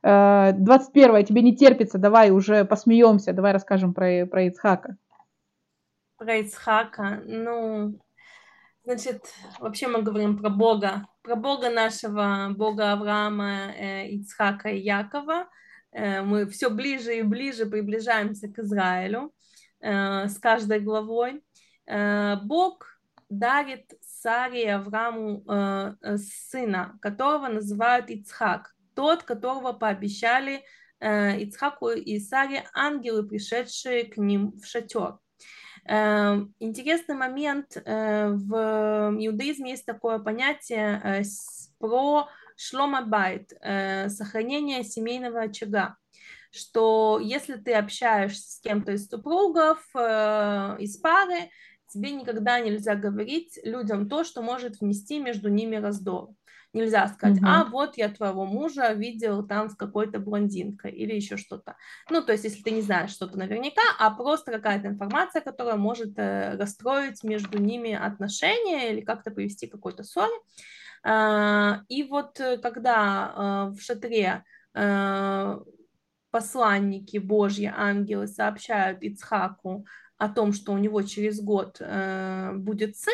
21 0.03 1.15
э, 1.15 1.23
тебе 1.23 1.41
не 1.41 1.55
терпится, 1.55 1.99
давай 1.99 2.31
уже 2.31 2.65
посмеемся, 2.65 3.33
давай 3.33 3.53
расскажем 3.53 3.93
про, 3.93 4.25
про 4.25 4.47
Ицхака. 4.47 4.97
Про 6.17 6.37
Ицхака, 6.37 7.21
ну, 7.25 7.99
значит, 8.83 9.23
вообще 9.59 9.87
мы 9.87 10.01
говорим 10.01 10.37
про 10.37 10.49
Бога, 10.49 11.07
про 11.21 11.35
Бога 11.35 11.69
нашего, 11.69 12.47
Бога 12.49 12.93
Авраама, 12.93 13.73
э, 13.77 14.09
Ицхака 14.09 14.69
и 14.69 14.79
Якова. 14.79 15.47
Э, 15.91 16.21
мы 16.21 16.47
все 16.47 16.69
ближе 16.69 17.17
и 17.17 17.21
ближе 17.21 17.67
приближаемся 17.67 18.47
к 18.47 18.59
Израилю 18.59 19.33
с 19.83 20.37
каждой 20.37 20.79
главой. 20.79 21.41
Бог 21.87 22.85
дарит 23.29 23.91
Саре 23.99 24.75
Аврааму 24.75 25.43
сына, 26.17 26.99
которого 27.01 27.47
называют 27.47 28.11
Ицхак, 28.11 28.75
тот, 28.95 29.23
которого 29.23 29.73
пообещали 29.73 30.63
э, 30.99 31.39
Ицхаку 31.41 31.89
и 31.89 32.19
Саре 32.19 32.65
ангелы, 32.73 33.27
пришедшие 33.27 34.05
к 34.05 34.17
ним 34.17 34.51
в 34.59 34.65
шатер. 34.65 35.17
Э, 35.87 36.37
интересный 36.59 37.15
момент, 37.15 37.75
э, 37.75 38.29
в 38.29 39.15
иудаизме 39.19 39.71
есть 39.71 39.85
такое 39.85 40.19
понятие 40.19 41.23
про 41.79 42.27
шломабайт, 42.55 43.53
сохранение 44.07 44.83
семейного 44.83 45.41
очага 45.41 45.97
что 46.53 47.17
если 47.23 47.55
ты 47.55 47.73
общаешься 47.73 48.57
с 48.57 48.59
кем-то 48.59 48.91
из 48.91 49.07
супругов, 49.07 49.79
из 49.95 50.97
пары, 50.97 51.49
тебе 51.87 52.11
никогда 52.11 52.59
нельзя 52.59 52.95
говорить 52.95 53.59
людям 53.63 54.09
то, 54.09 54.23
что 54.23 54.41
может 54.41 54.79
внести 54.79 55.19
между 55.19 55.49
ними 55.49 55.75
раздор. 55.75 56.29
Нельзя 56.73 57.07
сказать, 57.09 57.39
угу. 57.39 57.47
а 57.47 57.65
вот 57.65 57.97
я 57.97 58.07
твоего 58.07 58.45
мужа 58.45 58.93
видел 58.93 59.45
там 59.45 59.69
с 59.69 59.75
какой-то 59.75 60.19
блондинкой 60.19 60.91
или 60.91 61.13
еще 61.13 61.35
что-то. 61.35 61.75
Ну, 62.09 62.21
то 62.23 62.31
есть, 62.31 62.45
если 62.45 62.61
ты 62.61 62.71
не 62.71 62.81
знаешь 62.81 63.11
что-то 63.11 63.37
наверняка, 63.37 63.81
а 63.99 64.09
просто 64.09 64.53
какая-то 64.53 64.87
информация, 64.87 65.41
которая 65.41 65.75
может 65.75 66.17
э, 66.17 66.55
расстроить 66.55 67.23
между 67.25 67.57
ними 67.57 67.91
отношения 67.93 68.93
или 68.93 69.01
как-то 69.01 69.31
привести 69.31 69.67
к 69.67 69.73
какой-то 69.73 70.03
ссоре. 70.03 70.31
А, 71.03 71.81
и 71.89 72.03
вот 72.03 72.39
э, 72.39 72.57
когда 72.57 73.33
э, 73.35 73.75
в 73.75 73.81
шатре 73.81 74.45
посланники 76.31 77.17
Божьи, 77.17 77.69
ангелы 77.75 78.27
сообщают 78.27 79.03
Ицхаку 79.03 79.85
о 80.17 80.29
том, 80.29 80.53
что 80.53 80.71
у 80.71 80.77
него 80.77 81.01
через 81.01 81.41
год 81.41 81.81
будет 81.81 82.95
сын 82.95 83.13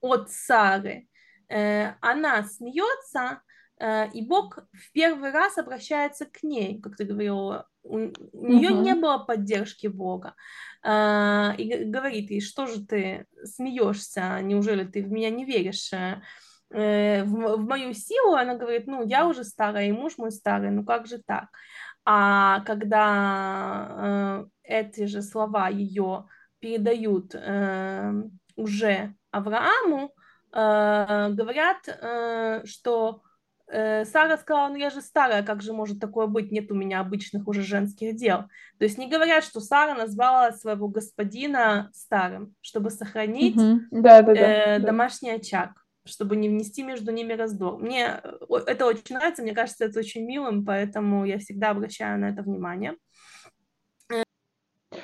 от 0.00 0.30
Сары, 0.30 1.08
она 1.48 2.42
смеется, 2.44 3.40
э, 3.78 4.10
и 4.12 4.26
Бог 4.26 4.58
в 4.72 4.92
первый 4.92 5.30
раз 5.30 5.58
обращается 5.58 6.26
к 6.26 6.42
ней, 6.42 6.80
как 6.80 6.96
ты 6.96 7.04
говорила, 7.04 7.68
у, 7.82 7.96
у 7.96 8.46
нее 8.46 8.70
uh-huh. 8.70 8.82
не 8.82 8.94
было 8.94 9.18
поддержки 9.18 9.86
Бога. 9.86 10.34
Э, 10.82 11.54
и 11.56 11.84
говорит 11.84 12.30
ей, 12.30 12.40
что 12.40 12.66
же 12.66 12.84
ты 12.84 13.26
смеешься, 13.44 14.40
неужели 14.42 14.84
ты 14.84 15.02
в 15.02 15.10
меня 15.10 15.30
не 15.30 15.44
веришь? 15.44 15.92
Э, 15.92 17.24
в, 17.24 17.56
в 17.56 17.68
мою 17.68 17.92
силу, 17.92 18.34
она 18.34 18.54
говорит, 18.54 18.86
ну, 18.86 19.06
я 19.06 19.26
уже 19.26 19.44
старая, 19.44 19.88
и 19.88 19.92
муж 19.92 20.18
мой 20.18 20.32
старый, 20.32 20.70
ну 20.70 20.84
как 20.84 21.06
же 21.06 21.22
так? 21.24 21.48
А 22.04 22.60
когда 22.60 24.44
э, 24.44 24.46
эти 24.62 25.06
же 25.06 25.22
слова 25.22 25.68
ее 25.68 26.26
передают 26.58 27.34
э, 27.34 28.12
уже 28.56 29.14
Аврааму, 29.30 30.06
э, 30.06 30.23
говорят, 30.54 31.88
э, 31.88 32.62
что 32.64 33.22
э, 33.66 34.04
Сара 34.04 34.36
сказала, 34.38 34.68
ну 34.68 34.76
я 34.76 34.90
же 34.90 35.00
старая, 35.00 35.42
как 35.42 35.62
же 35.62 35.72
может 35.72 35.98
такое 35.98 36.26
быть, 36.26 36.52
нет 36.52 36.70
у 36.70 36.74
меня 36.74 37.00
обычных 37.00 37.48
уже 37.48 37.62
женских 37.62 38.14
дел. 38.16 38.44
То 38.78 38.84
есть 38.84 38.98
не 38.98 39.08
говорят, 39.08 39.42
что 39.42 39.60
Сара 39.60 39.94
назвала 39.94 40.52
своего 40.52 40.88
господина 40.88 41.90
старым, 41.92 42.54
чтобы 42.60 42.90
сохранить 42.90 43.56
mm-hmm. 43.56 43.78
да, 43.90 44.22
да, 44.22 44.34
да, 44.34 44.40
э, 44.40 44.78
да. 44.78 44.86
домашний 44.86 45.30
очаг 45.30 45.72
чтобы 46.06 46.36
не 46.36 46.50
внести 46.50 46.82
между 46.82 47.10
ними 47.12 47.32
раздор. 47.32 47.78
Мне 47.78 48.20
это 48.66 48.86
очень 48.86 49.16
нравится, 49.16 49.42
мне 49.42 49.54
кажется, 49.54 49.86
это 49.86 50.00
очень 50.00 50.26
милым, 50.26 50.64
поэтому 50.64 51.24
я 51.24 51.38
всегда 51.38 51.70
обращаю 51.70 52.20
на 52.20 52.26
это 52.26 52.42
внимание. 52.42 52.96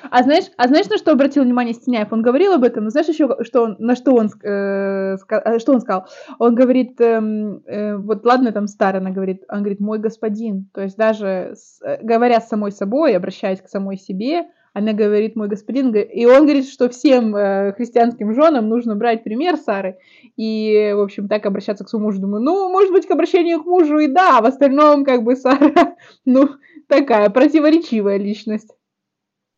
А 0.09 0.23
знаешь, 0.23 0.45
а 0.57 0.67
знаешь, 0.67 0.87
на 0.89 0.97
что 0.97 1.11
обратил 1.11 1.43
внимание 1.43 1.73
Стеняев? 1.73 2.11
Он 2.11 2.21
говорил 2.21 2.53
об 2.53 2.63
этом, 2.63 2.85
но 2.85 2.89
знаешь 2.89 3.07
еще, 3.07 3.37
что 3.43 3.63
он, 3.63 3.75
на 3.79 3.95
что 3.95 4.13
он, 4.13 4.29
э, 4.43 5.17
ска, 5.17 5.59
что 5.59 5.73
он 5.73 5.81
сказал? 5.81 6.07
Он 6.39 6.55
говорит, 6.55 6.99
э, 6.99 7.21
э, 7.65 7.97
вот 7.97 8.25
ладно, 8.25 8.51
там 8.51 8.67
старый, 8.67 9.01
она 9.01 9.11
говорит, 9.11 9.43
он 9.49 9.59
говорит, 9.59 9.79
мой 9.79 9.99
господин. 9.99 10.69
То 10.73 10.81
есть 10.81 10.97
даже 10.97 11.53
с, 11.55 11.81
э, 11.83 11.99
говоря 12.01 12.41
с 12.41 12.49
самой 12.49 12.71
собой, 12.71 13.15
обращаясь 13.15 13.61
к 13.61 13.67
самой 13.67 13.97
себе, 13.97 14.45
она 14.73 14.93
говорит, 14.93 15.35
мой 15.35 15.49
господин, 15.49 15.93
и 15.93 16.25
он 16.25 16.43
говорит, 16.43 16.67
что 16.67 16.89
всем 16.89 17.35
э, 17.35 17.73
христианским 17.73 18.33
женам 18.33 18.69
нужно 18.69 18.95
брать 18.95 19.23
пример 19.23 19.57
Сары 19.57 19.97
и, 20.37 20.93
в 20.95 21.01
общем, 21.01 21.27
так 21.27 21.45
обращаться 21.45 21.83
к 21.83 21.89
своему 21.89 22.07
мужу. 22.07 22.21
Думаю, 22.21 22.41
ну, 22.41 22.69
может 22.69 22.91
быть, 22.91 23.05
к 23.05 23.11
обращению 23.11 23.61
к 23.61 23.65
мужу 23.65 23.99
и 23.99 24.07
да, 24.07 24.37
а 24.37 24.41
в 24.41 24.45
остальном, 24.45 25.03
как 25.03 25.23
бы, 25.23 25.35
Сара, 25.35 25.95
ну, 26.25 26.49
такая 26.87 27.29
противоречивая 27.29 28.17
личность. 28.17 28.69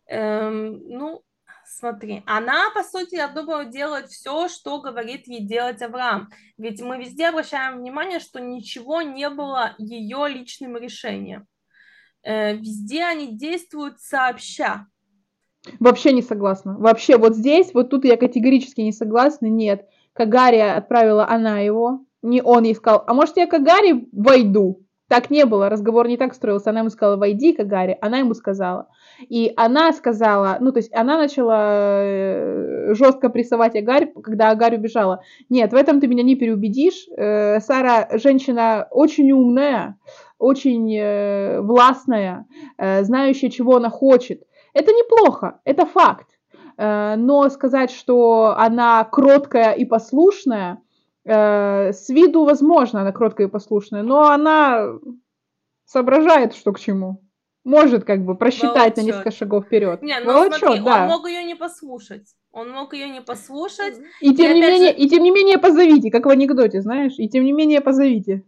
Эм, 0.07 0.81
ну, 0.87 1.23
смотри, 1.65 2.23
она, 2.25 2.69
по 2.73 2.83
сути, 2.83 3.15
я 3.15 3.27
думаю, 3.27 3.69
делает 3.69 4.07
все, 4.07 4.47
что 4.47 4.81
говорит 4.81 5.27
ей 5.27 5.45
делать 5.45 5.81
Авраам. 5.81 6.29
Ведь 6.57 6.81
мы 6.81 6.97
везде 6.97 7.27
обращаем 7.27 7.79
внимание, 7.79 8.19
что 8.19 8.39
ничего 8.39 9.01
не 9.01 9.29
было 9.29 9.75
ее 9.77 10.27
личным 10.27 10.77
решением. 10.77 11.47
Э, 12.23 12.55
везде 12.55 13.03
они 13.03 13.37
действуют 13.37 13.99
сообща. 13.99 14.87
Вообще 15.79 16.11
не 16.11 16.21
согласна. 16.21 16.77
Вообще, 16.77 17.17
вот 17.17 17.35
здесь, 17.35 17.73
вот 17.73 17.89
тут 17.89 18.05
я 18.05 18.17
категорически 18.17 18.81
не 18.81 18.91
согласна. 18.91 19.45
Нет. 19.45 19.87
Кагария 20.13 20.75
отправила 20.75 21.27
она 21.27 21.59
его, 21.59 22.05
не 22.21 22.41
он 22.41 22.63
ей 22.63 22.75
сказал, 22.75 23.03
а 23.07 23.13
может 23.13 23.37
я 23.37 23.47
Кагари 23.47 24.07
войду? 24.11 24.82
Так 25.13 25.29
не 25.29 25.45
было, 25.45 25.69
разговор 25.69 26.07
не 26.07 26.17
так 26.17 26.33
строился. 26.33 26.71
Она 26.71 26.79
ему 26.79 26.89
сказала, 26.89 27.17
войди, 27.17 27.53
Кагари, 27.53 27.99
она 28.01 28.17
ему 28.17 28.33
сказала. 28.33 28.87
И 29.19 29.53
она 29.55 29.93
сказала, 29.93 30.57
ну, 30.59 30.71
то 30.71 30.79
есть 30.79 30.91
она 30.91 31.19
начала 31.19 32.01
э, 32.01 32.95
жестко 32.95 33.29
прессовать 33.29 33.75
Агарь, 33.75 34.11
когда 34.23 34.49
Агарь 34.49 34.75
убежала. 34.75 35.21
Нет, 35.49 35.71
в 35.71 35.75
этом 35.75 36.01
ты 36.01 36.07
меня 36.07 36.23
не 36.23 36.35
переубедишь. 36.35 37.05
Э, 37.15 37.59
Сара 37.59 38.09
женщина 38.17 38.87
очень 38.89 39.31
умная, 39.31 39.99
очень 40.39 40.91
э, 40.97 41.61
властная, 41.61 42.47
знающая, 42.79 43.51
чего 43.51 43.75
она 43.75 43.91
хочет. 43.91 44.41
Это 44.73 44.93
неплохо, 44.93 45.59
это 45.63 45.85
факт. 45.85 46.27
Но 46.75 47.47
сказать, 47.49 47.91
что 47.91 48.55
она 48.57 49.03
кроткая 49.03 49.73
и 49.73 49.85
послушная, 49.85 50.79
с 51.25 52.09
виду 52.09 52.43
возможно, 52.43 53.01
она 53.01 53.11
кроткая 53.11 53.47
и 53.47 53.49
послушная, 53.49 54.03
но 54.03 54.29
она 54.29 54.89
соображает, 55.85 56.55
что 56.55 56.73
к 56.73 56.79
чему. 56.79 57.23
Может 57.63 58.03
как 58.03 58.25
бы 58.25 58.35
просчитать 58.35 58.73
Волочет. 58.75 58.97
на 58.97 59.01
несколько 59.01 59.31
шагов 59.31 59.65
вперед. 59.65 60.01
Не, 60.01 60.19
ну 60.19 60.33
Волочет, 60.33 60.59
смотри, 60.59 60.81
да. 60.81 61.03
он 61.03 61.07
мог 61.07 61.27
ее 61.27 61.43
не 61.45 61.55
послушать. 61.55 62.27
Он 62.51 62.69
мог 62.69 62.93
ее 62.93 63.07
не 63.07 63.21
послушать. 63.21 63.95
И 64.19 64.35
тем 64.35 64.51
и 64.51 64.55
не 64.55 64.61
менее, 64.61 64.89
же... 64.89 64.97
и 64.97 65.09
тем 65.09 65.23
не 65.23 65.31
менее 65.31 65.57
позовите, 65.57 66.11
как 66.11 66.25
в 66.25 66.29
анекдоте, 66.29 66.81
знаешь, 66.81 67.13
и 67.17 67.29
тем 67.29 67.45
не 67.45 67.53
менее 67.53 67.79
позовите. 67.79 68.43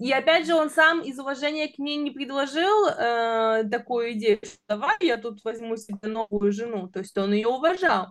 И 0.00 0.10
опять 0.12 0.46
же, 0.46 0.54
он 0.54 0.70
сам 0.70 1.02
из 1.02 1.18
уважения 1.18 1.68
к 1.68 1.78
ней 1.78 1.96
не 1.96 2.10
предложил 2.10 2.86
э, 2.86 3.64
такую 3.70 4.12
идею, 4.12 4.38
что 4.42 4.56
давай 4.66 4.96
я 5.00 5.18
тут 5.18 5.44
возьму 5.44 5.76
себе 5.76 5.98
новую 6.08 6.52
жену. 6.52 6.88
То 6.88 7.00
есть 7.00 7.16
он 7.18 7.34
ее 7.34 7.48
уважал. 7.48 8.06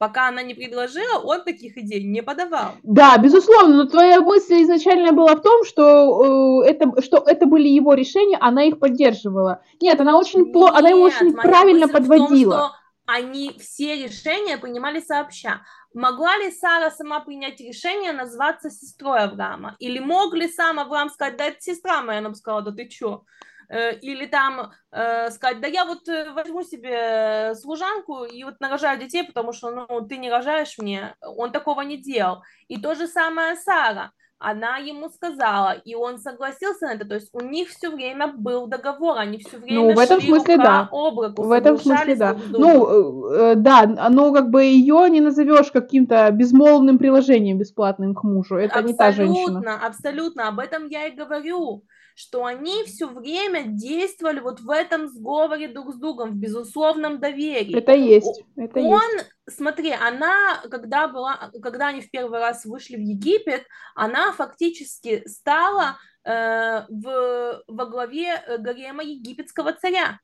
Пока 0.00 0.28
она 0.28 0.40
не 0.40 0.54
предложила, 0.54 1.18
он 1.18 1.44
таких 1.44 1.76
идей 1.76 2.02
не 2.02 2.22
подавал. 2.22 2.72
Да, 2.82 3.18
безусловно, 3.18 3.76
но 3.76 3.84
твоя 3.84 4.22
мысль 4.22 4.62
изначально 4.62 5.12
была 5.12 5.36
в 5.36 5.42
том, 5.42 5.62
что, 5.66 6.62
э, 6.64 6.70
это, 6.70 7.02
что 7.02 7.18
это 7.18 7.44
были 7.44 7.68
его 7.68 7.92
решения, 7.92 8.38
она 8.40 8.64
их 8.64 8.78
поддерживала. 8.78 9.62
Нет, 9.78 10.00
она 10.00 10.16
очень 10.16 10.52
плохо, 10.52 10.78
она 10.78 10.88
его 10.88 11.02
очень 11.02 11.34
правильно 11.34 11.86
подводила. 11.86 12.56
Том, 12.56 12.68
что 12.68 12.76
они 13.04 13.54
все 13.60 14.02
решения 14.02 14.56
принимали 14.56 15.00
сообща. 15.00 15.60
Могла 15.92 16.34
ли 16.38 16.50
Сара 16.50 16.90
сама 16.90 17.20
принять 17.20 17.60
решение 17.60 18.12
назваться 18.12 18.70
сестрой 18.70 19.18
Авраама? 19.18 19.76
Или 19.80 19.98
мог 19.98 20.32
ли 20.32 20.48
сам 20.48 20.80
Авраам 20.80 21.10
сказать, 21.10 21.36
да 21.36 21.44
это 21.44 21.60
сестра 21.60 22.00
моя? 22.00 22.20
Она 22.20 22.30
бы 22.30 22.36
сказала, 22.36 22.62
да 22.62 22.72
ты 22.72 22.88
чё? 22.88 23.24
Э, 23.70 23.94
или 23.94 24.26
там 24.26 24.72
э, 24.90 25.30
сказать, 25.30 25.60
да 25.60 25.68
я 25.68 25.84
вот 25.84 26.08
э, 26.08 26.32
возьму 26.32 26.64
себе 26.64 27.54
служанку 27.54 28.24
и 28.24 28.42
вот 28.42 28.58
нарожаю 28.58 28.98
детей, 28.98 29.22
потому 29.22 29.52
что 29.52 29.70
ну, 29.70 30.00
ты 30.08 30.16
не 30.16 30.28
рожаешь 30.28 30.76
мне. 30.78 31.14
Он 31.20 31.52
такого 31.52 31.82
не 31.82 31.96
делал. 31.96 32.42
И 32.66 32.80
то 32.80 32.96
же 32.96 33.06
самое 33.06 33.54
Сара 33.54 34.10
она 34.40 34.78
ему 34.78 35.10
сказала, 35.10 35.72
и 35.72 35.94
он 35.94 36.18
согласился 36.18 36.86
на 36.86 36.94
это, 36.94 37.06
то 37.06 37.14
есть 37.14 37.28
у 37.34 37.40
них 37.40 37.68
все 37.68 37.90
время 37.90 38.26
был 38.26 38.66
договор, 38.68 39.18
они 39.18 39.36
все 39.38 39.58
время 39.58 39.80
ну, 39.80 39.94
в 39.94 39.98
этом 39.98 40.18
шли 40.18 40.30
смысле, 40.30 40.54
рука 40.54 40.64
да. 40.64 40.88
об 40.90 41.20
руку, 41.20 41.42
в 41.42 41.52
этом 41.52 41.78
смысле, 41.78 42.16
да. 42.16 42.32
друг 42.32 42.58
Ну, 42.58 43.30
э, 43.32 43.54
да, 43.54 43.86
но 44.08 44.32
как 44.32 44.48
бы 44.48 44.64
ее 44.64 45.10
не 45.10 45.20
назовешь 45.20 45.70
каким-то 45.70 46.30
безмолвным 46.30 46.96
приложением 46.96 47.58
бесплатным 47.58 48.14
к 48.14 48.24
мужу. 48.24 48.56
Это 48.56 48.80
не 48.80 48.94
та 48.94 49.12
женщина. 49.12 49.58
Абсолютно, 49.58 49.86
абсолютно, 49.86 50.48
об 50.48 50.58
этом 50.58 50.88
я 50.88 51.06
и 51.06 51.14
говорю, 51.14 51.84
что 52.20 52.44
они 52.44 52.84
все 52.84 53.06
время 53.06 53.62
действовали 53.64 54.40
вот 54.40 54.60
в 54.60 54.68
этом 54.68 55.08
сговоре 55.08 55.68
друг 55.68 55.94
с 55.94 55.96
другом, 55.96 56.32
в 56.32 56.34
безусловном 56.34 57.18
доверии. 57.18 57.78
Это 57.78 57.92
есть, 57.92 58.44
это 58.56 58.78
Он, 58.80 59.00
есть. 59.16 59.30
смотри, 59.48 59.92
она, 59.92 60.60
когда 60.70 61.08
была, 61.08 61.50
когда 61.62 61.88
они 61.88 62.02
в 62.02 62.10
первый 62.10 62.38
раз 62.38 62.66
вышли 62.66 62.96
в 62.96 63.00
Египет, 63.00 63.66
она 63.94 64.32
фактически 64.32 65.26
стала 65.26 65.96
э, 66.24 66.84
в, 66.90 67.62
во 67.66 67.86
главе 67.86 68.34
э, 68.34 68.58
гарема 68.58 69.02
египетского 69.02 69.72
царя. 69.72 70.20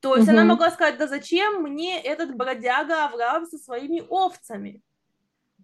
То 0.00 0.16
есть 0.16 0.28
она 0.28 0.40
Мгм. 0.40 0.48
могла 0.48 0.70
сказать, 0.72 0.98
да 0.98 1.06
зачем 1.06 1.62
мне 1.62 2.02
этот 2.02 2.34
бродяга 2.34 3.04
Авраам 3.04 3.46
со 3.46 3.58
своими 3.58 4.02
овцами? 4.08 4.82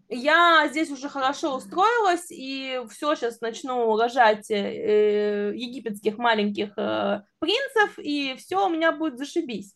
Я 0.09 0.69
здесь 0.69 0.91
уже 0.91 1.09
хорошо 1.09 1.57
устроилась, 1.57 2.31
и 2.31 2.81
все, 2.91 3.17
сейчас 3.17 3.41
начну 3.41 3.97
рожать 3.97 4.49
э, 4.51 5.53
египетских 5.55 6.17
маленьких 6.17 6.73
э, 6.77 7.23
принцев, 7.41 7.99
и 7.99 8.37
все 8.37 8.67
у 8.67 8.69
меня 8.69 8.93
будет 8.93 9.19
зашибись. 9.19 9.75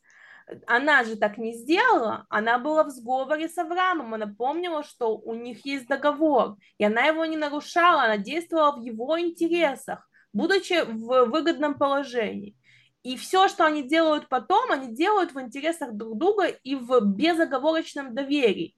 Она 0.67 1.03
же 1.05 1.17
так 1.17 1.37
не 1.37 1.55
сделала, 1.55 2.27
она 2.29 2.59
была 2.59 2.85
в 2.85 2.91
сговоре 2.91 3.49
с 3.49 3.59
Авраамом, 3.59 4.15
она 4.15 4.29
помнила, 4.29 4.85
что 4.85 5.17
у 5.17 5.35
них 5.35 5.65
есть 5.67 5.89
договор, 5.89 6.57
и 6.79 6.85
она 6.85 7.07
его 7.07 7.25
не 7.25 7.37
нарушала, 7.37 8.05
она 8.05 8.17
действовала 8.17 8.77
в 8.77 8.83
его 8.83 9.19
интересах, 9.19 10.09
будучи 10.33 10.85
в 10.85 11.27
выгодном 11.27 11.75
положении. 11.75 12.57
И 13.03 13.17
все, 13.17 13.49
что 13.49 13.65
они 13.65 13.83
делают 13.83 14.29
потом, 14.29 14.71
они 14.71 14.95
делают 14.95 15.33
в 15.33 15.41
интересах 15.41 15.93
друг 15.95 16.19
друга 16.19 16.47
и 16.47 16.77
в 16.77 17.01
безоговорочном 17.01 18.15
доверии. 18.15 18.77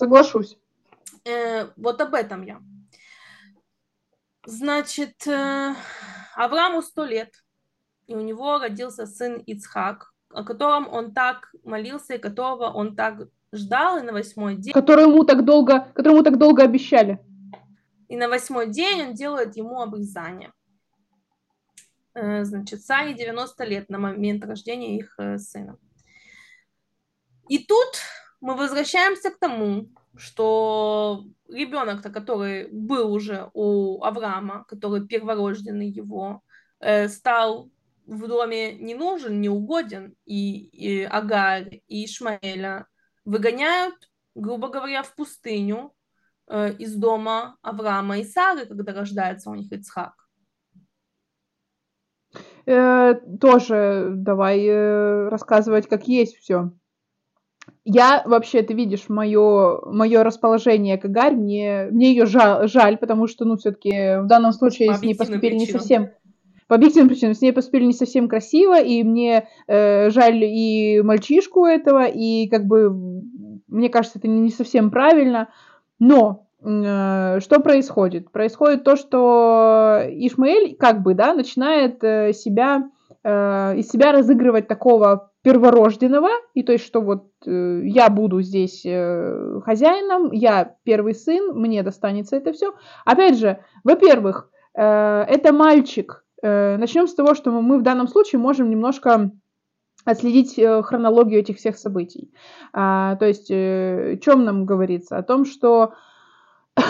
Соглашусь. 0.00 0.56
Э, 1.26 1.68
вот 1.76 2.00
об 2.00 2.14
этом 2.14 2.42
я. 2.42 2.58
Значит, 4.46 5.26
э, 5.26 5.74
Аврааму 6.34 6.80
сто 6.80 7.04
лет, 7.04 7.34
и 8.06 8.14
у 8.14 8.20
него 8.22 8.58
родился 8.58 9.04
сын 9.06 9.36
Ицхак, 9.46 10.14
о 10.30 10.42
котором 10.42 10.88
он 10.88 11.12
так 11.12 11.54
молился, 11.64 12.14
и 12.14 12.18
которого 12.18 12.70
он 12.70 12.96
так 12.96 13.28
ждал, 13.52 13.98
и 13.98 14.02
на 14.02 14.12
восьмой 14.12 14.56
день, 14.56 14.72
Которую 14.72 15.08
ему 15.10 15.24
так 15.24 15.44
долго, 15.44 15.80
которому 15.94 16.22
так 16.22 16.38
долго 16.38 16.62
обещали. 16.62 17.18
и 18.08 18.16
на 18.16 18.28
восьмой 18.28 18.68
день 18.68 19.02
он 19.08 19.12
делает 19.14 19.54
ему 19.58 19.82
обрезание. 19.82 20.50
Э, 22.14 22.42
Значит, 22.44 22.82
Саре 22.82 23.12
90 23.12 23.64
лет 23.64 23.90
на 23.90 23.98
момент 23.98 24.46
рождения 24.46 24.96
их 24.96 25.14
э, 25.18 25.36
сына. 25.36 25.76
И 27.50 27.58
тут 27.58 28.00
мы 28.40 28.56
возвращаемся 28.56 29.30
к 29.30 29.38
тому, 29.38 29.88
что 30.16 31.24
ребенок-то, 31.48 32.10
который 32.10 32.68
был 32.70 33.12
уже 33.12 33.50
у 33.52 34.02
Авраама, 34.02 34.64
который 34.68 35.06
перворожденный 35.06 35.88
его, 35.88 36.42
э, 36.80 37.08
стал 37.08 37.70
в 38.06 38.26
доме 38.26 38.74
не 38.74 38.94
нужен, 38.94 39.40
не 39.40 39.48
угоден, 39.48 40.14
и, 40.24 40.64
и 40.66 41.04
Агарь, 41.04 41.82
и 41.86 42.04
Ишмаэля 42.04 42.86
выгоняют, 43.24 44.10
грубо 44.34 44.68
говоря, 44.68 45.02
в 45.02 45.14
пустыню 45.14 45.94
э, 46.48 46.72
из 46.74 46.96
дома 46.96 47.56
Авраама 47.62 48.18
и 48.18 48.24
Сары, 48.24 48.66
когда 48.66 48.92
рождается 48.92 49.50
у 49.50 49.54
них 49.54 49.70
Ицхак. 49.70 50.14
Э, 52.66 53.14
тоже 53.40 54.10
давай 54.14 54.64
э, 54.66 55.28
рассказывать, 55.28 55.88
как 55.88 56.08
есть 56.08 56.36
все. 56.36 56.72
Я 57.92 58.22
вообще, 58.24 58.62
ты 58.62 58.74
видишь, 58.74 59.08
мое, 59.08 59.80
мое 59.84 60.22
расположение 60.22 60.98
к 60.98 61.04
Агарь, 61.04 61.34
мне, 61.34 61.88
мне 61.90 62.10
ее 62.10 62.26
жаль, 62.26 62.68
жаль, 62.68 62.96
потому 62.96 63.26
что, 63.26 63.44
ну, 63.44 63.56
все-таки 63.56 64.20
в 64.20 64.26
данном 64.26 64.52
случае 64.52 64.88
По 64.88 64.94
с 64.94 65.02
ней 65.02 65.14
поступили 65.14 65.54
не 65.54 65.64
причинам. 65.64 65.80
совсем 65.80 66.10
по 66.68 66.76
объективным 66.76 67.08
причинам, 67.08 67.34
с 67.34 67.40
ней 67.40 67.52
поступили 67.52 67.84
не 67.84 67.92
совсем 67.92 68.28
красиво, 68.28 68.80
и 68.80 69.02
мне 69.02 69.48
э, 69.66 70.08
жаль 70.10 70.44
и 70.44 71.02
мальчишку 71.02 71.66
этого, 71.66 72.04
и 72.06 72.46
как 72.46 72.64
бы 72.66 72.94
мне 73.70 73.88
кажется, 73.88 74.18
это 74.18 74.28
не 74.28 74.50
совсем 74.50 74.90
правильно. 74.90 75.48
Но 75.98 76.46
э, 76.62 77.40
что 77.40 77.60
происходит? 77.60 78.30
Происходит 78.30 78.84
то, 78.84 78.96
что 78.96 80.00
Ишмаэль 80.08 80.76
как 80.76 81.02
бы, 81.02 81.14
да, 81.14 81.34
начинает 81.34 82.02
э, 82.04 82.32
себя 82.32 82.90
э, 83.24 83.76
из 83.76 83.88
себя 83.88 84.12
разыгрывать 84.12 84.68
такого 84.68 85.29
перворожденного, 85.42 86.28
и 86.54 86.62
то 86.62 86.72
есть, 86.72 86.84
что 86.84 87.00
вот 87.00 87.30
э, 87.46 87.80
я 87.84 88.10
буду 88.10 88.42
здесь 88.42 88.82
э, 88.84 89.60
хозяином, 89.64 90.32
я 90.32 90.76
первый 90.84 91.14
сын, 91.14 91.54
мне 91.54 91.82
достанется 91.82 92.36
это 92.36 92.52
все. 92.52 92.74
Опять 93.04 93.38
же, 93.38 93.58
во-первых, 93.82 94.50
э, 94.74 94.82
это 94.82 95.52
мальчик. 95.52 96.24
Э, 96.42 96.76
начнем 96.76 97.06
с 97.06 97.14
того, 97.14 97.34
что 97.34 97.50
мы 97.50 97.78
в 97.78 97.82
данном 97.82 98.08
случае 98.08 98.38
можем 98.38 98.68
немножко 98.68 99.30
отследить 100.04 100.58
э, 100.58 100.82
хронологию 100.82 101.40
этих 101.40 101.56
всех 101.56 101.78
событий. 101.78 102.32
А, 102.72 103.16
то 103.16 103.26
есть, 103.26 103.50
э, 103.50 104.18
чем 104.22 104.44
нам 104.44 104.66
говорится? 104.66 105.16
О 105.16 105.22
том, 105.22 105.46
что 105.46 105.94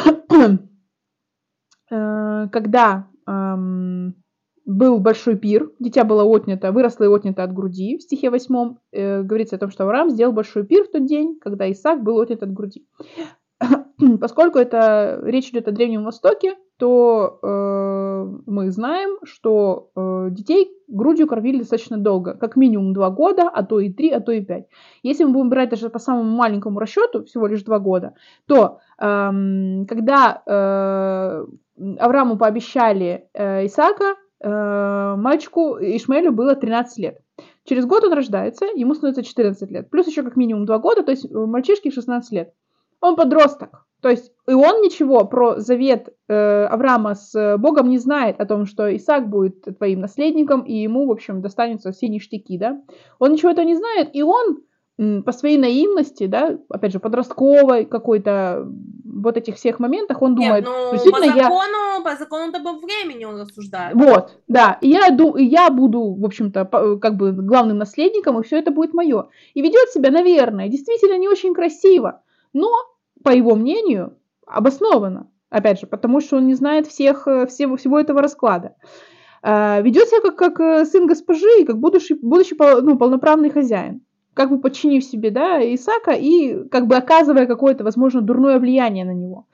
э, 1.90 2.48
когда 2.51 3.09
эм, 3.26 4.14
был 4.70 5.00
большой 5.00 5.36
пир, 5.36 5.72
дитя 5.80 6.04
было 6.04 6.22
отнято, 6.22 6.70
выросло 6.70 7.04
и 7.04 7.08
отнято 7.08 7.42
от 7.42 7.52
груди, 7.52 7.98
в 7.98 8.02
стихе 8.02 8.30
8 8.30 8.76
э, 8.92 9.22
говорится 9.22 9.56
о 9.56 9.58
том, 9.58 9.70
что 9.70 9.82
Авраам 9.82 10.10
сделал 10.10 10.32
большой 10.32 10.64
пир 10.64 10.84
в 10.84 10.92
тот 10.92 11.06
день, 11.06 11.38
когда 11.40 11.70
Исаак 11.70 12.04
был 12.04 12.20
отнят 12.20 12.42
от 12.44 12.52
груди. 12.52 12.86
Поскольку 14.20 14.58
это 14.58 15.20
речь 15.24 15.50
идет 15.50 15.66
о 15.66 15.72
Древнем 15.72 16.04
Востоке, 16.04 16.54
то 16.78 17.40
э, 17.42 18.26
мы 18.46 18.70
знаем, 18.70 19.18
что 19.24 19.90
э, 19.96 20.28
детей 20.30 20.70
грудью 20.86 21.26
кормили 21.26 21.58
достаточно 21.58 21.98
долго, 21.98 22.34
как 22.34 22.54
минимум 22.54 22.94
2 22.94 23.10
года, 23.10 23.50
а 23.52 23.64
то 23.64 23.80
и 23.80 23.92
3, 23.92 24.10
а 24.10 24.20
то 24.20 24.30
и 24.30 24.40
5. 24.40 24.66
Если 25.02 25.24
мы 25.24 25.32
будем 25.32 25.50
брать 25.50 25.70
даже 25.70 25.90
по 25.90 25.98
самому 25.98 26.30
маленькому 26.30 26.78
расчету, 26.78 27.24
всего 27.24 27.48
лишь 27.48 27.64
2 27.64 27.78
года, 27.80 28.14
то 28.46 28.78
эм, 28.98 29.84
когда 29.88 30.42
э, 30.46 31.44
Аврааму 31.98 32.38
пообещали 32.38 33.28
э, 33.34 33.66
Исаака, 33.66 34.14
э, 34.41 35.14
мальчику 35.16 35.78
Ишмаэлю 35.80 36.32
было 36.32 36.55
13 36.55 36.99
лет. 36.99 37.18
Через 37.64 37.86
год 37.86 38.05
он 38.05 38.12
рождается, 38.12 38.66
ему 38.74 38.95
становится 38.95 39.22
14 39.22 39.70
лет. 39.70 39.91
Плюс 39.91 40.07
еще 40.07 40.22
как 40.22 40.36
минимум 40.36 40.66
2 40.66 40.78
года, 40.78 41.03
то 41.03 41.11
есть 41.11 41.26
э, 41.26 41.28
мальчишке 41.34 41.91
16 41.91 42.32
лет. 42.32 42.53
Он 43.01 43.16
подросток. 43.16 43.86
То 44.03 44.09
есть 44.09 44.32
и 44.49 44.55
он 44.55 44.80
ничего 44.80 45.24
про 45.26 45.61
завет 45.61 46.09
э, 46.26 46.64
Авраама 46.64 47.14
с 47.14 47.57
Богом 47.59 47.91
не 47.91 47.99
знает 47.99 48.41
о 48.41 48.47
том, 48.47 48.64
что 48.66 48.95
Исаак 48.97 49.28
будет 49.28 49.78
твоим 49.78 50.01
наследником, 50.01 50.62
и 50.62 50.74
ему, 50.74 51.07
в 51.07 51.11
общем, 51.11 51.43
достанутся 51.43 51.93
все 51.93 52.09
ништяки, 52.09 52.57
да. 52.57 52.80
Он 53.18 53.32
ничего 53.32 53.51
этого 53.51 53.64
не 53.64 53.76
знает, 53.76 54.11
и 54.14 54.22
он 54.22 54.62
по 55.24 55.32
своей 55.32 55.57
наивности, 55.57 56.26
да, 56.26 56.59
опять 56.68 56.92
же, 56.92 57.01
подростковой 57.01 57.86
какой-то 57.86 58.68
вот 59.05 59.36
этих 59.38 59.57
всех 59.57 59.78
моментах, 59.78 60.20
он 60.20 60.34
думает, 60.34 60.66
Нет, 60.66 60.74
ну, 60.74 60.90
по 60.90 60.96
действительно, 60.96 61.36
я... 61.36 61.44
закону, 61.44 62.05
по 62.05 62.16
закону 62.16 62.53
того 62.53 62.78
времени 62.78 63.24
он 63.24 63.40
рассуждает. 63.40 63.94
Вот, 63.94 64.36
да. 64.46 64.76
И 64.82 64.88
я, 64.88 65.09
и 65.09 65.44
я 65.44 65.70
буду, 65.70 66.14
в 66.14 66.24
общем-то, 66.24 66.98
как 67.01 67.16
бы 67.16 67.32
главным 67.32 67.78
наследником, 67.78 68.38
и 68.38 68.42
все 68.42 68.59
это 68.59 68.70
будет 68.70 68.92
мое. 68.92 69.28
И 69.55 69.62
ведет 69.62 69.88
себя, 69.88 70.11
наверное, 70.11 70.68
действительно 70.68 71.16
не 71.16 71.28
очень 71.28 71.55
красиво, 71.55 72.22
но, 72.53 72.70
по 73.24 73.30
его 73.30 73.55
мнению, 73.55 74.18
обоснованно. 74.46 75.28
Опять 75.48 75.80
же, 75.80 75.86
потому 75.86 76.20
что 76.20 76.36
он 76.36 76.46
не 76.46 76.55
знает 76.55 76.86
всех, 76.86 77.26
э, 77.26 77.46
всего, 77.46 77.76
всего 77.76 77.98
этого 77.98 78.20
расклада. 78.20 78.76
А, 79.42 79.80
Ведет 79.80 80.09
себя 80.09 80.20
как, 80.20 80.36
как 80.36 80.61
э, 80.61 80.84
сын 80.84 81.07
госпожи, 81.07 81.61
и 81.61 81.64
как 81.64 81.78
будущий, 81.78 82.14
будущий 82.14 82.57
ну, 82.59 82.98
полноправный 82.98 83.51
хозяин. 83.51 84.03
Как 84.41 84.49
бы 84.49 84.59
подчинив 84.59 85.05
себе, 85.05 85.30
да, 85.30 85.61
Исака 85.74 86.12
и 86.12 86.66
как 86.70 86.86
бы 86.86 86.97
оказывая 86.97 87.47
какое-то, 87.47 87.84
возможно, 87.84 88.22
дурное 88.22 88.59
влияние 88.59 89.05
на 89.05 89.12
него. 89.12 89.47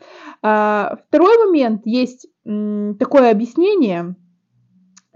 А, 0.42 0.98
Второй 1.08 1.36
момент 1.44 1.82
есть 1.86 2.28
м, 2.44 2.94
такое 2.96 3.32
объяснение, 3.32 4.14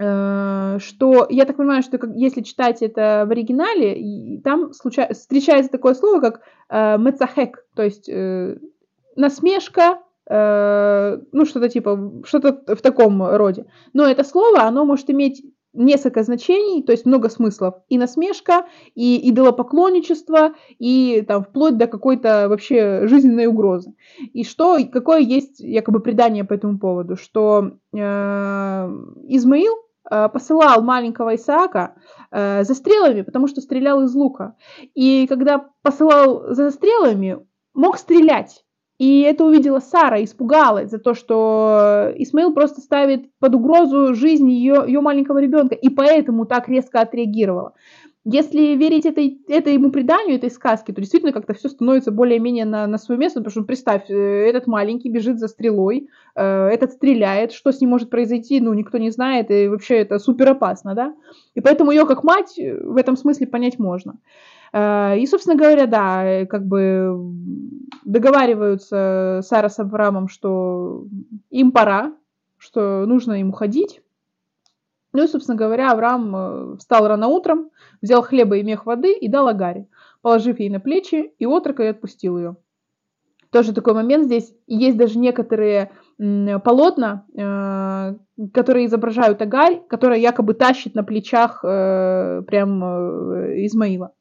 Э, 0.03 0.79
что 0.81 1.27
я 1.29 1.45
так 1.45 1.57
понимаю, 1.59 1.83
что 1.83 1.99
если 2.15 2.41
читать 2.41 2.81
это 2.81 3.27
в 3.29 3.33
оригинале, 3.33 4.41
там 4.43 4.73
случай, 4.73 5.13
встречается 5.13 5.71
такое 5.71 5.93
слово, 5.93 6.21
как 6.21 6.41
э, 6.71 6.97
мецахек, 6.97 7.67
то 7.77 7.83
есть 7.83 8.09
э, 8.09 8.57
насмешка, 9.17 9.99
э, 10.27 11.19
ну 11.33 11.45
что-то 11.45 11.69
типа, 11.69 12.23
что-то 12.25 12.75
в 12.75 12.81
таком 12.81 13.23
роде. 13.23 13.67
Но 13.93 14.07
это 14.07 14.25
слово, 14.25 14.63
оно 14.63 14.87
может 14.87 15.11
иметь 15.11 15.45
несколько 15.73 16.23
значений, 16.23 16.83
то 16.83 16.93
есть 16.93 17.07
много 17.07 17.29
смыслов. 17.29 17.75
И 17.89 17.99
насмешка, 17.99 18.67
и 18.95 19.31
идолопоклонничество, 19.31 20.55
и 20.79 21.25
там 21.27 21.45
вплоть 21.45 21.77
до 21.77 21.87
какой-то 21.87 22.49
вообще 22.49 23.07
жизненной 23.07 23.47
угрозы. 23.47 23.95
И 24.33 24.45
что, 24.45 24.79
какое 24.93 25.21
есть 25.21 25.61
якобы 25.61 26.01
предание 26.01 26.45
по 26.45 26.55
этому 26.55 26.79
поводу, 26.79 27.17
что 27.17 27.73
э, 27.93 27.99
Измаил 29.29 29.75
э, 30.11 30.29
посылал 30.29 30.83
маленького 30.83 31.37
Исаака 31.37 31.95
э, 32.31 32.65
за 32.65 32.75
стрелами, 32.75 33.23
потому 33.23 33.47
что 33.47 33.61
стрелял 33.61 34.03
из 34.03 34.15
лука. 34.15 34.57
И 34.95 35.27
когда 35.29 35.71
посылал 35.83 36.53
за 36.55 36.71
стрелами, 36.71 37.39
мог 37.75 37.99
стрелять. 37.99 38.65
И 39.01 39.23
это 39.23 39.47
увидела 39.47 39.81
Сара, 39.81 40.23
испугалась 40.23 40.91
за 40.91 40.99
то, 40.99 41.15
что 41.15 42.13
Исмаил 42.17 42.53
просто 42.53 42.83
ставит 42.83 43.31
под 43.39 43.55
угрозу 43.55 44.13
жизнь 44.15 44.51
ее, 44.51 44.85
ее 44.87 45.01
маленького 45.01 45.39
ребенка, 45.39 45.75
и 45.75 45.89
поэтому 45.89 46.45
так 46.45 46.69
резко 46.69 47.01
отреагировала. 47.01 47.73
Если 48.27 48.77
верить 48.77 49.07
этой, 49.07 49.41
этому 49.49 49.91
преданию, 49.91 50.37
этой 50.37 50.51
сказке, 50.51 50.93
то 50.93 51.01
действительно 51.01 51.33
как-то 51.33 51.55
все 51.55 51.71
становится 51.71 52.11
более-менее 52.11 52.67
на, 52.67 52.87
на 52.87 52.99
свое 52.99 53.19
место, 53.19 53.41
потому 53.41 53.53
что 53.53 53.63
представь, 53.63 54.11
э, 54.11 54.15
этот 54.15 54.67
маленький 54.67 55.09
бежит 55.09 55.39
за 55.39 55.49
стрелой, 55.49 56.11
э, 56.37 56.69
этот 56.69 56.93
стреляет, 56.93 57.53
что 57.53 57.73
с 57.73 57.81
ним 57.81 57.89
может 57.89 58.11
произойти, 58.11 58.61
ну, 58.61 58.75
никто 58.75 58.99
не 58.99 59.09
знает, 59.09 59.51
и 59.51 59.69
вообще 59.69 59.97
это 59.97 60.19
супер 60.19 60.51
опасно, 60.51 60.95
да? 60.95 61.15
И 61.55 61.63
поэтому 61.63 61.91
ее 61.91 62.05
как 62.05 62.23
мать 62.23 62.59
в 62.59 62.99
этом 62.99 63.17
смысле 63.17 63.47
понять 63.47 63.79
можно. 63.79 64.13
Э, 64.13 64.51
и, 64.73 65.27
собственно 65.29 65.57
говоря, 65.57 65.87
да, 65.87 66.25
э, 66.25 66.47
как 66.47 66.65
бы 66.65 67.17
договариваются 68.05 69.41
Сара 69.43 69.69
с 69.69 69.81
Авраамом, 69.81 70.29
что 70.29 71.07
им 71.51 71.73
пора, 71.73 72.15
что 72.57 73.05
нужно 73.07 73.41
им 73.41 73.49
уходить. 73.49 74.01
Ну 75.13 75.25
и, 75.25 75.27
собственно 75.27 75.57
говоря, 75.57 75.91
Авраам 75.91 76.37
э, 76.37 76.77
встал 76.77 77.09
рано 77.09 77.27
утром, 77.27 77.71
взял 78.01 78.23
хлеба 78.23 78.59
и 78.59 78.63
мех 78.63 78.87
воды 78.87 79.13
и 79.13 79.27
дал 79.29 79.49
Агаре, 79.49 79.89
положив 80.23 80.61
ей 80.61 80.71
на 80.71 80.79
плечи, 80.79 81.33
и 81.37 81.47
отрок 81.47 81.81
и 81.81 81.87
отпустил 81.87 82.39
ее. 82.39 82.57
Тоже 83.51 83.75
такой 83.75 83.95
момент 83.95 84.27
здесь. 84.27 84.55
Есть 84.69 84.97
даже 84.97 85.19
некоторые 85.19 85.91
полотна, 86.17 87.27
которые 88.55 88.87
изображают 88.87 89.43
Агарь, 89.43 89.83
которая 89.89 90.21
якобы 90.21 90.55
тащит 90.55 90.95
на 90.95 91.03
плечах 91.03 91.63
прям 91.63 92.85
Измаила. 93.67 94.13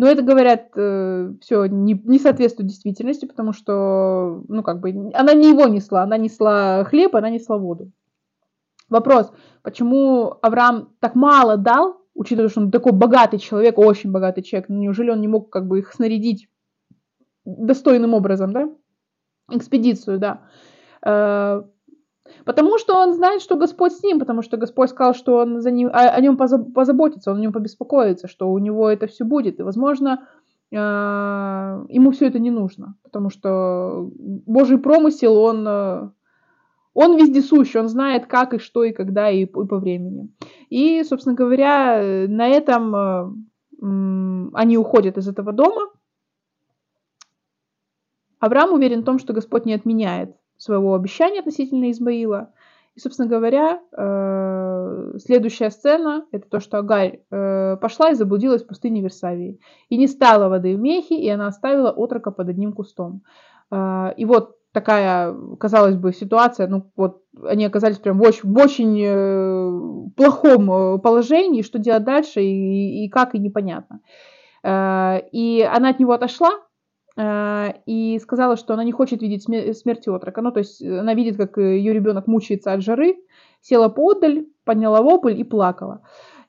Но 0.00 0.06
это, 0.06 0.22
говорят, 0.22 0.70
э, 0.76 1.34
все 1.42 1.66
не, 1.66 1.92
не 1.92 2.18
соответствует 2.18 2.70
действительности, 2.70 3.26
потому 3.26 3.52
что, 3.52 4.42
ну, 4.48 4.62
как 4.62 4.80
бы, 4.80 5.10
она 5.12 5.34
не 5.34 5.50
его 5.50 5.66
несла, 5.66 6.04
она 6.04 6.16
несла 6.16 6.84
хлеб, 6.84 7.14
она 7.16 7.28
несла 7.28 7.58
воду. 7.58 7.92
Вопрос, 8.88 9.30
почему 9.60 10.38
Авраам 10.40 10.94
так 11.00 11.14
мало 11.14 11.58
дал, 11.58 12.00
учитывая, 12.14 12.48
что 12.48 12.62
он 12.62 12.70
такой 12.70 12.92
богатый 12.92 13.38
человек, 13.38 13.76
очень 13.76 14.10
богатый 14.10 14.40
человек, 14.40 14.70
неужели 14.70 15.10
он 15.10 15.20
не 15.20 15.28
мог 15.28 15.50
как 15.50 15.68
бы 15.68 15.80
их 15.80 15.92
снарядить 15.92 16.48
достойным 17.44 18.14
образом, 18.14 18.54
да? 18.54 18.70
Экспедицию, 19.50 20.18
да. 20.18 21.66
Потому 22.44 22.78
что 22.78 22.96
он 22.96 23.14
знает, 23.14 23.42
что 23.42 23.56
Господь 23.56 23.92
с 23.92 24.02
ним, 24.02 24.18
потому 24.18 24.42
что 24.42 24.56
Господь 24.56 24.90
сказал, 24.90 25.14
что 25.14 25.36
он 25.36 25.60
за 25.60 25.70
ним, 25.70 25.88
о, 25.88 26.08
о 26.08 26.20
нем 26.20 26.36
позаботится, 26.36 27.30
он 27.30 27.38
о 27.38 27.40
нем 27.40 27.52
побеспокоится, 27.52 28.28
что 28.28 28.50
у 28.50 28.58
него 28.58 28.88
это 28.88 29.06
все 29.06 29.24
будет. 29.24 29.58
И, 29.58 29.62
возможно, 29.62 30.26
э, 30.70 30.76
ему 30.76 32.10
все 32.10 32.26
это 32.26 32.38
не 32.38 32.50
нужно, 32.50 32.96
потому 33.02 33.30
что 33.30 34.10
Божий 34.16 34.78
промысел, 34.78 35.36
он, 35.36 35.66
э, 35.66 36.10
он 36.94 37.16
вездесущ, 37.16 37.76
он 37.76 37.88
знает, 37.88 38.26
как 38.26 38.54
и 38.54 38.58
что, 38.58 38.84
и 38.84 38.92
когда, 38.92 39.30
и, 39.30 39.42
и 39.42 39.46
по 39.46 39.78
времени. 39.78 40.30
И, 40.70 41.02
собственно 41.04 41.34
говоря, 41.34 42.26
на 42.28 42.48
этом 42.48 42.96
э, 42.96 44.50
они 44.54 44.76
уходят 44.76 45.18
из 45.18 45.28
этого 45.28 45.52
дома. 45.52 45.90
Авраам 48.38 48.72
уверен 48.72 49.02
в 49.02 49.04
том, 49.04 49.18
что 49.18 49.34
Господь 49.34 49.66
не 49.66 49.74
отменяет 49.74 50.39
своего 50.60 50.94
обещания 50.94 51.40
относительно 51.40 51.90
Измаила. 51.90 52.52
И, 52.94 53.00
собственно 53.00 53.28
говоря, 53.28 53.80
э, 53.96 55.18
следующая 55.18 55.70
сцена– 55.70 56.26
это 56.32 56.48
то, 56.48 56.60
что 56.60 56.78
Агарь 56.78 57.20
э, 57.30 57.76
пошла 57.80 58.10
и 58.10 58.14
заблудилась 58.14 58.62
в 58.62 58.66
пустыне 58.66 59.00
Версавии. 59.00 59.58
И 59.88 59.96
не 59.96 60.06
стала 60.06 60.48
воды 60.48 60.76
в 60.76 60.80
мехе, 60.80 61.16
и 61.16 61.28
она 61.28 61.46
оставила 61.46 61.90
отрока 61.90 62.30
под 62.30 62.48
одним 62.50 62.72
кустом. 62.72 63.22
Э, 63.70 64.12
и 64.16 64.24
вот 64.26 64.56
такая, 64.72 65.34
казалось 65.58 65.96
бы, 65.96 66.12
ситуация, 66.12 66.68
ну 66.68 66.90
вот 66.94 67.22
они 67.42 67.64
оказались 67.64 67.98
прям 67.98 68.18
в 68.18 68.22
очень, 68.22 68.50
в 68.50 68.58
очень 68.58 70.10
плохом 70.12 71.00
положении, 71.00 71.62
что 71.62 71.78
делать 71.78 72.04
дальше 72.04 72.42
и, 72.42 73.06
и 73.06 73.08
как, 73.08 73.34
и 73.34 73.38
непонятно. 73.38 74.00
И 74.62 75.68
она 75.68 75.88
от 75.88 75.98
него 75.98 76.12
отошла, 76.12 76.50
Э, 76.50 76.69
и 77.86 78.18
сказала, 78.22 78.56
что 78.56 78.74
она 78.74 78.84
не 78.84 78.92
хочет 78.92 79.20
видеть 79.20 79.42
смерти 79.42 80.08
отрока. 80.08 80.40
Ну, 80.40 80.52
то 80.52 80.60
есть 80.60 80.82
она 80.82 81.14
видит, 81.14 81.36
как 81.36 81.58
ее 81.58 81.92
ребенок 81.92 82.26
мучается 82.26 82.72
от 82.72 82.82
жары, 82.82 83.16
села 83.60 83.88
поодаль, 83.88 84.46
подняла 84.64 85.02
вопль 85.02 85.38
и 85.38 85.44
плакала. 85.44 86.02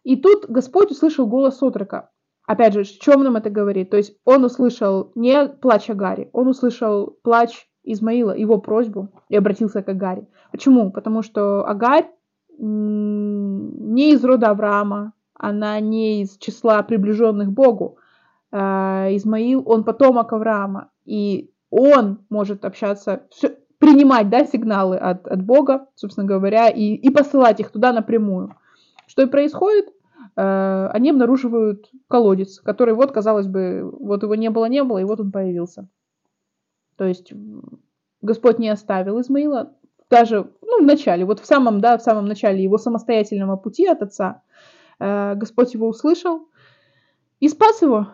И 0.03 0.15
тут 0.15 0.45
Господь 0.47 0.91
услышал 0.91 1.27
голос 1.27 1.61
отрока. 1.61 2.09
Опять 2.47 2.73
же, 2.73 2.83
в 2.83 2.99
чем 2.99 3.23
нам 3.23 3.35
это 3.35 3.49
говорит? 3.49 3.89
То 3.89 3.97
есть 3.97 4.17
он 4.25 4.43
услышал 4.43 5.11
не 5.15 5.47
плач 5.47 5.89
Агари, 5.89 6.29
он 6.33 6.47
услышал 6.47 7.17
плач 7.23 7.67
Измаила, 7.83 8.35
его 8.35 8.59
просьбу, 8.59 9.09
и 9.29 9.35
обратился 9.35 9.81
к 9.81 9.89
Агаре. 9.89 10.27
Почему? 10.51 10.91
Потому 10.91 11.23
что 11.23 11.65
Агарь 11.67 12.07
не 12.57 14.11
из 14.13 14.23
рода 14.23 14.49
Авраама, 14.49 15.13
она 15.33 15.79
не 15.79 16.21
из 16.21 16.37
числа 16.37 16.83
приближенных 16.83 17.51
Богу, 17.51 17.97
э, 17.97 18.00
Измаил, 18.53 19.63
он 19.65 19.83
потомок 19.83 20.33
Авраама, 20.33 20.89
и 21.05 21.51
он 21.69 22.19
может 22.29 22.65
общаться, 22.65 23.23
принимать 23.81 24.29
да, 24.29 24.45
сигналы 24.45 24.97
от, 24.97 25.27
от 25.27 25.41
Бога, 25.43 25.87
собственно 25.95 26.27
говоря, 26.27 26.69
и, 26.69 26.93
и 26.93 27.09
посылать 27.09 27.59
их 27.59 27.71
туда 27.71 27.91
напрямую. 27.91 28.55
Что 29.07 29.23
и 29.23 29.25
происходит? 29.25 29.87
Э, 30.35 30.87
они 30.93 31.09
обнаруживают 31.09 31.89
колодец, 32.07 32.59
который 32.59 32.93
вот, 32.93 33.11
казалось 33.11 33.47
бы, 33.47 33.89
вот 33.91 34.21
его 34.21 34.35
не 34.35 34.49
было, 34.49 34.65
не 34.65 34.83
было, 34.83 34.99
и 34.99 35.03
вот 35.03 35.19
он 35.19 35.31
появился. 35.31 35.87
То 36.95 37.05
есть 37.05 37.33
Господь 38.21 38.59
не 38.59 38.69
оставил 38.69 39.19
Измаила, 39.19 39.73
даже 40.11 40.51
ну, 40.61 40.83
в 40.83 40.85
начале, 40.85 41.25
вот 41.25 41.39
в 41.39 41.45
самом, 41.45 41.81
да, 41.81 41.97
в 41.97 42.03
самом 42.03 42.27
начале 42.27 42.61
его 42.61 42.77
самостоятельного 42.77 43.55
пути 43.55 43.87
от 43.87 44.03
отца, 44.03 44.43
э, 44.99 45.33
Господь 45.35 45.73
его 45.73 45.87
услышал 45.87 46.47
и 47.39 47.49
спас 47.49 47.81
его 47.81 48.09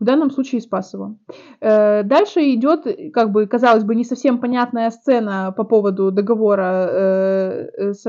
в 0.00 0.04
данном 0.04 0.30
случае 0.30 0.62
спас 0.62 0.94
его. 0.94 1.16
Э, 1.60 2.02
дальше 2.02 2.40
идет, 2.54 2.86
как 3.12 3.30
бы, 3.30 3.46
казалось 3.46 3.84
бы, 3.84 3.94
не 3.94 4.04
совсем 4.04 4.40
понятная 4.40 4.90
сцена 4.90 5.52
по 5.56 5.64
поводу 5.64 6.10
договора 6.10 6.88
э, 6.90 7.92
с, 7.92 8.06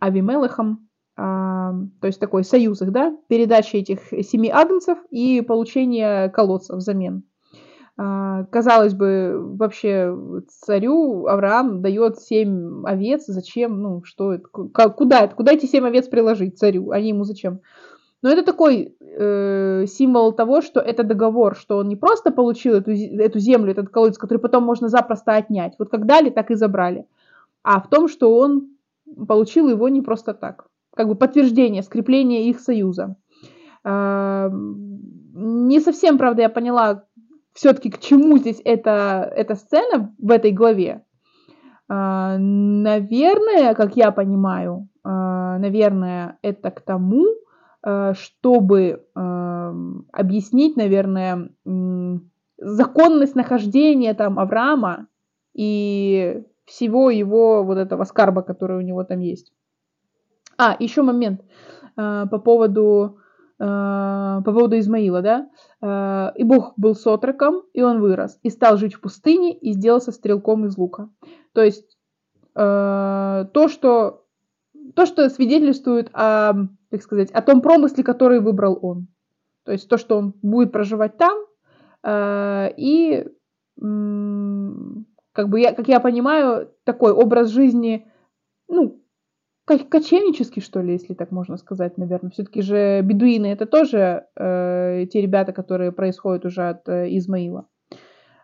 Авимелехом, 0.00 0.88
а, 1.16 1.72
то 2.00 2.06
есть 2.06 2.20
такой 2.20 2.44
союз 2.44 2.82
их, 2.82 2.92
да, 2.92 3.16
передача 3.28 3.78
этих 3.78 4.00
семи 4.24 4.50
агнцев 4.50 4.98
и 5.10 5.40
получение 5.40 6.28
колодца 6.28 6.76
взамен. 6.76 7.22
А, 7.96 8.44
казалось 8.46 8.94
бы, 8.94 9.36
вообще 9.56 10.12
царю 10.48 11.26
Авраам 11.26 11.80
дает 11.80 12.18
семь 12.18 12.84
овец, 12.84 13.24
зачем, 13.26 13.80
ну, 13.80 14.02
что 14.04 14.32
это, 14.34 14.48
куда, 14.48 15.28
куда 15.28 15.52
эти 15.52 15.66
семь 15.66 15.86
овец 15.86 16.08
приложить 16.08 16.58
царю, 16.58 16.90
они 16.90 17.10
ему 17.10 17.22
зачем? 17.22 17.60
Но 18.24 18.30
это 18.30 18.42
такой 18.42 18.96
э, 19.00 19.84
символ 19.86 20.32
того, 20.32 20.62
что 20.62 20.80
это 20.80 21.04
договор, 21.04 21.54
что 21.56 21.76
он 21.76 21.88
не 21.88 21.96
просто 21.96 22.32
получил 22.32 22.72
эту, 22.72 22.92
эту 22.92 23.38
землю, 23.38 23.70
этот 23.70 23.90
колодец, 23.90 24.16
который 24.16 24.38
потом 24.38 24.64
можно 24.64 24.88
запросто 24.88 25.34
отнять. 25.34 25.74
Вот 25.78 25.90
как 25.90 26.06
дали, 26.06 26.30
так 26.30 26.50
и 26.50 26.54
забрали. 26.54 27.06
А 27.62 27.82
в 27.82 27.90
том, 27.90 28.08
что 28.08 28.34
он 28.34 28.70
получил 29.28 29.68
его 29.68 29.90
не 29.90 30.00
просто 30.00 30.32
так. 30.32 30.64
Как 30.96 31.06
бы 31.06 31.16
подтверждение, 31.16 31.82
скрепление 31.82 32.48
их 32.48 32.60
союза. 32.60 33.16
Э, 33.84 34.48
не 34.50 35.80
совсем, 35.80 36.16
правда, 36.16 36.42
я 36.42 36.48
поняла 36.48 37.04
все-таки, 37.52 37.90
к 37.90 38.00
чему 38.00 38.38
здесь 38.38 38.62
эта, 38.64 39.30
эта 39.36 39.54
сцена 39.54 40.14
в 40.18 40.30
этой 40.30 40.50
главе. 40.50 41.04
Э, 41.90 42.38
наверное, 42.38 43.74
как 43.74 43.98
я 43.98 44.12
понимаю, 44.12 44.88
э, 45.04 45.08
наверное, 45.10 46.38
это 46.40 46.70
к 46.70 46.80
тому, 46.80 47.26
чтобы 48.14 49.04
эм, 49.14 50.06
объяснить, 50.10 50.74
наверное, 50.76 51.50
законность 52.56 53.34
нахождения 53.34 54.14
там 54.14 54.38
Авраама 54.38 55.08
и 55.54 56.42
всего 56.64 57.10
его 57.10 57.62
вот 57.62 57.78
этого 57.78 58.04
скарба, 58.04 58.42
который 58.42 58.78
у 58.78 58.80
него 58.80 59.04
там 59.04 59.20
есть. 59.20 59.52
А, 60.56 60.76
еще 60.78 61.02
момент 61.02 61.42
э, 61.96 62.26
по 62.30 62.38
поводу 62.38 63.18
э, 63.58 63.64
по 63.64 64.42
поводу 64.44 64.78
Измаила, 64.78 65.20
да? 65.20 65.50
Э, 65.82 66.32
и 66.36 66.44
Бог 66.44 66.74
был 66.76 66.94
с 66.94 67.06
отроком, 67.06 67.62
и 67.72 67.82
он 67.82 68.00
вырос, 68.00 68.38
и 68.42 68.50
стал 68.50 68.76
жить 68.76 68.94
в 68.94 69.00
пустыне, 69.00 69.52
и 69.52 69.72
сделался 69.72 70.12
стрелком 70.12 70.64
из 70.66 70.78
лука. 70.78 71.10
То 71.52 71.62
есть 71.62 71.98
э, 72.54 73.46
то, 73.52 73.68
что 73.68 74.23
то, 74.94 75.06
что 75.06 75.28
свидетельствует 75.28 76.10
о, 76.12 76.54
как 76.90 77.02
сказать, 77.02 77.30
о 77.30 77.42
том 77.42 77.60
промысле, 77.60 78.04
который 78.04 78.40
выбрал 78.40 78.78
он. 78.80 79.08
То 79.64 79.72
есть 79.72 79.88
то, 79.88 79.96
что 79.96 80.18
он 80.18 80.34
будет 80.42 80.72
проживать 80.72 81.16
там, 81.16 81.38
э, 82.02 82.70
и 82.76 83.26
как 85.32 85.48
бы 85.48 85.60
я, 85.60 85.72
как 85.72 85.88
я 85.88 86.00
понимаю, 86.00 86.70
такой 86.84 87.12
образ 87.12 87.48
жизни, 87.48 88.06
ну, 88.68 89.02
кочевнический, 89.64 90.62
что 90.62 90.80
ли, 90.80 90.92
если 90.92 91.14
так 91.14 91.30
можно 91.30 91.56
сказать, 91.56 91.98
наверное. 91.98 92.30
Все-таки 92.30 92.62
же 92.62 93.00
бедуины 93.02 93.46
это 93.46 93.66
тоже 93.66 94.26
э, 94.36 95.06
те 95.10 95.20
ребята, 95.20 95.52
которые 95.52 95.92
происходят 95.92 96.44
уже 96.44 96.68
от 96.68 96.88
э, 96.88 97.08
Измаила. 97.16 97.66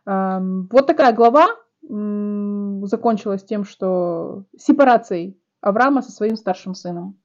Э, 0.07 0.41
вот 0.41 0.87
такая 0.87 1.13
глава 1.13 1.49
э, 1.49 2.81
закончилась 2.85 3.45
тем, 3.45 3.65
что 3.65 4.45
сепарацией 4.57 5.39
Авраама 5.61 6.03
со 6.03 6.11
своим 6.11 6.37
старшим 6.37 6.75
сыном. 6.75 7.19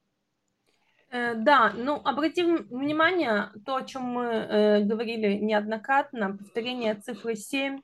Э, 1.16 1.36
да, 1.36 1.72
ну 1.76 2.02
обратим 2.04 2.68
внимание, 2.70 3.50
то, 3.66 3.78
о 3.78 3.84
чем 3.84 4.04
мы 4.04 4.26
э, 4.26 4.82
говорили 4.82 5.36
неоднократно, 5.36 6.38
повторение 6.38 6.96
цифры 6.96 7.36
7, 7.36 7.82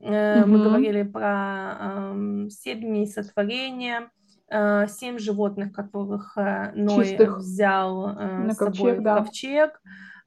э, 0.00 0.40
угу. 0.40 0.50
мы 0.50 0.64
говорили 0.64 1.02
про 1.02 2.14
э, 2.14 2.48
7 2.48 2.80
дней 2.80 3.06
сотворения, 3.06 4.10
э, 4.48 4.86
7 4.88 5.18
животных, 5.18 5.72
которых 5.72 6.38
э, 6.38 6.72
Ной 6.74 7.04
Чистых. 7.04 7.38
взял 7.38 8.16
э, 8.18 8.50
с 8.52 8.56
ковчег, 8.56 8.76
собой 8.76 8.98
да. 9.00 9.14
в 9.14 9.24
ковчег, 9.24 9.82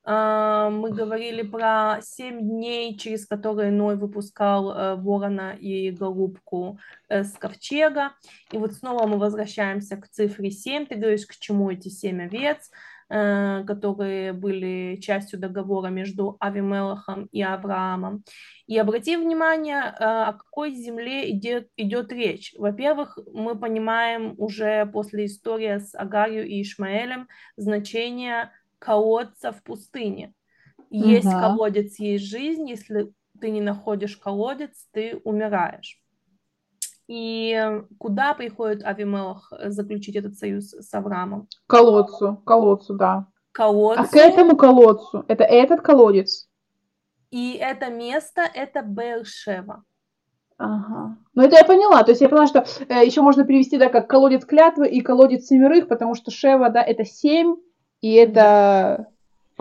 мы 0.05 0.91
говорили 0.91 1.43
про 1.43 1.99
семь 2.01 2.41
дней, 2.41 2.97
через 2.97 3.25
которые 3.25 3.71
Ной 3.71 3.95
выпускал 3.95 4.71
э, 4.71 4.95
ворона 4.95 5.55
и 5.57 5.91
голубку 5.91 6.77
э, 7.07 7.23
с 7.23 7.31
ковчега. 7.33 8.11
И 8.51 8.57
вот 8.57 8.73
снова 8.73 9.07
мы 9.07 9.17
возвращаемся 9.17 9.95
к 9.95 10.09
цифре 10.09 10.51
7. 10.51 10.87
Ты 10.87 10.95
говоришь, 10.95 11.25
к 11.25 11.35
чему 11.37 11.71
эти 11.71 11.87
семь 11.87 12.21
овец, 12.21 12.69
э, 13.09 13.63
которые 13.65 14.33
были 14.33 14.97
частью 14.97 15.39
договора 15.39 15.87
между 15.87 16.35
Авимелахом 16.41 17.29
и 17.31 17.41
Авраамом. 17.41 18.25
И 18.67 18.77
обрати 18.77 19.15
внимание, 19.15 19.83
о 19.83 20.33
какой 20.33 20.73
земле 20.73 21.31
идет, 21.31 21.69
идет 21.77 22.11
речь. 22.11 22.53
Во-первых, 22.57 23.17
мы 23.33 23.57
понимаем 23.57 24.35
уже 24.37 24.85
после 24.87 25.27
истории 25.27 25.77
с 25.77 25.95
Агарью 25.95 26.45
и 26.45 26.61
Ишмаэлем 26.61 27.29
значение 27.55 28.51
колодца 28.83 29.53
в 29.53 29.63
пустыне. 29.63 30.33
Есть 30.89 31.27
угу. 31.27 31.39
колодец, 31.39 31.97
есть 31.99 32.25
жизнь. 32.25 32.69
Если 32.69 33.13
ты 33.39 33.49
не 33.49 33.61
находишь 33.61 34.17
колодец, 34.17 34.87
ты 34.91 35.21
умираешь. 35.23 35.99
И 37.07 37.81
куда 37.97 38.33
приходит 38.33 38.83
Авимелах 38.83 39.51
заключить 39.65 40.15
этот 40.15 40.37
союз 40.37 40.71
с 40.73 40.93
Авраамом? 40.93 41.47
Колодцу, 41.67 42.41
колодцу, 42.45 42.95
да. 42.95 43.27
Колодцу. 43.51 44.01
А 44.03 44.07
к 44.07 44.15
этому 44.15 44.55
колодцу, 44.57 45.25
это 45.27 45.43
этот 45.43 45.81
колодец? 45.81 46.49
И 47.31 47.53
это 47.53 47.89
место, 47.89 48.41
это 48.41 48.81
Бершева. 48.81 49.83
Ага. 50.57 51.17
Ну, 51.33 51.43
это 51.43 51.55
я 51.55 51.63
поняла. 51.63 52.03
То 52.03 52.11
есть 52.11 52.21
я 52.21 52.29
поняла, 52.29 52.47
что 52.47 52.65
э, 52.87 53.05
еще 53.05 53.21
можно 53.21 53.43
перевести, 53.43 53.77
да, 53.77 53.89
как 53.89 54.07
колодец 54.07 54.45
клятвы 54.45 54.87
и 54.87 55.01
колодец 55.01 55.45
семерых, 55.45 55.87
потому 55.87 56.15
что 56.15 56.31
Шева, 56.31 56.69
да, 56.69 56.83
это 56.83 57.03
семь, 57.03 57.55
и 58.03 58.15
это... 58.15 59.07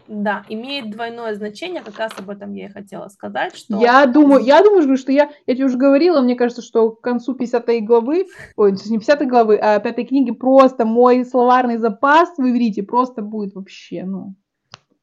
Да, 0.08 0.44
имеет 0.48 0.90
двойное 0.90 1.32
значение, 1.36 1.80
как 1.80 1.96
раз 1.96 2.12
об 2.18 2.28
этом 2.28 2.52
я 2.54 2.66
и 2.66 2.72
хотела 2.72 3.06
сказать, 3.06 3.54
что... 3.54 3.78
Я 3.78 4.04
думаю, 4.06 4.42
я 4.42 4.64
думаю, 4.64 4.96
что 4.96 5.12
я, 5.12 5.30
я 5.46 5.54
тебе 5.54 5.66
уже 5.66 5.78
говорила, 5.78 6.20
мне 6.20 6.34
кажется, 6.34 6.60
что 6.60 6.90
к 6.90 7.00
концу 7.00 7.34
50 7.34 7.84
главы, 7.84 8.26
ой, 8.56 8.72
не 8.72 8.98
50 8.98 9.28
главы, 9.28 9.58
а 9.58 9.78
5 9.78 10.08
книги 10.08 10.32
просто 10.32 10.84
мой 10.84 11.24
словарный 11.24 11.78
запас 11.78 12.36
в 12.36 12.42
иврите 12.42 12.82
просто 12.82 13.22
будет 13.22 13.54
вообще, 13.54 14.02
ну, 14.02 14.34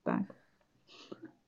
так. 0.04 0.24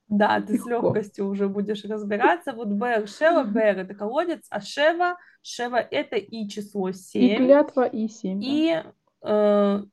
Да, 0.07 0.39
ты 0.39 0.53
Легко. 0.53 0.63
с 0.63 0.69
легкостью 0.69 1.27
уже 1.27 1.49
будешь 1.49 1.83
разбираться. 1.83 2.53
Вот 2.53 2.69
Бер, 2.69 3.05
Шева, 3.07 3.43
Бер 3.43 3.79
это 3.79 3.93
колодец, 3.95 4.45
а 4.49 4.61
Шева, 4.61 5.17
Шева 5.41 5.75
это 5.75 6.15
и 6.15 6.47
число 6.47 6.93
7. 6.93 7.21
И 7.21 7.35
клятва, 7.35 7.85
и 7.85 8.07
7. 8.07 8.41
И 8.43 8.81
да. 8.81 8.91
Э, 9.23 9.83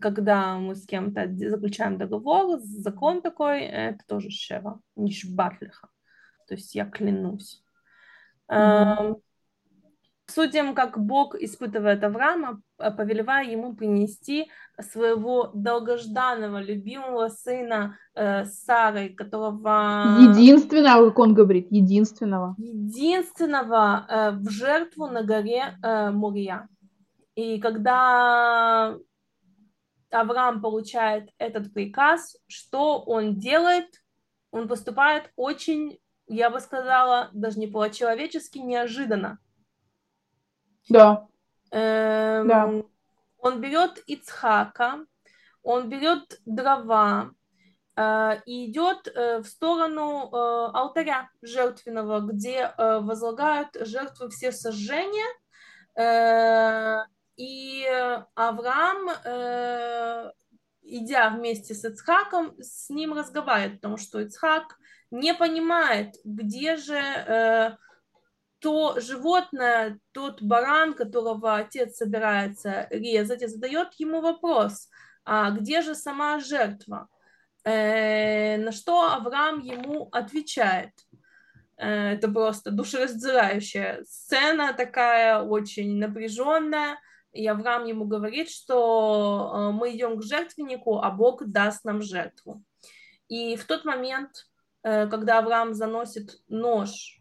когда 0.00 0.58
мы 0.58 0.74
с 0.74 0.86
кем-то 0.86 1.28
заключаем 1.32 1.98
договор, 1.98 2.58
закон 2.60 3.22
такой, 3.22 3.62
это 3.62 4.00
тоже 4.06 4.30
шева, 4.30 4.80
не 4.96 5.12
шбатлиха. 5.12 5.88
То 6.48 6.54
есть 6.54 6.74
я 6.74 6.84
клянусь. 6.84 7.62
Mm-hmm. 8.50 9.20
Судим, 10.26 10.74
как 10.74 10.98
Бог 10.98 11.34
испытывает 11.34 12.02
Авраама, 12.02 12.62
э, 12.78 12.90
повелевая 12.90 13.46
ему 13.46 13.76
принести 13.76 14.50
своего 14.80 15.50
долгожданного, 15.54 16.62
любимого 16.62 17.28
сына 17.28 17.98
э, 18.14 18.46
Сары, 18.46 19.10
которого... 19.10 20.16
Единственного, 20.18 21.10
как 21.10 21.18
он 21.18 21.34
говорит, 21.34 21.68
единственного. 21.70 22.54
Единственного 22.58 24.06
э, 24.08 24.30
в 24.32 24.48
жертву 24.50 25.06
на 25.06 25.22
горе 25.22 25.76
э, 25.82 26.10
Мурия. 26.10 26.68
И 27.34 27.60
когда 27.60 28.96
Авраам 30.10 30.60
получает 30.62 31.30
этот 31.38 31.72
приказ, 31.72 32.36
что 32.46 33.00
он 33.00 33.38
делает? 33.38 34.02
Он 34.50 34.68
поступает 34.68 35.32
очень, 35.34 35.98
я 36.28 36.50
бы 36.50 36.60
сказала, 36.60 37.30
даже 37.32 37.58
не 37.58 37.66
по-человечески 37.66 38.58
неожиданно. 38.58 39.38
Да. 40.88 41.26
Эм, 41.72 42.48
да. 42.48 42.72
Он 43.38 43.60
берет 43.60 43.98
Ицхака, 44.06 45.04
он 45.62 45.88
берет 45.88 46.40
дрова 46.44 47.32
э, 47.96 48.40
и 48.46 48.70
идет 48.70 49.08
э, 49.08 49.38
в 49.38 49.46
сторону 49.46 50.28
э, 50.30 50.36
алтаря 50.72 51.30
жертвенного, 51.42 52.20
где 52.20 52.72
э, 52.76 53.00
возлагают 53.00 53.76
жертвы 53.80 54.28
все 54.28 54.52
сожжения. 54.52 55.26
Э, 55.96 57.06
и 57.36 57.86
Авраам, 58.34 59.08
э, 59.24 60.32
идя 60.82 61.30
вместе 61.30 61.74
с 61.74 61.84
Ицхаком, 61.84 62.54
с 62.60 62.90
ним 62.90 63.14
разговаривает, 63.14 63.76
потому 63.80 63.96
что 63.96 64.20
Ицхак 64.20 64.76
не 65.10 65.34
понимает, 65.34 66.16
где 66.24 66.76
же 66.76 66.96
э, 66.96 67.76
то 68.58 68.98
животное, 69.00 69.98
тот 70.12 70.42
баран, 70.42 70.94
которого 70.94 71.56
отец 71.56 71.96
собирается 71.96 72.86
резать, 72.90 73.42
и 73.42 73.46
задает 73.46 73.94
ему 73.94 74.20
вопрос, 74.20 74.88
а 75.24 75.50
где 75.50 75.82
же 75.82 75.94
сама 75.94 76.40
жертва? 76.40 77.08
Э, 77.64 78.56
на 78.58 78.72
что 78.72 79.12
Авраам 79.12 79.60
ему 79.60 80.08
отвечает– 80.12 80.92
Э, 81.76 82.12
это 82.12 82.28
просто 82.28 82.70
душераздирающая 82.70 84.04
сцена 84.04 84.72
такая, 84.72 85.40
очень 85.40 85.98
напряженная. 85.98 86.98
И 87.34 87.46
Авраам 87.46 87.84
ему 87.84 88.06
говорит, 88.06 88.48
что 88.48 89.52
э, 89.52 89.70
мы 89.72 89.94
идем 89.94 90.18
к 90.18 90.22
жертвеннику, 90.22 91.00
а 91.00 91.10
Бог 91.10 91.44
даст 91.44 91.84
нам 91.84 92.00
жертву. 92.00 92.62
И 93.28 93.56
в 93.56 93.64
тот 93.66 93.84
момент, 93.84 94.46
э, 94.82 95.06
когда 95.08 95.38
Авраам 95.38 95.74
заносит 95.74 96.38
нож 96.48 97.20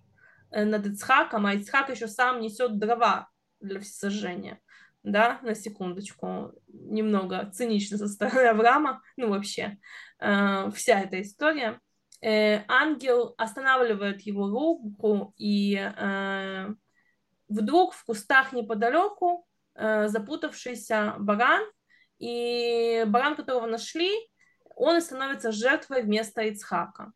над 0.51 0.85
Ицхаком, 0.85 1.47
а 1.47 1.55
Ицхак 1.55 1.89
еще 1.89 2.07
сам 2.07 2.39
несет 2.39 2.77
дрова 2.77 3.27
для 3.59 3.79
всесожжения, 3.79 4.59
да, 5.01 5.39
на 5.41 5.55
секундочку, 5.55 6.53
немного 6.67 7.49
цинично 7.51 7.97
со 7.97 8.07
стороны 8.07 8.47
Авраама, 8.47 9.01
ну 9.17 9.29
вообще, 9.29 9.79
вся 10.19 11.01
эта 11.01 11.21
история– 11.21 11.79
э, 12.23 12.63
ангел 12.67 13.35
останавливает 13.37 14.21
его 14.21 14.49
руку, 14.49 15.33
и 15.37 15.75
э, 15.75 16.69
вдруг 17.49 17.93
в 17.93 18.05
кустах 18.05 18.53
неподалеку 18.53 19.45
э, 19.45 19.52
запутавшийся 19.75 21.15
баран, 21.19 21.63
и 22.19 23.03
баран, 23.07 23.35
которого 23.35 23.65
нашли, 23.65 24.11
он 24.75 24.97
и 24.97 25.01
становится 25.01 25.51
жертвой 25.51 26.03
вместо 26.03 26.41
Ицхака. 26.41 27.11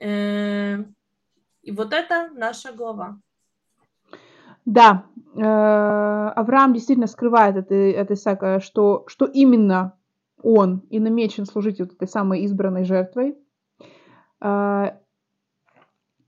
Э, 0.00 0.78
и 1.62 1.72
вот 1.72 1.92
это 1.92 2.30
наша 2.34 2.72
глава. 2.72 3.18
Да, 4.64 5.04
э, 5.34 5.40
Авраам 5.40 6.72
действительно 6.74 7.06
скрывает 7.06 7.56
от, 7.56 7.70
от 7.70 8.10
Исаака, 8.10 8.60
что, 8.60 9.04
что 9.08 9.26
именно 9.26 9.96
он 10.42 10.82
и 10.90 11.00
намечен 11.00 11.46
служить 11.46 11.80
вот 11.80 11.92
этой 11.92 12.08
самой 12.08 12.44
избранной 12.44 12.84
жертвой. 12.84 13.36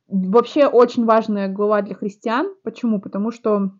Вообще 0.08 0.66
очень 0.66 1.04
важная 1.04 1.48
глава 1.48 1.82
для 1.82 1.94
христиан. 1.94 2.54
Почему? 2.62 3.00
Потому 3.00 3.30
что 3.30 3.72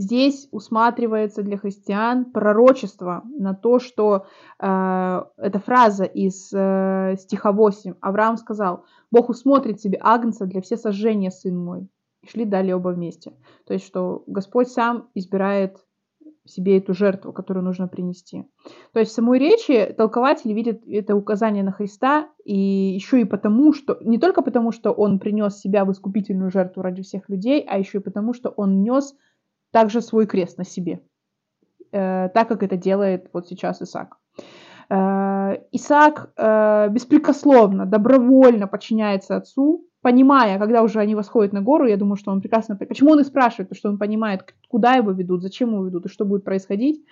здесь 0.00 0.48
усматривается 0.50 1.42
для 1.42 1.58
христиан 1.58 2.24
пророчество 2.24 3.22
на 3.38 3.54
то, 3.54 3.78
что 3.78 4.26
э, 4.58 5.22
эта 5.36 5.58
фраза 5.58 6.04
из 6.04 6.50
э, 6.52 7.16
стиха 7.18 7.52
8. 7.52 7.94
Авраам 8.00 8.38
сказал, 8.38 8.84
Бог 9.10 9.28
усмотрит 9.28 9.80
себе 9.80 9.98
агнца 10.00 10.46
для 10.46 10.62
все 10.62 10.76
сожжения, 10.76 11.30
сын 11.30 11.56
мой. 11.56 11.88
И 12.22 12.28
шли 12.28 12.44
далее 12.44 12.76
оба 12.76 12.88
вместе. 12.88 13.34
То 13.66 13.74
есть, 13.74 13.86
что 13.86 14.24
Господь 14.26 14.68
сам 14.68 15.08
избирает 15.14 15.78
себе 16.46 16.78
эту 16.78 16.94
жертву, 16.94 17.32
которую 17.32 17.64
нужно 17.64 17.86
принести. 17.86 18.44
То 18.92 19.00
есть 19.00 19.12
в 19.12 19.14
самой 19.14 19.38
речи 19.38 19.94
толкователь 19.96 20.52
видит 20.52 20.82
это 20.86 21.14
указание 21.14 21.62
на 21.62 21.72
Христа, 21.72 22.28
и 22.44 22.56
еще 22.56 23.20
и 23.20 23.24
потому, 23.24 23.72
что 23.72 23.98
не 24.00 24.18
только 24.18 24.42
потому, 24.42 24.72
что 24.72 24.90
он 24.92 25.18
принес 25.18 25.58
себя 25.58 25.84
в 25.84 25.92
искупительную 25.92 26.50
жертву 26.50 26.82
ради 26.82 27.02
всех 27.02 27.28
людей, 27.28 27.64
а 27.68 27.78
еще 27.78 27.98
и 27.98 28.02
потому, 28.02 28.32
что 28.32 28.48
он 28.50 28.82
нес 28.82 29.14
также 29.70 30.00
свой 30.00 30.26
крест 30.26 30.58
на 30.58 30.64
себе, 30.64 31.00
э, 31.92 32.28
так 32.34 32.48
как 32.48 32.62
это 32.62 32.76
делает 32.76 33.28
вот 33.32 33.48
сейчас 33.48 33.82
Исаак. 33.82 34.16
Э, 34.88 35.58
Исаак 35.72 36.30
э, 36.36 36.88
беспрекословно, 36.90 37.86
добровольно 37.86 38.66
подчиняется 38.66 39.36
отцу, 39.36 39.86
понимая, 40.02 40.58
когда 40.58 40.82
уже 40.82 41.00
они 41.00 41.14
восходят 41.14 41.52
на 41.52 41.60
гору, 41.60 41.86
я 41.86 41.96
думаю, 41.96 42.16
что 42.16 42.32
он 42.32 42.40
прекрасно... 42.40 42.76
Почему 42.76 43.12
он 43.12 43.20
и 43.20 43.24
спрашивает, 43.24 43.68
потому 43.68 43.78
что 43.78 43.88
он 43.90 43.98
понимает, 43.98 44.54
куда 44.68 44.94
его 44.94 45.12
ведут, 45.12 45.42
зачем 45.42 45.72
его 45.72 45.84
ведут 45.84 46.06
и 46.06 46.08
что 46.08 46.24
будет 46.24 46.44
происходить, 46.44 47.04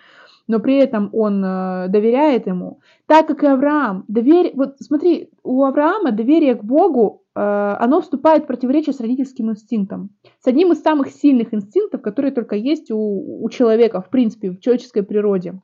но 0.46 0.58
при 0.60 0.78
этом 0.78 1.10
он 1.12 1.42
доверяет 1.42 2.46
ему, 2.46 2.80
так 3.04 3.26
как 3.26 3.42
и 3.42 3.46
Авраам. 3.46 4.06
Доверие, 4.08 4.52
вот 4.54 4.76
смотри, 4.80 5.30
у 5.42 5.62
Авраама 5.64 6.10
доверие 6.10 6.54
к 6.54 6.64
Богу, 6.64 7.24
оно 7.40 8.00
вступает 8.00 8.44
в 8.44 8.46
противоречие 8.46 8.92
с 8.92 9.00
родительским 9.00 9.50
инстинктом, 9.50 10.10
с 10.40 10.46
одним 10.46 10.72
из 10.72 10.82
самых 10.82 11.10
сильных 11.10 11.54
инстинктов, 11.54 12.02
которые 12.02 12.32
только 12.32 12.56
есть 12.56 12.90
у, 12.90 13.44
у 13.44 13.48
человека, 13.50 14.00
в 14.00 14.10
принципе, 14.10 14.50
в 14.50 14.60
человеческой 14.60 15.02
природе. 15.02 15.60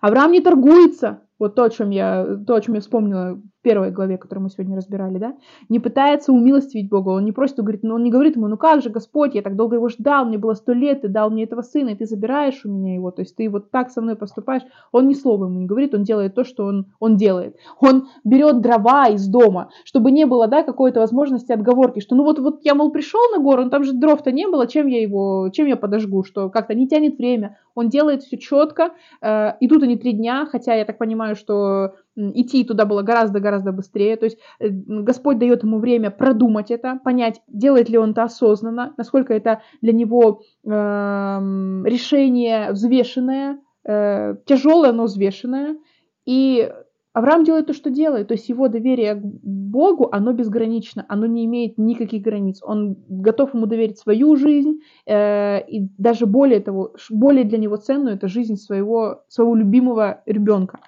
Авраам 0.00 0.32
не 0.32 0.40
торгуется, 0.40 1.22
вот 1.38 1.54
то, 1.54 1.64
о 1.64 1.70
чем 1.70 1.90
я, 1.90 2.26
то, 2.46 2.54
о 2.54 2.60
чем 2.60 2.74
я 2.74 2.80
вспомнила 2.80 3.40
первой 3.66 3.90
главе, 3.90 4.16
которую 4.16 4.44
мы 4.44 4.50
сегодня 4.50 4.76
разбирали, 4.76 5.18
да, 5.18 5.34
не 5.68 5.80
пытается 5.80 6.32
умилостивить 6.32 6.88
Бога, 6.88 7.08
он 7.08 7.24
не 7.24 7.32
просит, 7.32 7.58
он 7.58 7.64
говорит, 7.64 7.82
ну, 7.82 7.96
он 7.96 8.04
не 8.04 8.12
говорит 8.12 8.36
ему, 8.36 8.46
ну 8.46 8.56
как 8.56 8.80
же, 8.80 8.90
Господь, 8.90 9.34
я 9.34 9.42
так 9.42 9.56
долго 9.56 9.74
его 9.74 9.88
ждал, 9.88 10.24
мне 10.24 10.38
было 10.38 10.54
сто 10.54 10.72
лет, 10.72 11.02
ты 11.02 11.08
дал 11.08 11.30
мне 11.30 11.42
этого 11.42 11.62
сына, 11.62 11.88
и 11.88 11.96
ты 11.96 12.06
забираешь 12.06 12.64
у 12.64 12.68
меня 12.68 12.94
его, 12.94 13.10
то 13.10 13.22
есть 13.22 13.34
ты 13.34 13.50
вот 13.50 13.72
так 13.72 13.90
со 13.90 14.00
мной 14.00 14.14
поступаешь, 14.14 14.62
он 14.92 15.08
ни 15.08 15.14
слова 15.14 15.46
ему 15.46 15.58
не 15.58 15.66
говорит, 15.66 15.94
он 15.94 16.04
делает 16.04 16.36
то, 16.36 16.44
что 16.44 16.64
он, 16.64 16.86
он 17.00 17.16
делает. 17.16 17.56
Он 17.80 18.06
берет 18.22 18.60
дрова 18.60 19.08
из 19.08 19.26
дома, 19.26 19.70
чтобы 19.84 20.12
не 20.12 20.26
было, 20.26 20.46
да, 20.46 20.62
какой-то 20.62 21.00
возможности 21.00 21.50
отговорки, 21.50 21.98
что 21.98 22.14
ну 22.14 22.22
вот, 22.22 22.38
вот 22.38 22.60
я, 22.62 22.76
мол, 22.76 22.92
пришел 22.92 23.20
на 23.36 23.42
гору, 23.42 23.64
ну 23.64 23.70
там 23.70 23.82
же 23.82 23.94
дров-то 23.94 24.30
не 24.30 24.46
было, 24.46 24.68
чем 24.68 24.86
я 24.86 25.02
его, 25.02 25.50
чем 25.52 25.66
я 25.66 25.74
подожгу, 25.74 26.22
что 26.22 26.50
как-то 26.50 26.74
не 26.74 26.86
тянет 26.86 27.18
время, 27.18 27.58
он 27.74 27.88
делает 27.88 28.22
все 28.22 28.38
четко, 28.38 28.92
э, 29.20 29.54
идут 29.58 29.82
они 29.82 29.96
три 29.96 30.12
дня, 30.12 30.46
хотя 30.46 30.74
я 30.74 30.84
так 30.84 30.98
понимаю, 30.98 31.34
что 31.34 31.94
идти 32.16 32.64
туда 32.64 32.84
было 32.84 33.02
гораздо-гораздо 33.02 33.72
быстрее. 33.72 34.16
То 34.16 34.24
есть 34.24 34.38
э, 34.58 34.68
Господь 34.70 35.38
дает 35.38 35.62
ему 35.62 35.78
время 35.78 36.10
продумать 36.10 36.70
это, 36.70 36.98
понять, 37.04 37.42
делает 37.48 37.88
ли 37.88 37.98
он 37.98 38.10
это 38.10 38.24
осознанно, 38.24 38.94
насколько 38.96 39.34
это 39.34 39.62
для 39.82 39.92
него 39.92 40.42
э, 40.64 40.68
решение 40.68 42.72
взвешенное, 42.72 43.58
э, 43.84 44.36
тяжелое, 44.46 44.92
но 44.92 45.04
взвешенное. 45.04 45.76
И 46.24 46.68
Авраам 47.16 47.44
делает 47.44 47.66
то, 47.66 47.72
что 47.72 47.88
делает, 47.88 48.28
то 48.28 48.34
есть 48.34 48.46
его 48.50 48.68
доверие 48.68 49.14
к 49.14 49.22
Богу, 49.22 50.10
оно 50.12 50.34
безгранично, 50.34 51.06
оно 51.08 51.24
не 51.24 51.46
имеет 51.46 51.78
никаких 51.78 52.22
границ. 52.22 52.60
Он 52.62 52.98
готов 53.08 53.54
ему 53.54 53.64
доверить 53.64 53.98
свою 53.98 54.36
жизнь, 54.36 54.80
э, 55.06 55.66
и 55.66 55.88
даже 55.96 56.26
более 56.26 56.60
того, 56.60 56.92
более 57.08 57.44
для 57.44 57.56
него 57.56 57.76
ценную 57.76 58.16
это 58.16 58.28
жизнь 58.28 58.56
своего, 58.56 59.22
своего 59.28 59.54
любимого 59.54 60.20
ребенка. 60.26 60.80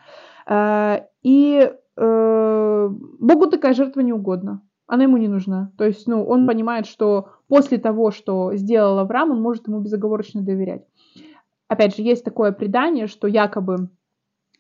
И 0.51 1.73
э, 1.97 2.89
Богу 3.21 3.47
такая 3.49 3.75
жертва 3.75 4.01
не 4.01 4.13
угодна. 4.13 4.63
Она 4.87 5.05
ему 5.05 5.19
не 5.19 5.29
нужна. 5.29 5.73
То 5.77 5.85
есть, 5.85 6.07
ну, 6.07 6.25
он 6.25 6.47
понимает, 6.47 6.87
что 6.87 7.29
после 7.49 7.77
того, 7.77 8.11
что 8.11 8.55
сделал 8.55 8.99
Авраам, 8.99 9.33
он 9.33 9.43
может 9.43 9.69
ему 9.69 9.81
безоговорочно 9.81 10.43
доверять. 10.43 10.87
Опять 11.69 11.95
же, 11.95 12.03
есть 12.03 12.25
такое 12.25 12.53
предание, 12.53 13.07
что 13.07 13.29
якобы 13.29 13.91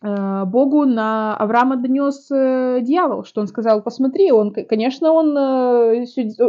Богу 0.00 0.84
на 0.84 1.36
Авраама 1.36 1.76
донес 1.76 2.30
э, 2.30 2.80
дьявол, 2.82 3.24
что 3.24 3.40
он 3.40 3.48
сказал, 3.48 3.82
посмотри, 3.82 4.30
он, 4.30 4.52
конечно, 4.52 5.12
он, 5.12 5.36
э, 5.36 6.06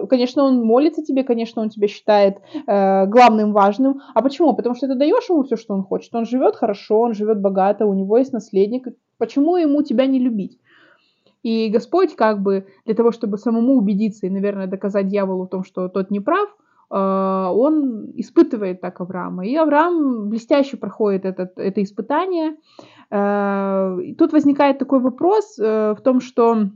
конечно, 0.08 0.44
он 0.44 0.64
молится 0.64 1.04
тебе, 1.04 1.24
конечно, 1.24 1.64
он 1.64 1.70
тебя 1.70 1.88
считает 1.88 2.38
э, 2.68 3.08
главным, 3.08 3.52
важным. 3.54 4.02
А 4.14 4.22
почему? 4.22 4.56
Потому 4.56 4.76
что 4.76 4.88
ты 4.88 4.94
даешь 4.94 5.28
ему 5.30 5.44
все, 5.44 5.56
что 5.56 5.74
он 5.74 5.84
хочет. 5.84 6.14
Он 6.14 6.26
живет 6.26 6.56
хорошо, 6.56 7.00
он 7.00 7.14
живет 7.14 7.42
богато, 7.42 7.88
у 7.88 7.94
него 7.96 8.18
есть 8.18 8.34
наследник, 8.34 8.88
Почему 9.20 9.58
ему 9.58 9.84
тебя 9.84 10.08
не 10.08 10.18
любить? 10.18 10.58
И 11.44 11.70
Господь 11.70 12.16
как 12.16 12.42
бы 12.42 12.68
для 12.86 12.96
того, 12.96 13.12
чтобы 13.12 13.38
самому 13.38 13.76
убедиться 13.76 14.26
и, 14.26 14.30
наверное, 14.30 14.68
доказать 14.68 15.08
дьяволу 15.08 15.46
в 15.46 15.50
том, 15.50 15.64
что 15.64 15.90
тот 15.90 16.10
не 16.10 16.22
прав, 16.22 16.50
э, 16.90 16.96
он 16.96 18.12
испытывает 18.16 18.82
так 18.82 19.00
Авраама. 19.02 19.46
И 19.46 19.56
Авраам 19.56 20.30
блестяще 20.30 20.78
проходит 20.78 21.26
этот, 21.26 21.58
это 21.58 21.84
испытание. 21.84 22.56
Э, 23.12 23.98
тут 24.18 24.34
возникает 24.34 24.80
такой 24.80 25.00
вопрос 25.00 25.58
э, 25.58 25.96
в 25.98 26.02
том, 26.02 26.22
что 26.22 26.70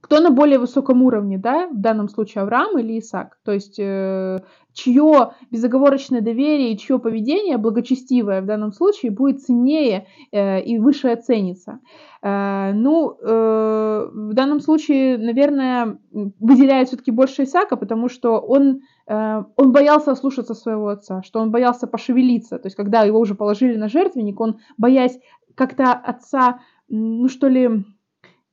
кто 0.00 0.20
на 0.20 0.30
более 0.30 0.58
высоком 0.58 1.02
уровне, 1.02 1.38
да, 1.38 1.68
в 1.68 1.80
данном 1.80 2.08
случае 2.08 2.42
Авраам 2.42 2.78
или 2.78 2.98
Исаак, 2.98 3.38
то 3.44 3.52
есть 3.52 3.78
э, 3.78 4.38
чье 4.72 5.32
безоговорочное 5.50 6.20
доверие 6.20 6.72
и 6.72 6.78
чье 6.78 6.98
поведение 6.98 7.56
благочестивое 7.56 8.42
в 8.42 8.46
данном 8.46 8.72
случае 8.72 9.10
будет 9.10 9.42
ценнее 9.42 10.06
э, 10.32 10.62
и 10.62 10.78
выше 10.78 11.08
оценится. 11.08 11.80
Э, 12.22 12.72
ну, 12.74 13.16
э, 13.20 14.08
в 14.12 14.34
данном 14.34 14.60
случае, 14.60 15.16
наверное, 15.16 15.98
выделяет 16.12 16.88
все-таки 16.88 17.10
больше 17.10 17.44
Исаака, 17.44 17.76
потому 17.76 18.08
что 18.08 18.38
он, 18.38 18.82
э, 19.06 19.42
он 19.56 19.72
боялся 19.72 20.12
ослушаться 20.12 20.54
своего 20.54 20.88
отца, 20.88 21.22
что 21.22 21.40
он 21.40 21.50
боялся 21.50 21.86
пошевелиться, 21.86 22.58
то 22.58 22.66
есть 22.66 22.76
когда 22.76 23.02
его 23.02 23.18
уже 23.18 23.34
положили 23.34 23.76
на 23.76 23.88
жертвенник, 23.88 24.38
он, 24.40 24.58
боясь 24.76 25.18
как-то 25.54 25.94
отца, 25.94 26.60
ну 26.88 27.28
что 27.28 27.48
ли, 27.48 27.84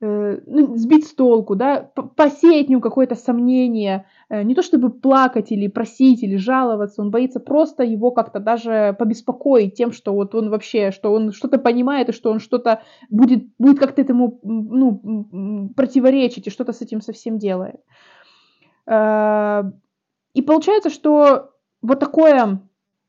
ну, 0.06 0.76
сбить 0.76 1.08
с 1.08 1.14
толку, 1.14 1.56
да, 1.56 1.90
посеять 2.16 2.68
в 2.68 2.70
нем 2.70 2.82
какое-то 2.82 3.16
сомнение, 3.16 4.06
э, 4.30 4.44
не 4.44 4.56
то 4.56 4.62
чтобы 4.62 4.90
плакать 4.90 5.52
или 5.52 5.68
просить 5.68 6.24
или 6.24 6.36
жаловаться, 6.36 7.02
он 7.02 7.12
боится 7.12 7.40
просто 7.40 7.84
его 7.84 8.12
как-то 8.12 8.40
даже 8.40 8.96
побеспокоить 9.00 9.76
тем, 9.76 9.92
что 9.92 10.14
вот 10.14 10.36
он 10.36 10.50
вообще, 10.50 10.92
что 10.92 11.14
он 11.14 11.32
что-то 11.32 11.58
понимает 11.58 12.10
и 12.10 12.14
что 12.14 12.32
он 12.32 12.40
что-то 12.40 12.82
будет, 13.10 13.46
будет 13.58 13.80
как-то 13.80 14.02
этому 14.02 14.40
ну, 14.44 15.70
противоречить 15.76 16.48
и 16.48 16.52
что-то 16.52 16.74
с 16.74 16.82
этим 16.82 17.02
совсем 17.02 17.38
делает. 17.38 17.80
Э, 18.86 19.64
и 20.34 20.42
получается, 20.42 20.90
что 20.90 21.52
вот 21.82 22.00
такое 22.00 22.62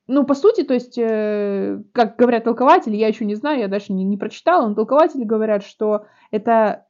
ну, 0.06 0.24
по 0.24 0.34
сути, 0.34 0.64
то 0.64 0.74
есть, 0.74 0.98
э, 0.98 1.82
как 1.92 2.16
говорят 2.16 2.44
толкователи, 2.44 2.96
я 2.96 3.08
еще 3.08 3.24
не 3.24 3.34
знаю, 3.34 3.60
я 3.60 3.68
даже 3.68 3.92
не, 3.92 4.04
не 4.04 4.16
прочитала, 4.16 4.68
но 4.68 4.74
толкователи 4.74 5.24
говорят, 5.24 5.64
что 5.64 6.06
это 6.30 6.86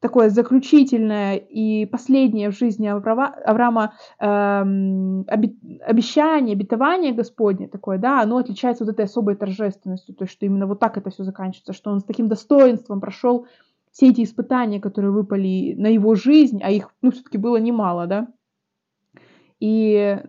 такое 0.00 0.28
заключительное 0.30 1.36
и 1.36 1.86
последнее 1.86 2.50
в 2.50 2.56
жизни 2.56 2.86
Авраама, 2.86 3.34
Авраама 3.44 3.94
эм, 4.20 5.26
оби, 5.28 5.58
обещание, 5.84 6.54
обетование 6.54 7.12
Господне 7.12 7.68
такое, 7.68 7.98
да, 7.98 8.22
оно 8.22 8.38
отличается 8.38 8.84
вот 8.84 8.92
этой 8.92 9.06
особой 9.06 9.36
торжественностью, 9.36 10.14
то 10.14 10.24
есть, 10.24 10.34
что 10.34 10.46
именно 10.46 10.66
вот 10.66 10.80
так 10.80 10.96
это 10.96 11.10
все 11.10 11.24
заканчивается, 11.24 11.72
что 11.72 11.90
он 11.90 12.00
с 12.00 12.04
таким 12.04 12.28
достоинством 12.28 13.00
прошел 13.00 13.46
все 13.90 14.10
эти 14.10 14.22
испытания, 14.22 14.80
которые 14.80 15.10
выпали 15.10 15.74
на 15.76 15.88
его 15.88 16.14
жизнь, 16.14 16.60
а 16.62 16.70
их, 16.70 16.90
ну, 17.00 17.10
все-таки 17.10 17.38
было 17.38 17.56
немало, 17.56 18.06
да, 18.06 18.28
и 19.58 20.22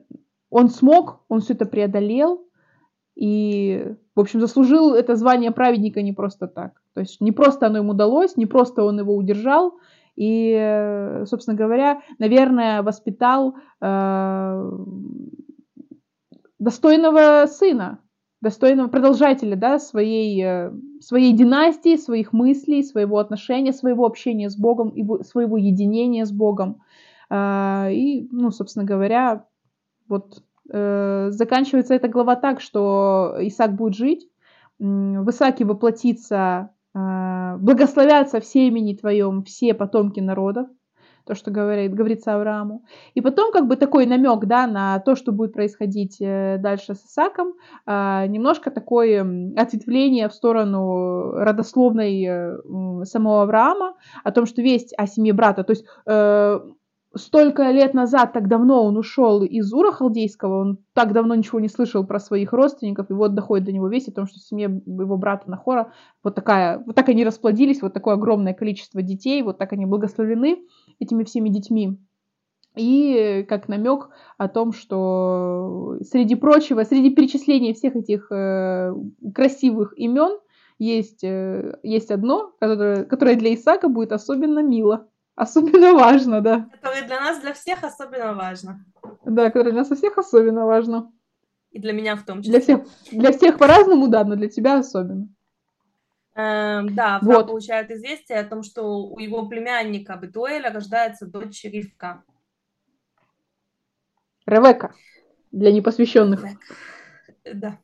он 0.58 0.70
смог, 0.70 1.20
он 1.30 1.42
все 1.42 1.54
это 1.54 1.68
преодолел, 1.68 2.44
и, 3.16 3.94
в 4.16 4.20
общем, 4.20 4.40
заслужил 4.40 4.96
это 4.96 5.16
звание 5.16 5.52
праведника 5.52 6.02
не 6.02 6.14
просто 6.14 6.48
так. 6.48 6.82
То 6.96 7.02
есть 7.02 7.22
не 7.22 7.32
просто 7.32 7.68
оно 7.68 7.78
ему 7.78 7.92
удалось, 7.92 8.38
не 8.38 8.48
просто 8.48 8.84
он 8.84 8.98
его 8.98 9.16
удержал, 9.16 9.78
и, 10.16 11.22
собственно 11.28 11.56
говоря, 11.56 12.02
наверное, 12.18 12.82
воспитал 12.82 13.56
э, 13.82 14.72
достойного 16.58 17.46
сына, 17.46 18.00
достойного 18.42 18.88
продолжателя 18.88 19.56
да, 19.56 19.78
своей, 19.78 20.44
э, 20.44 20.72
своей 21.02 21.34
династии, 21.34 21.98
своих 21.98 22.34
мыслей, 22.34 22.82
своего 22.82 23.20
отношения, 23.20 23.74
своего 23.74 24.08
общения 24.08 24.50
с 24.50 24.58
Богом 24.58 24.90
и 24.90 25.24
своего 25.24 25.58
единения 25.58 26.26
с 26.26 26.32
Богом. 26.32 26.82
Э, 27.30 27.90
и, 27.92 28.28
ну, 28.32 28.50
собственно 28.50 28.86
говоря, 28.86 29.46
вот 30.08 30.42
э, 30.72 31.28
заканчивается 31.32 31.96
эта 31.96 32.08
глава 32.08 32.36
так, 32.36 32.62
что 32.62 33.36
Исаак 33.40 33.76
будет 33.76 33.96
жить, 33.96 34.28
в 34.80 35.30
Исааке 35.30 35.66
воплотится, 35.66 36.72
э, 36.96 37.58
благословятся 37.58 38.40
все 38.40 38.68
имени 38.68 38.94
твоем, 38.94 39.44
все 39.44 39.74
потомки 39.74 40.20
народов. 40.20 40.68
то, 41.26 41.36
что 41.36 41.52
говорит, 41.52 41.94
говорится 41.94 42.36
Аврааму. 42.36 42.86
И 43.14 43.20
потом 43.20 43.52
как 43.52 43.68
бы 43.68 43.76
такой 43.76 44.06
намек, 44.06 44.46
да, 44.46 44.66
на 44.66 45.00
то, 45.00 45.16
что 45.16 45.34
будет 45.34 45.52
происходить 45.52 46.22
э, 46.22 46.58
дальше 46.58 46.96
с 46.96 47.04
Исаком, 47.06 47.56
а, 47.86 48.26
немножко 48.28 48.72
такое 48.72 49.26
ответвление 49.58 50.30
в 50.30 50.34
сторону 50.34 51.32
родословной 51.32 52.24
э, 52.24 53.04
самого 53.04 53.44
Авраама, 53.44 53.96
о 54.24 54.32
том, 54.32 54.46
что 54.46 54.62
весть 54.62 54.94
о 54.98 55.06
семье 55.06 55.34
брата, 55.34 55.66
то 55.66 55.72
есть 55.72 55.86
э, 56.06 56.60
столько 57.18 57.70
лет 57.72 57.94
назад, 57.94 58.34
так 58.34 58.48
давно 58.48 58.84
он 58.84 58.98
ушел 58.98 59.44
из 59.44 59.72
Ура 59.74 59.92
Халдейского, 59.92 60.62
он 60.62 60.78
так 60.94 61.14
давно 61.14 61.36
ничего 61.36 61.60
не 61.60 61.68
слышал 61.68 62.06
про 62.06 62.20
своих 62.20 62.54
родственников, 62.54 63.10
и 63.10 63.14
вот 63.14 63.36
доходит 63.36 63.66
до 63.66 63.72
него 63.72 63.88
весть 63.88 64.08
о 64.08 64.12
том, 64.12 64.28
что 64.28 64.40
в 64.40 64.44
семье 64.44 64.82
его 64.86 65.18
брата 65.18 65.50
Нахора 65.50 65.92
вот 66.24 66.36
такая, 66.36 66.82
вот 66.86 66.96
так 66.96 67.10
они 67.10 67.24
расплодились, 67.26 67.82
вот 67.82 67.94
такое 67.94 68.16
огромное 68.16 68.54
количество 68.54 69.02
детей, 69.02 69.42
вот 69.44 69.58
так 69.58 69.74
они 69.74 69.86
благословлены 69.86 70.60
этими 71.00 71.24
всеми 71.24 71.50
детьми. 71.50 72.00
И 72.76 73.46
как 73.50 73.68
намек 73.68 74.10
о 74.38 74.48
том, 74.48 74.72
что 74.72 75.98
среди 76.02 76.36
прочего, 76.36 76.84
среди 76.84 77.10
перечисления 77.10 77.74
всех 77.74 77.96
этих 77.96 78.32
э, 78.32 78.94
красивых 79.34 79.98
имен 79.98 80.38
есть, 80.78 81.24
э, 81.24 81.80
есть 81.82 82.12
одно, 82.12 82.52
которое, 82.60 83.04
которое 83.06 83.36
для 83.36 83.56
Исаака 83.56 83.90
будет 83.90 84.12
особенно 84.12 84.62
мило. 84.62 85.08
Особенно 85.38 85.94
важно, 85.94 86.42
да. 86.42 86.68
Которое 86.72 87.04
для 87.04 87.20
нас, 87.22 87.40
для 87.40 87.54
всех 87.54 87.84
особенно 87.84 88.34
важно. 88.34 88.84
Да, 89.24 89.46
которое 89.46 89.70
для 89.70 89.82
нас 89.82 89.92
у 89.92 89.96
всех 89.96 90.18
особенно 90.18 90.66
важно. 90.66 91.12
И 91.70 91.80
для 91.80 91.94
меня 91.94 92.16
в 92.16 92.24
том 92.24 92.42
числе. 92.42 92.54
Для 92.54 92.60
всех, 92.60 92.88
для 93.12 93.32
всех 93.32 93.58
по-разному, 93.60 94.08
да, 94.08 94.24
но 94.24 94.36
для 94.36 94.50
тебя 94.50 94.80
особенно. 94.80 95.30
Эм, 96.34 96.96
да, 96.96 97.18
Авраам 97.18 97.42
вот. 97.42 97.48
получает 97.50 97.92
известие 97.92 98.40
о 98.40 98.46
том, 98.46 98.64
что 98.64 99.06
у 99.06 99.20
его 99.20 99.48
племянника 99.48 100.16
Бетуэля 100.16 100.72
рождается 100.72 101.28
дочь 101.28 101.64
Ривка. 101.66 102.24
Ревека, 104.48 104.96
для 105.52 105.72
непосвященных. 105.72 106.44
Да. 107.46 107.78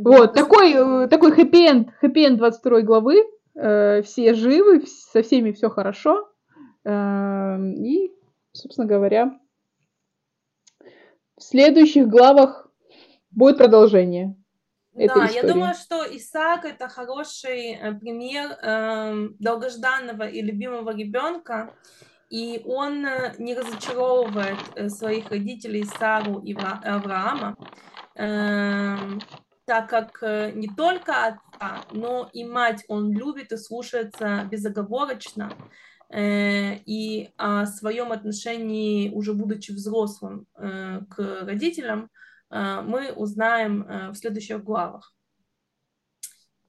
Вот, 0.00 0.32
такой, 0.32 0.72
э, 0.72 1.08
такой 1.08 1.32
хэппи-энд, 1.32 1.90
хэппи-энд 2.00 2.38
22 2.38 2.80
главы. 2.80 3.24
Э, 3.56 4.02
все 4.02 4.34
живы, 4.34 4.84
со 4.86 5.22
всеми 5.22 5.52
все 5.52 5.70
хорошо. 5.70 6.28
Э, 6.84 7.56
и, 7.60 8.12
собственно 8.52 8.86
говоря, 8.86 9.38
в 11.36 11.42
следующих 11.42 12.08
главах 12.08 12.68
будет 13.30 13.58
продолжение. 13.58 14.36
Да, 14.94 15.26
я 15.26 15.42
думаю, 15.42 15.74
что 15.74 16.04
Исаак 16.04 16.64
это 16.64 16.88
хороший 16.88 17.74
э, 17.74 17.94
пример 17.94 18.56
э, 18.62 19.28
долгожданного 19.38 20.28
и 20.28 20.40
любимого 20.40 20.94
ребенка, 20.94 21.74
и 22.30 22.62
он 22.64 23.06
не 23.38 23.54
разочаровывает 23.54 24.92
своих 24.92 25.30
родителей 25.30 25.84
Сару 25.84 26.40
и 26.40 26.54
Авраама. 26.54 27.56
Э, 28.16 28.96
так 29.64 29.88
как 29.88 30.22
э, 30.22 30.52
не 30.52 30.68
только 30.68 31.26
отца, 31.26 31.84
но 31.92 32.28
и 32.32 32.44
мать 32.44 32.84
он 32.88 33.12
любит 33.12 33.52
и 33.52 33.56
слушается 33.56 34.46
безоговорочно, 34.50 35.52
э, 36.10 36.76
и 36.84 37.30
о 37.36 37.66
своем 37.66 38.12
отношении, 38.12 39.10
уже 39.10 39.32
будучи 39.32 39.72
взрослым 39.72 40.46
э, 40.56 41.00
к 41.08 41.44
родителям, 41.44 42.10
мы 42.50 43.10
узнаем 43.10 44.12
в 44.12 44.14
следующих 44.14 44.62
главах. 44.62 45.12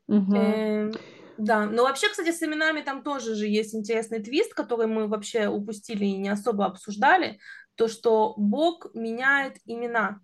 Угу. 0.07 0.93
Да, 1.37 1.65
но 1.65 1.83
вообще, 1.83 2.09
кстати, 2.09 2.31
с 2.31 2.41
именами 2.41 2.81
там 2.81 3.03
тоже 3.03 3.35
же 3.35 3.45
есть 3.45 3.75
интересный 3.75 4.23
твист, 4.23 4.55
который 4.55 4.87
мы 4.87 5.07
вообще 5.07 5.47
упустили 5.47 6.05
и 6.05 6.17
не 6.17 6.29
особо 6.29 6.65
обсуждали, 6.65 7.39
то, 7.75 7.87
что 7.87 8.33
Бог 8.37 8.87
меняет 8.95 9.57
имена. 9.65 10.21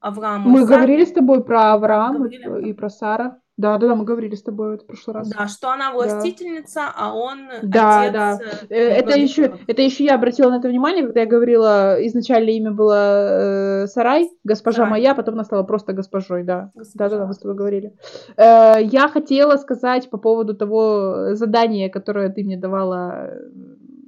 Аврааму. 0.00 0.48
Мы 0.48 0.64
говорили 0.64 1.04
с 1.04 1.12
тобой 1.12 1.44
про 1.44 1.72
Авраама 1.72 2.26
и 2.28 2.72
про 2.72 2.88
Сара. 2.88 3.38
Да, 3.60 3.76
да, 3.76 3.88
да, 3.88 3.94
мы 3.94 4.04
говорили 4.04 4.34
с 4.36 4.42
тобой 4.42 4.78
в 4.78 4.86
прошлый 4.86 5.16
раз. 5.16 5.28
Да, 5.28 5.46
что 5.46 5.70
она 5.70 5.92
властительница, 5.92 6.80
да. 6.80 6.94
а 6.96 7.12
он 7.12 7.40
да, 7.62 8.00
отец. 8.00 8.12
Да, 8.14 8.38
э, 8.70 8.74
э, 8.74 8.88
это 8.88 9.18
еще, 9.18 9.54
это 9.66 9.82
еще 9.82 10.04
я 10.04 10.14
обратила 10.14 10.48
на 10.48 10.60
это 10.60 10.68
внимание, 10.68 11.04
когда 11.04 11.20
я 11.20 11.26
говорила, 11.26 11.96
изначально 12.06 12.48
имя 12.48 12.70
было 12.70 13.82
э, 13.82 13.86
Сарай, 13.88 14.30
госпожа 14.44 14.76
Сарай. 14.76 14.90
моя, 14.90 15.14
потом 15.14 15.34
она 15.34 15.44
стала 15.44 15.62
просто 15.62 15.92
госпожой, 15.92 16.42
да. 16.42 16.70
Госпожа. 16.74 17.10
Да, 17.10 17.10
да, 17.10 17.18
да, 17.18 17.26
мы 17.26 17.34
с 17.34 17.38
тобой 17.38 17.54
говорили. 17.54 17.92
Э, 18.38 18.76
я 18.80 19.08
хотела 19.08 19.58
сказать 19.58 20.08
по 20.08 20.16
поводу 20.16 20.54
того 20.56 21.34
задания, 21.34 21.90
которое 21.90 22.30
ты 22.30 22.42
мне 22.44 22.56
давала 22.56 23.26
э, 23.26 23.40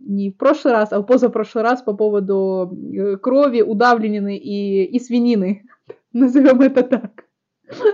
не 0.06 0.30
в 0.30 0.38
прошлый 0.38 0.72
раз, 0.72 0.92
а 0.92 1.00
в 1.00 1.04
позапрошлый 1.04 1.62
раз 1.62 1.82
по 1.82 1.92
поводу 1.92 2.74
крови, 3.20 3.60
удавленины 3.60 4.38
и, 4.38 4.84
и 4.84 4.98
свинины. 4.98 5.64
Назовем 6.12 6.60
это 6.60 6.82
так. 6.82 7.24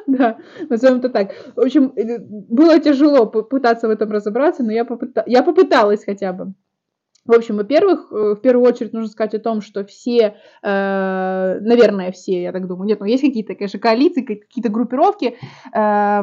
Да, 0.07 0.39
назовем 0.69 0.99
это 0.99 1.09
так. 1.11 1.33
В 1.55 1.61
общем, 1.61 1.93
э, 1.95 2.19
было 2.19 2.81
тяжело 2.81 3.27
пытаться 3.27 3.87
в 3.87 3.91
этом 3.91 4.11
разобраться, 4.11 4.65
но 4.65 4.73
я, 4.73 4.85
попыта... 4.85 5.23
я 5.27 5.43
попыталась 5.43 6.05
хотя 6.05 6.33
бы. 6.33 6.55
В 7.27 7.33
общем, 7.33 7.57
во-первых, 7.57 8.11
э, 8.11 8.35
в 8.35 8.41
первую 8.41 8.67
очередь 8.67 8.93
нужно 8.93 9.11
сказать 9.11 9.35
о 9.35 9.39
том, 9.39 9.61
что 9.61 9.85
все, 9.85 10.37
э, 10.63 11.59
наверное, 11.61 12.11
все, 12.11 12.43
я 12.43 12.53
так 12.53 12.67
думаю, 12.67 12.89
нет, 12.89 13.01
но 13.01 13.07
ну, 13.07 13.13
есть 13.13 13.23
какие-то, 13.23 13.55
конечно, 13.55 13.79
коалиции, 13.79 14.23
какие-то 14.23 14.71
группировки, 14.71 15.37
э, 15.75 16.23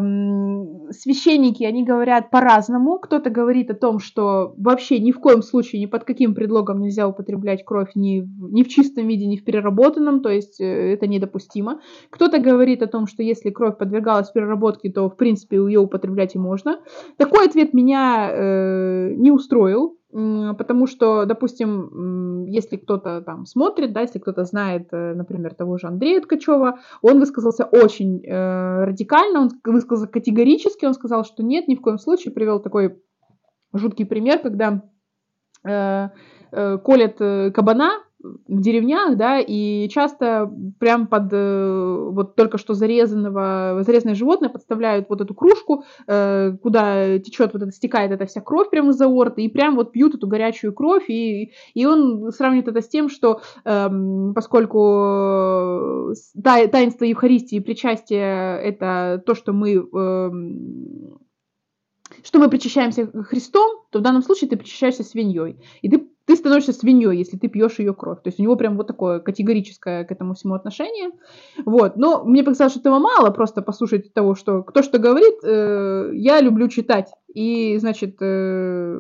священники, 0.92 1.64
они 1.64 1.84
говорят 1.84 2.32
по-разному. 2.32 2.98
Кто-то 3.00 3.30
говорит 3.30 3.70
о 3.70 3.76
том, 3.76 4.00
что 4.00 4.56
вообще 4.58 5.00
ни 5.00 5.12
в 5.12 5.20
коем 5.20 5.44
случае, 5.44 5.82
ни 5.82 5.86
под 5.86 6.06
каким 6.06 6.34
предлогом 6.34 6.82
нельзя 6.82 7.08
употреблять 7.08 7.64
кровь 7.66 7.92
ни 7.96 8.22
в, 8.22 8.52
ни 8.52 8.64
в 8.64 8.68
чистом 8.68 9.08
виде, 9.08 9.28
ни 9.28 9.38
в 9.38 9.44
переработанном, 9.44 10.22
то 10.22 10.30
есть 10.30 10.60
э, 10.60 10.94
это 10.94 11.08
недопустимо. 11.08 11.82
Кто-то 12.10 12.40
говорит 12.40 12.82
о 12.82 12.88
том, 12.88 13.06
что 13.06 13.22
если 13.22 13.52
кровь 13.52 13.78
подвергалась 13.78 14.32
переработке, 14.32 14.92
то, 14.92 15.10
в 15.10 15.16
принципе, 15.16 15.58
ее 15.58 15.80
употреблять 15.80 16.36
и 16.36 16.40
можно. 16.40 16.80
Такой 17.18 17.46
ответ 17.46 17.74
меня 17.74 18.30
э, 18.32 19.14
не 19.16 19.32
устроил 19.32 19.98
потому 20.16 20.88
что, 20.88 21.26
допустим, 21.26 22.46
если 22.46 22.78
кто-то 22.78 23.22
там 23.22 23.46
смотрит, 23.46 23.92
да, 23.92 24.02
если 24.02 24.20
кто-то 24.20 24.46
знает, 24.46 24.88
э, 24.94 25.14
например, 25.14 25.54
того 25.54 25.78
же 25.78 25.88
Андрея 25.88 26.22
Ткачева, 26.22 26.80
он 27.02 27.20
высказался 27.20 27.66
очень 27.66 28.26
э, 28.26 28.86
радикально, 28.86 29.42
он 29.42 29.50
высказался 29.66 30.08
категорически, 30.08 30.86
он 30.86 30.94
сказал, 30.94 31.26
что 31.26 31.44
нет, 31.44 31.68
ни 31.68 31.76
в 31.76 31.82
коем 31.82 31.98
случае, 31.98 32.34
привел 32.34 32.62
такой 32.62 32.98
жуткий 33.74 34.06
пример, 34.06 34.40
когда 34.40 34.84
э, 35.68 36.08
э, 36.52 36.78
колят 36.78 37.18
э, 37.20 37.52
кабана, 37.52 37.92
в 38.48 38.62
деревнях, 38.62 39.18
да, 39.18 39.40
и 39.40 39.88
часто 39.90 40.52
прям 40.80 41.08
под 41.08 41.30
э, 41.32 42.10
вот 42.12 42.36
только 42.36 42.58
что 42.58 42.74
зарезанного, 42.74 43.82
зарезанное 43.84 44.16
животное 44.16 44.50
подставляют 44.50 45.08
вот 45.10 45.22
эту 45.22 45.34
кружку, 45.34 45.84
э, 46.08 46.58
куда 46.62 47.20
течет 47.20 47.54
вот 47.54 47.62
это, 47.62 47.72
стекает 47.72 48.12
эта 48.12 48.26
вся 48.26 48.42
кровь 48.42 48.70
прямо 48.70 48.92
из 48.92 49.02
аорты, 49.02 49.44
и 49.44 49.50
прям 49.50 49.76
вот 49.76 49.92
пьют 49.92 50.16
эту 50.16 50.28
горячую 50.28 50.74
кровь, 50.74 51.10
и, 51.10 51.52
и 51.74 51.86
он 51.86 52.32
сравнивает 52.32 52.68
это 52.68 52.82
с 52.82 52.88
тем, 52.88 53.10
что 53.10 53.42
эм, 53.64 54.34
поскольку 54.34 56.14
таинство 56.44 57.06
Евхаристии 57.06 57.58
и 57.58 57.62
причастие 57.62 58.60
это 58.62 59.22
то, 59.26 59.36
что 59.36 59.54
мы 59.54 59.74
эм, 59.74 61.20
что 62.24 62.40
мы 62.40 62.50
причащаемся 62.50 63.08
Христом, 63.24 63.86
то 63.92 64.00
в 64.00 64.02
данном 64.02 64.24
случае 64.24 64.50
ты 64.50 64.58
причащаешься 64.58 65.04
свиньей. 65.04 65.60
И 65.82 65.90
ты 65.90 66.08
ты 66.26 66.36
становишься 66.36 66.74
свиньей, 66.74 67.18
если 67.18 67.38
ты 67.38 67.48
пьешь 67.48 67.80
ее 67.80 67.94
кровь. 67.94 68.22
То 68.24 68.30
есть 68.30 68.40
у 68.40 68.44
него 68.44 68.56
прям 68.56 68.78
вот 68.78 68.88
такое 68.88 69.20
категорическое 69.20 70.04
к 70.06 70.12
этому 70.12 70.34
всему 70.34 70.56
отношение. 70.56 71.12
Вот. 71.66 71.98
Но 71.98 72.24
мне 72.24 72.44
показалось, 72.44 72.74
что 72.74 72.82
этого 72.82 73.00
мало, 73.00 73.30
просто 73.30 73.62
послушать 73.62 74.14
того, 74.14 74.36
что 74.36 74.64
кто 74.64 74.82
что 74.82 74.98
говорит. 74.98 75.36
Э, 75.44 76.10
я 76.14 76.42
люблю 76.42 76.68
читать. 76.68 77.12
И, 77.36 77.78
значит, 77.80 78.16
э, 78.22 78.98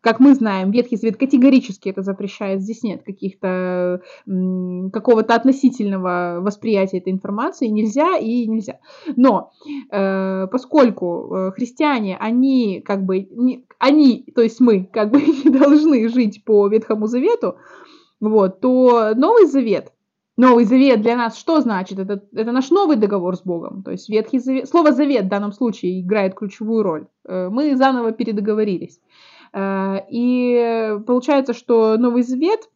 как 0.00 0.18
мы 0.18 0.34
знаем, 0.34 0.72
Ветхий 0.72 0.96
Завет 0.96 1.16
категорически 1.16 1.88
это 1.88 2.02
запрещает. 2.02 2.60
Здесь 2.60 2.82
нет 2.82 3.04
каких-то 3.04 4.02
какого-то 4.92 5.34
относительного 5.36 6.38
восприятия 6.40 6.98
этой 6.98 7.12
информации. 7.12 7.68
Нельзя 7.68 8.18
и 8.18 8.48
нельзя. 8.48 8.80
Но 9.14 9.52
э, 9.92 10.48
поскольку 10.50 11.32
э, 11.32 11.50
христиане, 11.52 12.16
они 12.18 12.82
как 12.84 13.04
бы, 13.04 13.28
они, 13.78 14.24
то 14.34 14.42
есть 14.42 14.58
мы, 14.58 14.84
как 14.92 15.12
бы 15.12 15.20
не 15.44 15.50
должны 15.50 16.08
жить 16.08 16.42
по 16.44 16.66
Ветхому 16.66 17.06
Завету, 17.06 17.58
вот, 18.18 18.60
то 18.60 19.12
Новый 19.14 19.46
Завет, 19.46 19.92
Новый 20.38 20.66
Завет 20.66 21.02
для 21.02 21.16
нас 21.16 21.36
что 21.36 21.60
значит? 21.60 21.98
Это, 21.98 22.22
это 22.32 22.52
наш 22.52 22.70
новый 22.70 22.96
договор 22.96 23.36
с 23.36 23.42
Богом. 23.42 23.82
То 23.82 23.90
есть 23.90 24.08
Ветхий 24.08 24.38
Завет, 24.38 24.68
слово 24.68 24.92
Завет 24.92 25.24
в 25.24 25.28
данном 25.28 25.50
случае 25.50 26.00
играет 26.00 26.36
ключевую 26.36 26.84
роль. 26.84 27.08
Э, 27.26 27.48
мы 27.50 27.74
заново 27.74 28.12
передоговорились. 28.12 29.00
Э, 29.52 29.96
и 30.08 30.96
получается, 31.08 31.54
что 31.54 31.96
Новый 31.98 32.22
Завет, 32.22 32.70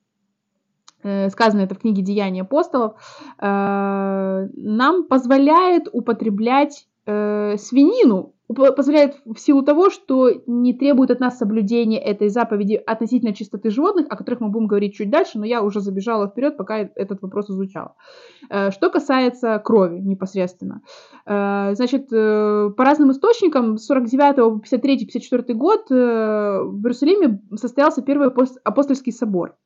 э, 1.04 1.30
сказано 1.30 1.60
это 1.60 1.76
в 1.76 1.78
книге 1.78 2.02
Деяния 2.02 2.42
апостолов, 2.42 2.94
нам 3.40 5.04
позволяет 5.08 5.88
употреблять 5.92 6.88
свинину 7.04 8.31
позволяет 8.54 9.16
в 9.24 9.38
силу 9.38 9.62
того, 9.62 9.90
что 9.90 10.30
не 10.46 10.74
требует 10.74 11.10
от 11.10 11.20
нас 11.20 11.38
соблюдения 11.38 11.98
этой 11.98 12.28
заповеди 12.28 12.74
относительно 12.74 13.34
чистоты 13.34 13.70
животных, 13.70 14.06
о 14.10 14.16
которых 14.16 14.40
мы 14.40 14.48
будем 14.48 14.66
говорить 14.66 14.94
чуть 14.94 15.10
дальше, 15.10 15.38
но 15.38 15.44
я 15.44 15.62
уже 15.62 15.80
забежала 15.80 16.28
вперед, 16.28 16.56
пока 16.56 16.78
этот 16.78 17.22
вопрос 17.22 17.50
изучала. 17.50 17.94
Э, 18.50 18.70
что 18.70 18.90
касается 18.90 19.58
крови 19.58 20.00
непосредственно. 20.00 20.82
Э, 21.26 21.74
значит, 21.74 22.12
э, 22.12 22.70
по 22.76 22.84
разным 22.84 23.10
источникам, 23.10 23.78
с 23.78 23.86
49 23.86 24.36
по 24.36 24.60
53 24.60 25.06
54 25.06 25.54
год 25.54 25.90
в 25.90 25.94
Иерусалиме 25.94 27.40
состоялся 27.56 28.02
первый 28.02 28.28
апостольский 28.64 29.12
собор. 29.12 29.56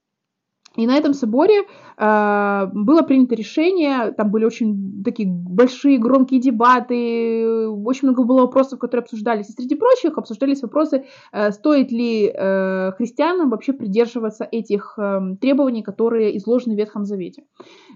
И 0.77 0.87
на 0.87 0.97
этом 0.97 1.15
соборе 1.15 1.63
э, 1.97 2.67
было 2.73 3.03
принято 3.03 3.35
решение, 3.35 4.13
там 4.13 4.31
были 4.31 4.45
очень 4.45 5.03
такие 5.03 5.29
большие 5.29 5.99
громкие 5.99 6.41
дебаты, 6.41 7.69
очень 7.69 8.09
много 8.09 8.25
было 8.25 8.43
вопросов, 8.43 8.79
которые 8.79 9.03
обсуждались. 9.03 9.49
И 9.49 9.53
среди 9.53 9.75
прочих 9.75 10.19
обсуждались 10.19 10.63
вопросы, 10.63 11.07
э, 11.33 11.51
стоит 11.51 11.91
ли 11.91 12.27
э, 12.33 12.93
христианам 12.93 13.51
вообще 13.51 13.73
придерживаться 13.73 14.47
этих 14.51 14.95
э, 14.99 15.21
требований, 15.41 15.83
которые 15.83 16.37
изложены 16.37 16.75
в 16.75 16.79
Ветхом 16.79 17.05
Завете. 17.05 17.45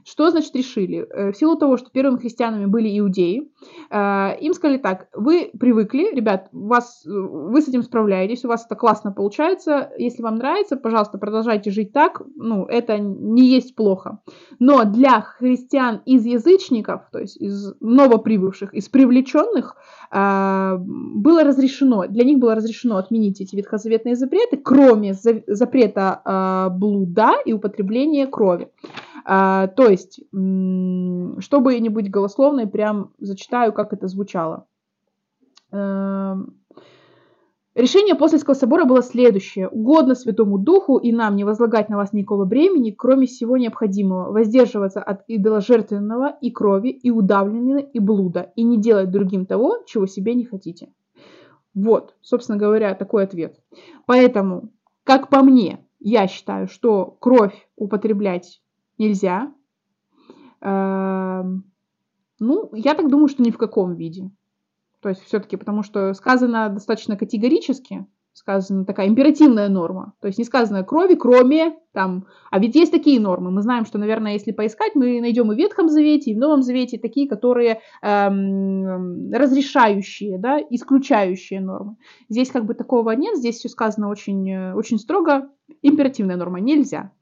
Что 0.05 0.31
значит 0.31 0.55
решили? 0.57 1.07
Э, 1.11 1.32
в 1.32 1.36
силу 1.36 1.57
того, 1.57 1.77
что 1.77 1.90
первыми 1.90 2.19
христианами 2.19 2.66
были 2.66 2.98
иудеи, 2.98 3.51
э, 3.90 4.39
им 4.40 4.55
сказали 4.55 4.78
так, 4.78 5.09
вы 5.15 5.51
привыкли, 5.59 6.15
ребят, 6.15 6.48
вас, 6.52 7.02
вы 7.05 7.61
с 7.61 7.69
этим 7.69 7.82
справляетесь, 7.82 8.44
у 8.44 8.48
вас 8.48 8.65
это 8.65 8.74
классно 8.74 9.12
получается, 9.12 9.90
если 9.98 10.23
вам 10.23 10.36
нравится, 10.36 10.77
пожалуйста, 10.77 11.19
продолжайте 11.19 11.70
жить 11.70 11.93
так, 11.93 12.23
ну, 12.36 12.66
это 12.71 12.99
не 12.99 13.49
есть 13.49 13.75
плохо. 13.75 14.21
Но 14.59 14.85
для 14.85 15.21
христиан 15.21 16.01
из 16.07 16.25
язычников, 16.25 17.03
то 17.13 17.19
есть 17.19 17.37
из 17.37 17.75
новоприбывших, 17.81 18.75
из 18.75 18.89
привлеченных, 18.89 19.77
э, 20.11 20.77
было 20.79 21.45
разрешено, 21.45 22.07
для 22.07 22.25
них 22.25 22.39
было 22.39 22.55
разрешено 22.55 22.97
отменить 22.97 23.41
эти 23.41 23.57
ветхозаветные 23.57 24.17
запреты, 24.17 24.57
кроме 24.57 25.15
запрета 25.15 26.71
блуда 26.73 27.33
и 27.45 27.53
употребления 27.53 28.27
крови. 28.27 28.69
А, 29.25 29.67
то 29.69 29.89
есть, 29.89 30.21
чтобы 30.33 31.79
не 31.79 31.89
быть 31.89 32.11
голословной, 32.11 32.67
прям 32.67 33.13
зачитаю, 33.19 33.73
как 33.73 33.93
это 33.93 34.09
звучало. 34.09 34.67
Решение 37.77 38.15
Апостольского 38.15 38.55
собора 38.55 38.85
было 38.85 39.01
следующее. 39.01 39.69
Угодно 39.69 40.17
Святому 40.17 40.59
Духу 40.59 40.99
и 40.99 41.13
нам 41.13 41.37
не 41.37 41.45
возлагать 41.45 41.89
на 41.89 41.97
вас 41.97 42.13
никакого 42.13 42.45
бремени, 42.45 42.91
кроме 42.91 43.27
всего 43.27 43.57
необходимого, 43.57 44.33
воздерживаться 44.33 45.01
от 45.01 45.23
идоложертвенного 45.29 46.37
и 46.41 46.51
крови, 46.51 46.89
и 46.89 47.13
удавленного, 47.13 47.79
и 47.79 48.01
блуда, 48.01 48.53
и 48.57 48.65
не 48.65 48.77
делать 48.77 49.13
другим 49.13 49.47
того, 49.47 49.85
чего 49.87 50.07
себе 50.07 50.35
не 50.35 50.45
хотите. 50.45 50.93
Вот, 51.73 52.17
собственно 52.23 52.59
говоря, 52.59 52.95
такой 52.95 53.23
ответ. 53.23 53.61
Поэтому, 54.05 54.73
как 55.05 55.29
по 55.29 55.41
мне, 55.43 55.87
я 56.01 56.27
считаю, 56.27 56.67
что 56.67 57.17
кровь 57.21 57.69
употреблять 57.77 58.61
нельзя. 58.99 59.55
Эм, 60.61 61.65
ну, 62.41 62.71
я 62.73 62.95
так 62.95 63.09
думаю, 63.09 63.29
что 63.29 63.45
ни 63.45 63.53
в 63.53 63.59
каком 63.59 63.95
виде. 63.95 64.33
То 65.03 65.09
есть 65.09 65.23
все-таки, 65.25 65.57
потому 65.57 65.83
что 65.83 66.13
сказано 66.15 66.69
достаточно 66.69 67.17
категорически, 67.17 68.07
сказана 68.33 68.85
такая 68.85 69.09
императивная 69.09 69.69
норма. 69.69 70.15
То 70.21 70.29
есть 70.29 70.39
не 70.39 70.45
сказано 70.45 70.85
крови, 70.85 71.15
кроме 71.15 71.77
там... 71.93 72.27
А 72.51 72.59
ведь 72.59 72.75
есть 72.75 72.93
такие 72.93 73.21
нормы. 73.21 73.51
Мы 73.51 73.63
знаем, 73.63 73.85
что, 73.85 73.99
наверное, 73.99 74.33
если 74.33 74.53
поискать, 74.53 74.95
мы 74.95 75.21
найдем 75.21 75.51
и 75.51 75.55
в 75.55 75.59
Ветхом 75.59 75.89
Завете, 75.89 76.31
и 76.31 76.35
в 76.35 76.39
Новом 76.39 76.63
Завете 76.63 76.99
такие, 76.99 77.29
которые 77.29 77.81
эм, 78.03 79.33
разрешающие, 79.33 80.39
да, 80.39 80.59
исключающие 80.71 81.61
нормы. 81.61 81.97
Здесь 82.29 82.51
как 82.51 82.65
бы 82.65 82.75
такого 82.75 83.11
нет. 83.13 83.37
Здесь 83.37 83.57
все 83.57 83.69
сказано 83.69 84.09
очень, 84.09 84.49
э, 84.51 84.75
очень 84.75 84.99
строго. 84.99 85.51
Императивная 85.83 86.37
норма. 86.37 86.61
Нельзя. 86.61 87.13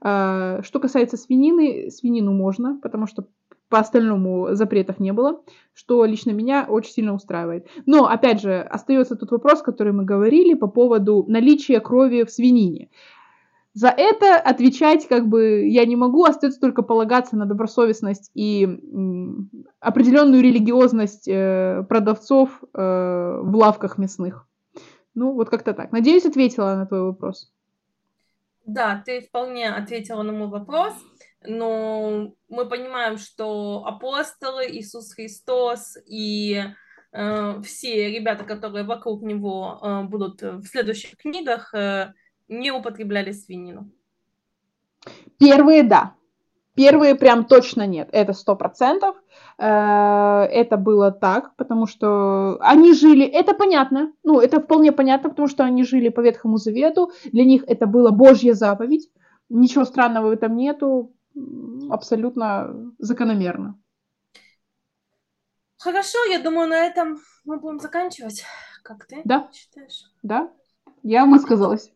А, 0.00 0.62
что 0.62 0.80
касается 0.80 1.16
свинины, 1.16 1.90
свинину 1.90 2.32
можно, 2.32 2.78
потому 2.82 3.06
что 3.06 3.26
по 3.68 3.78
остальному 3.78 4.54
запретов 4.54 5.00
не 5.00 5.12
было, 5.12 5.42
что 5.72 6.04
лично 6.04 6.30
меня 6.30 6.66
очень 6.68 6.92
сильно 6.92 7.14
устраивает. 7.14 7.66
Но, 7.86 8.06
опять 8.06 8.40
же, 8.40 8.60
остается 8.60 9.16
тот 9.16 9.30
вопрос, 9.30 9.62
который 9.62 9.92
мы 9.92 10.04
говорили 10.04 10.54
по 10.54 10.68
поводу 10.68 11.24
наличия 11.28 11.80
крови 11.80 12.24
в 12.24 12.30
свинине. 12.30 12.90
За 13.72 13.88
это 13.88 14.36
отвечать 14.36 15.08
как 15.08 15.26
бы 15.26 15.66
я 15.66 15.84
не 15.84 15.96
могу, 15.96 16.24
остается 16.24 16.60
только 16.60 16.82
полагаться 16.82 17.36
на 17.36 17.44
добросовестность 17.44 18.30
и 18.32 18.68
определенную 19.80 20.42
религиозность 20.44 21.26
э, 21.26 21.84
продавцов 21.88 22.62
э, 22.62 22.78
в 23.42 23.56
лавках 23.56 23.98
мясных. 23.98 24.46
Ну, 25.14 25.32
вот 25.32 25.50
как-то 25.50 25.74
так. 25.74 25.90
Надеюсь, 25.90 26.24
ответила 26.24 26.76
на 26.76 26.86
твой 26.86 27.02
вопрос. 27.02 27.52
Да, 28.64 29.02
ты 29.04 29.20
вполне 29.20 29.68
ответила 29.68 30.22
на 30.22 30.32
мой 30.32 30.48
вопрос, 30.48 30.94
но 31.46 32.34
мы 32.48 32.68
понимаем, 32.68 33.18
что 33.18 33.84
апостолы, 33.86 34.66
Иисус 34.68 35.12
Христос 35.12 35.96
и 36.06 36.62
э, 37.12 37.62
все 37.62 38.10
ребята, 38.10 38.44
которые 38.44 38.84
вокруг 38.84 39.22
него 39.22 39.78
э, 39.80 40.02
будут 40.04 40.42
в 40.42 40.64
следующих 40.66 41.16
книгах, 41.16 41.74
э, 41.74 42.12
не 42.48 42.70
употребляли 42.70 43.32
свинину. 43.32 43.90
Первые, 45.38 45.82
да. 45.82 46.14
Первые 46.74 47.14
прям 47.14 47.44
точно 47.44 47.86
нет, 47.86 48.08
это 48.10 48.32
сто 48.32 48.56
процентов. 48.56 49.14
Э, 49.58 50.42
это 50.50 50.76
было 50.76 51.12
так, 51.12 51.54
потому 51.56 51.86
что 51.86 52.56
они 52.60 52.94
жили, 52.94 53.24
это 53.24 53.54
понятно, 53.54 54.12
ну, 54.24 54.40
это 54.40 54.60
вполне 54.60 54.90
понятно, 54.90 55.30
потому 55.30 55.46
что 55.46 55.64
они 55.64 55.84
жили 55.84 56.08
по 56.08 56.20
Ветхому 56.20 56.56
Завету, 56.56 57.12
для 57.32 57.44
них 57.44 57.62
это 57.68 57.86
была 57.86 58.10
Божья 58.10 58.54
заповедь, 58.54 59.08
ничего 59.48 59.84
странного 59.84 60.28
в 60.28 60.32
этом 60.32 60.56
нету, 60.56 61.13
абсолютно 61.90 62.92
закономерно. 62.98 63.78
Хорошо, 65.78 66.24
я 66.30 66.38
думаю, 66.38 66.68
на 66.68 66.86
этом 66.86 67.20
мы 67.44 67.58
будем 67.58 67.78
заканчивать. 67.78 68.44
Как 68.82 69.06
ты 69.06 69.22
да. 69.24 69.50
считаешь? 69.52 70.04
Да, 70.22 70.50
я 71.02 71.26
высказалась. 71.26 71.92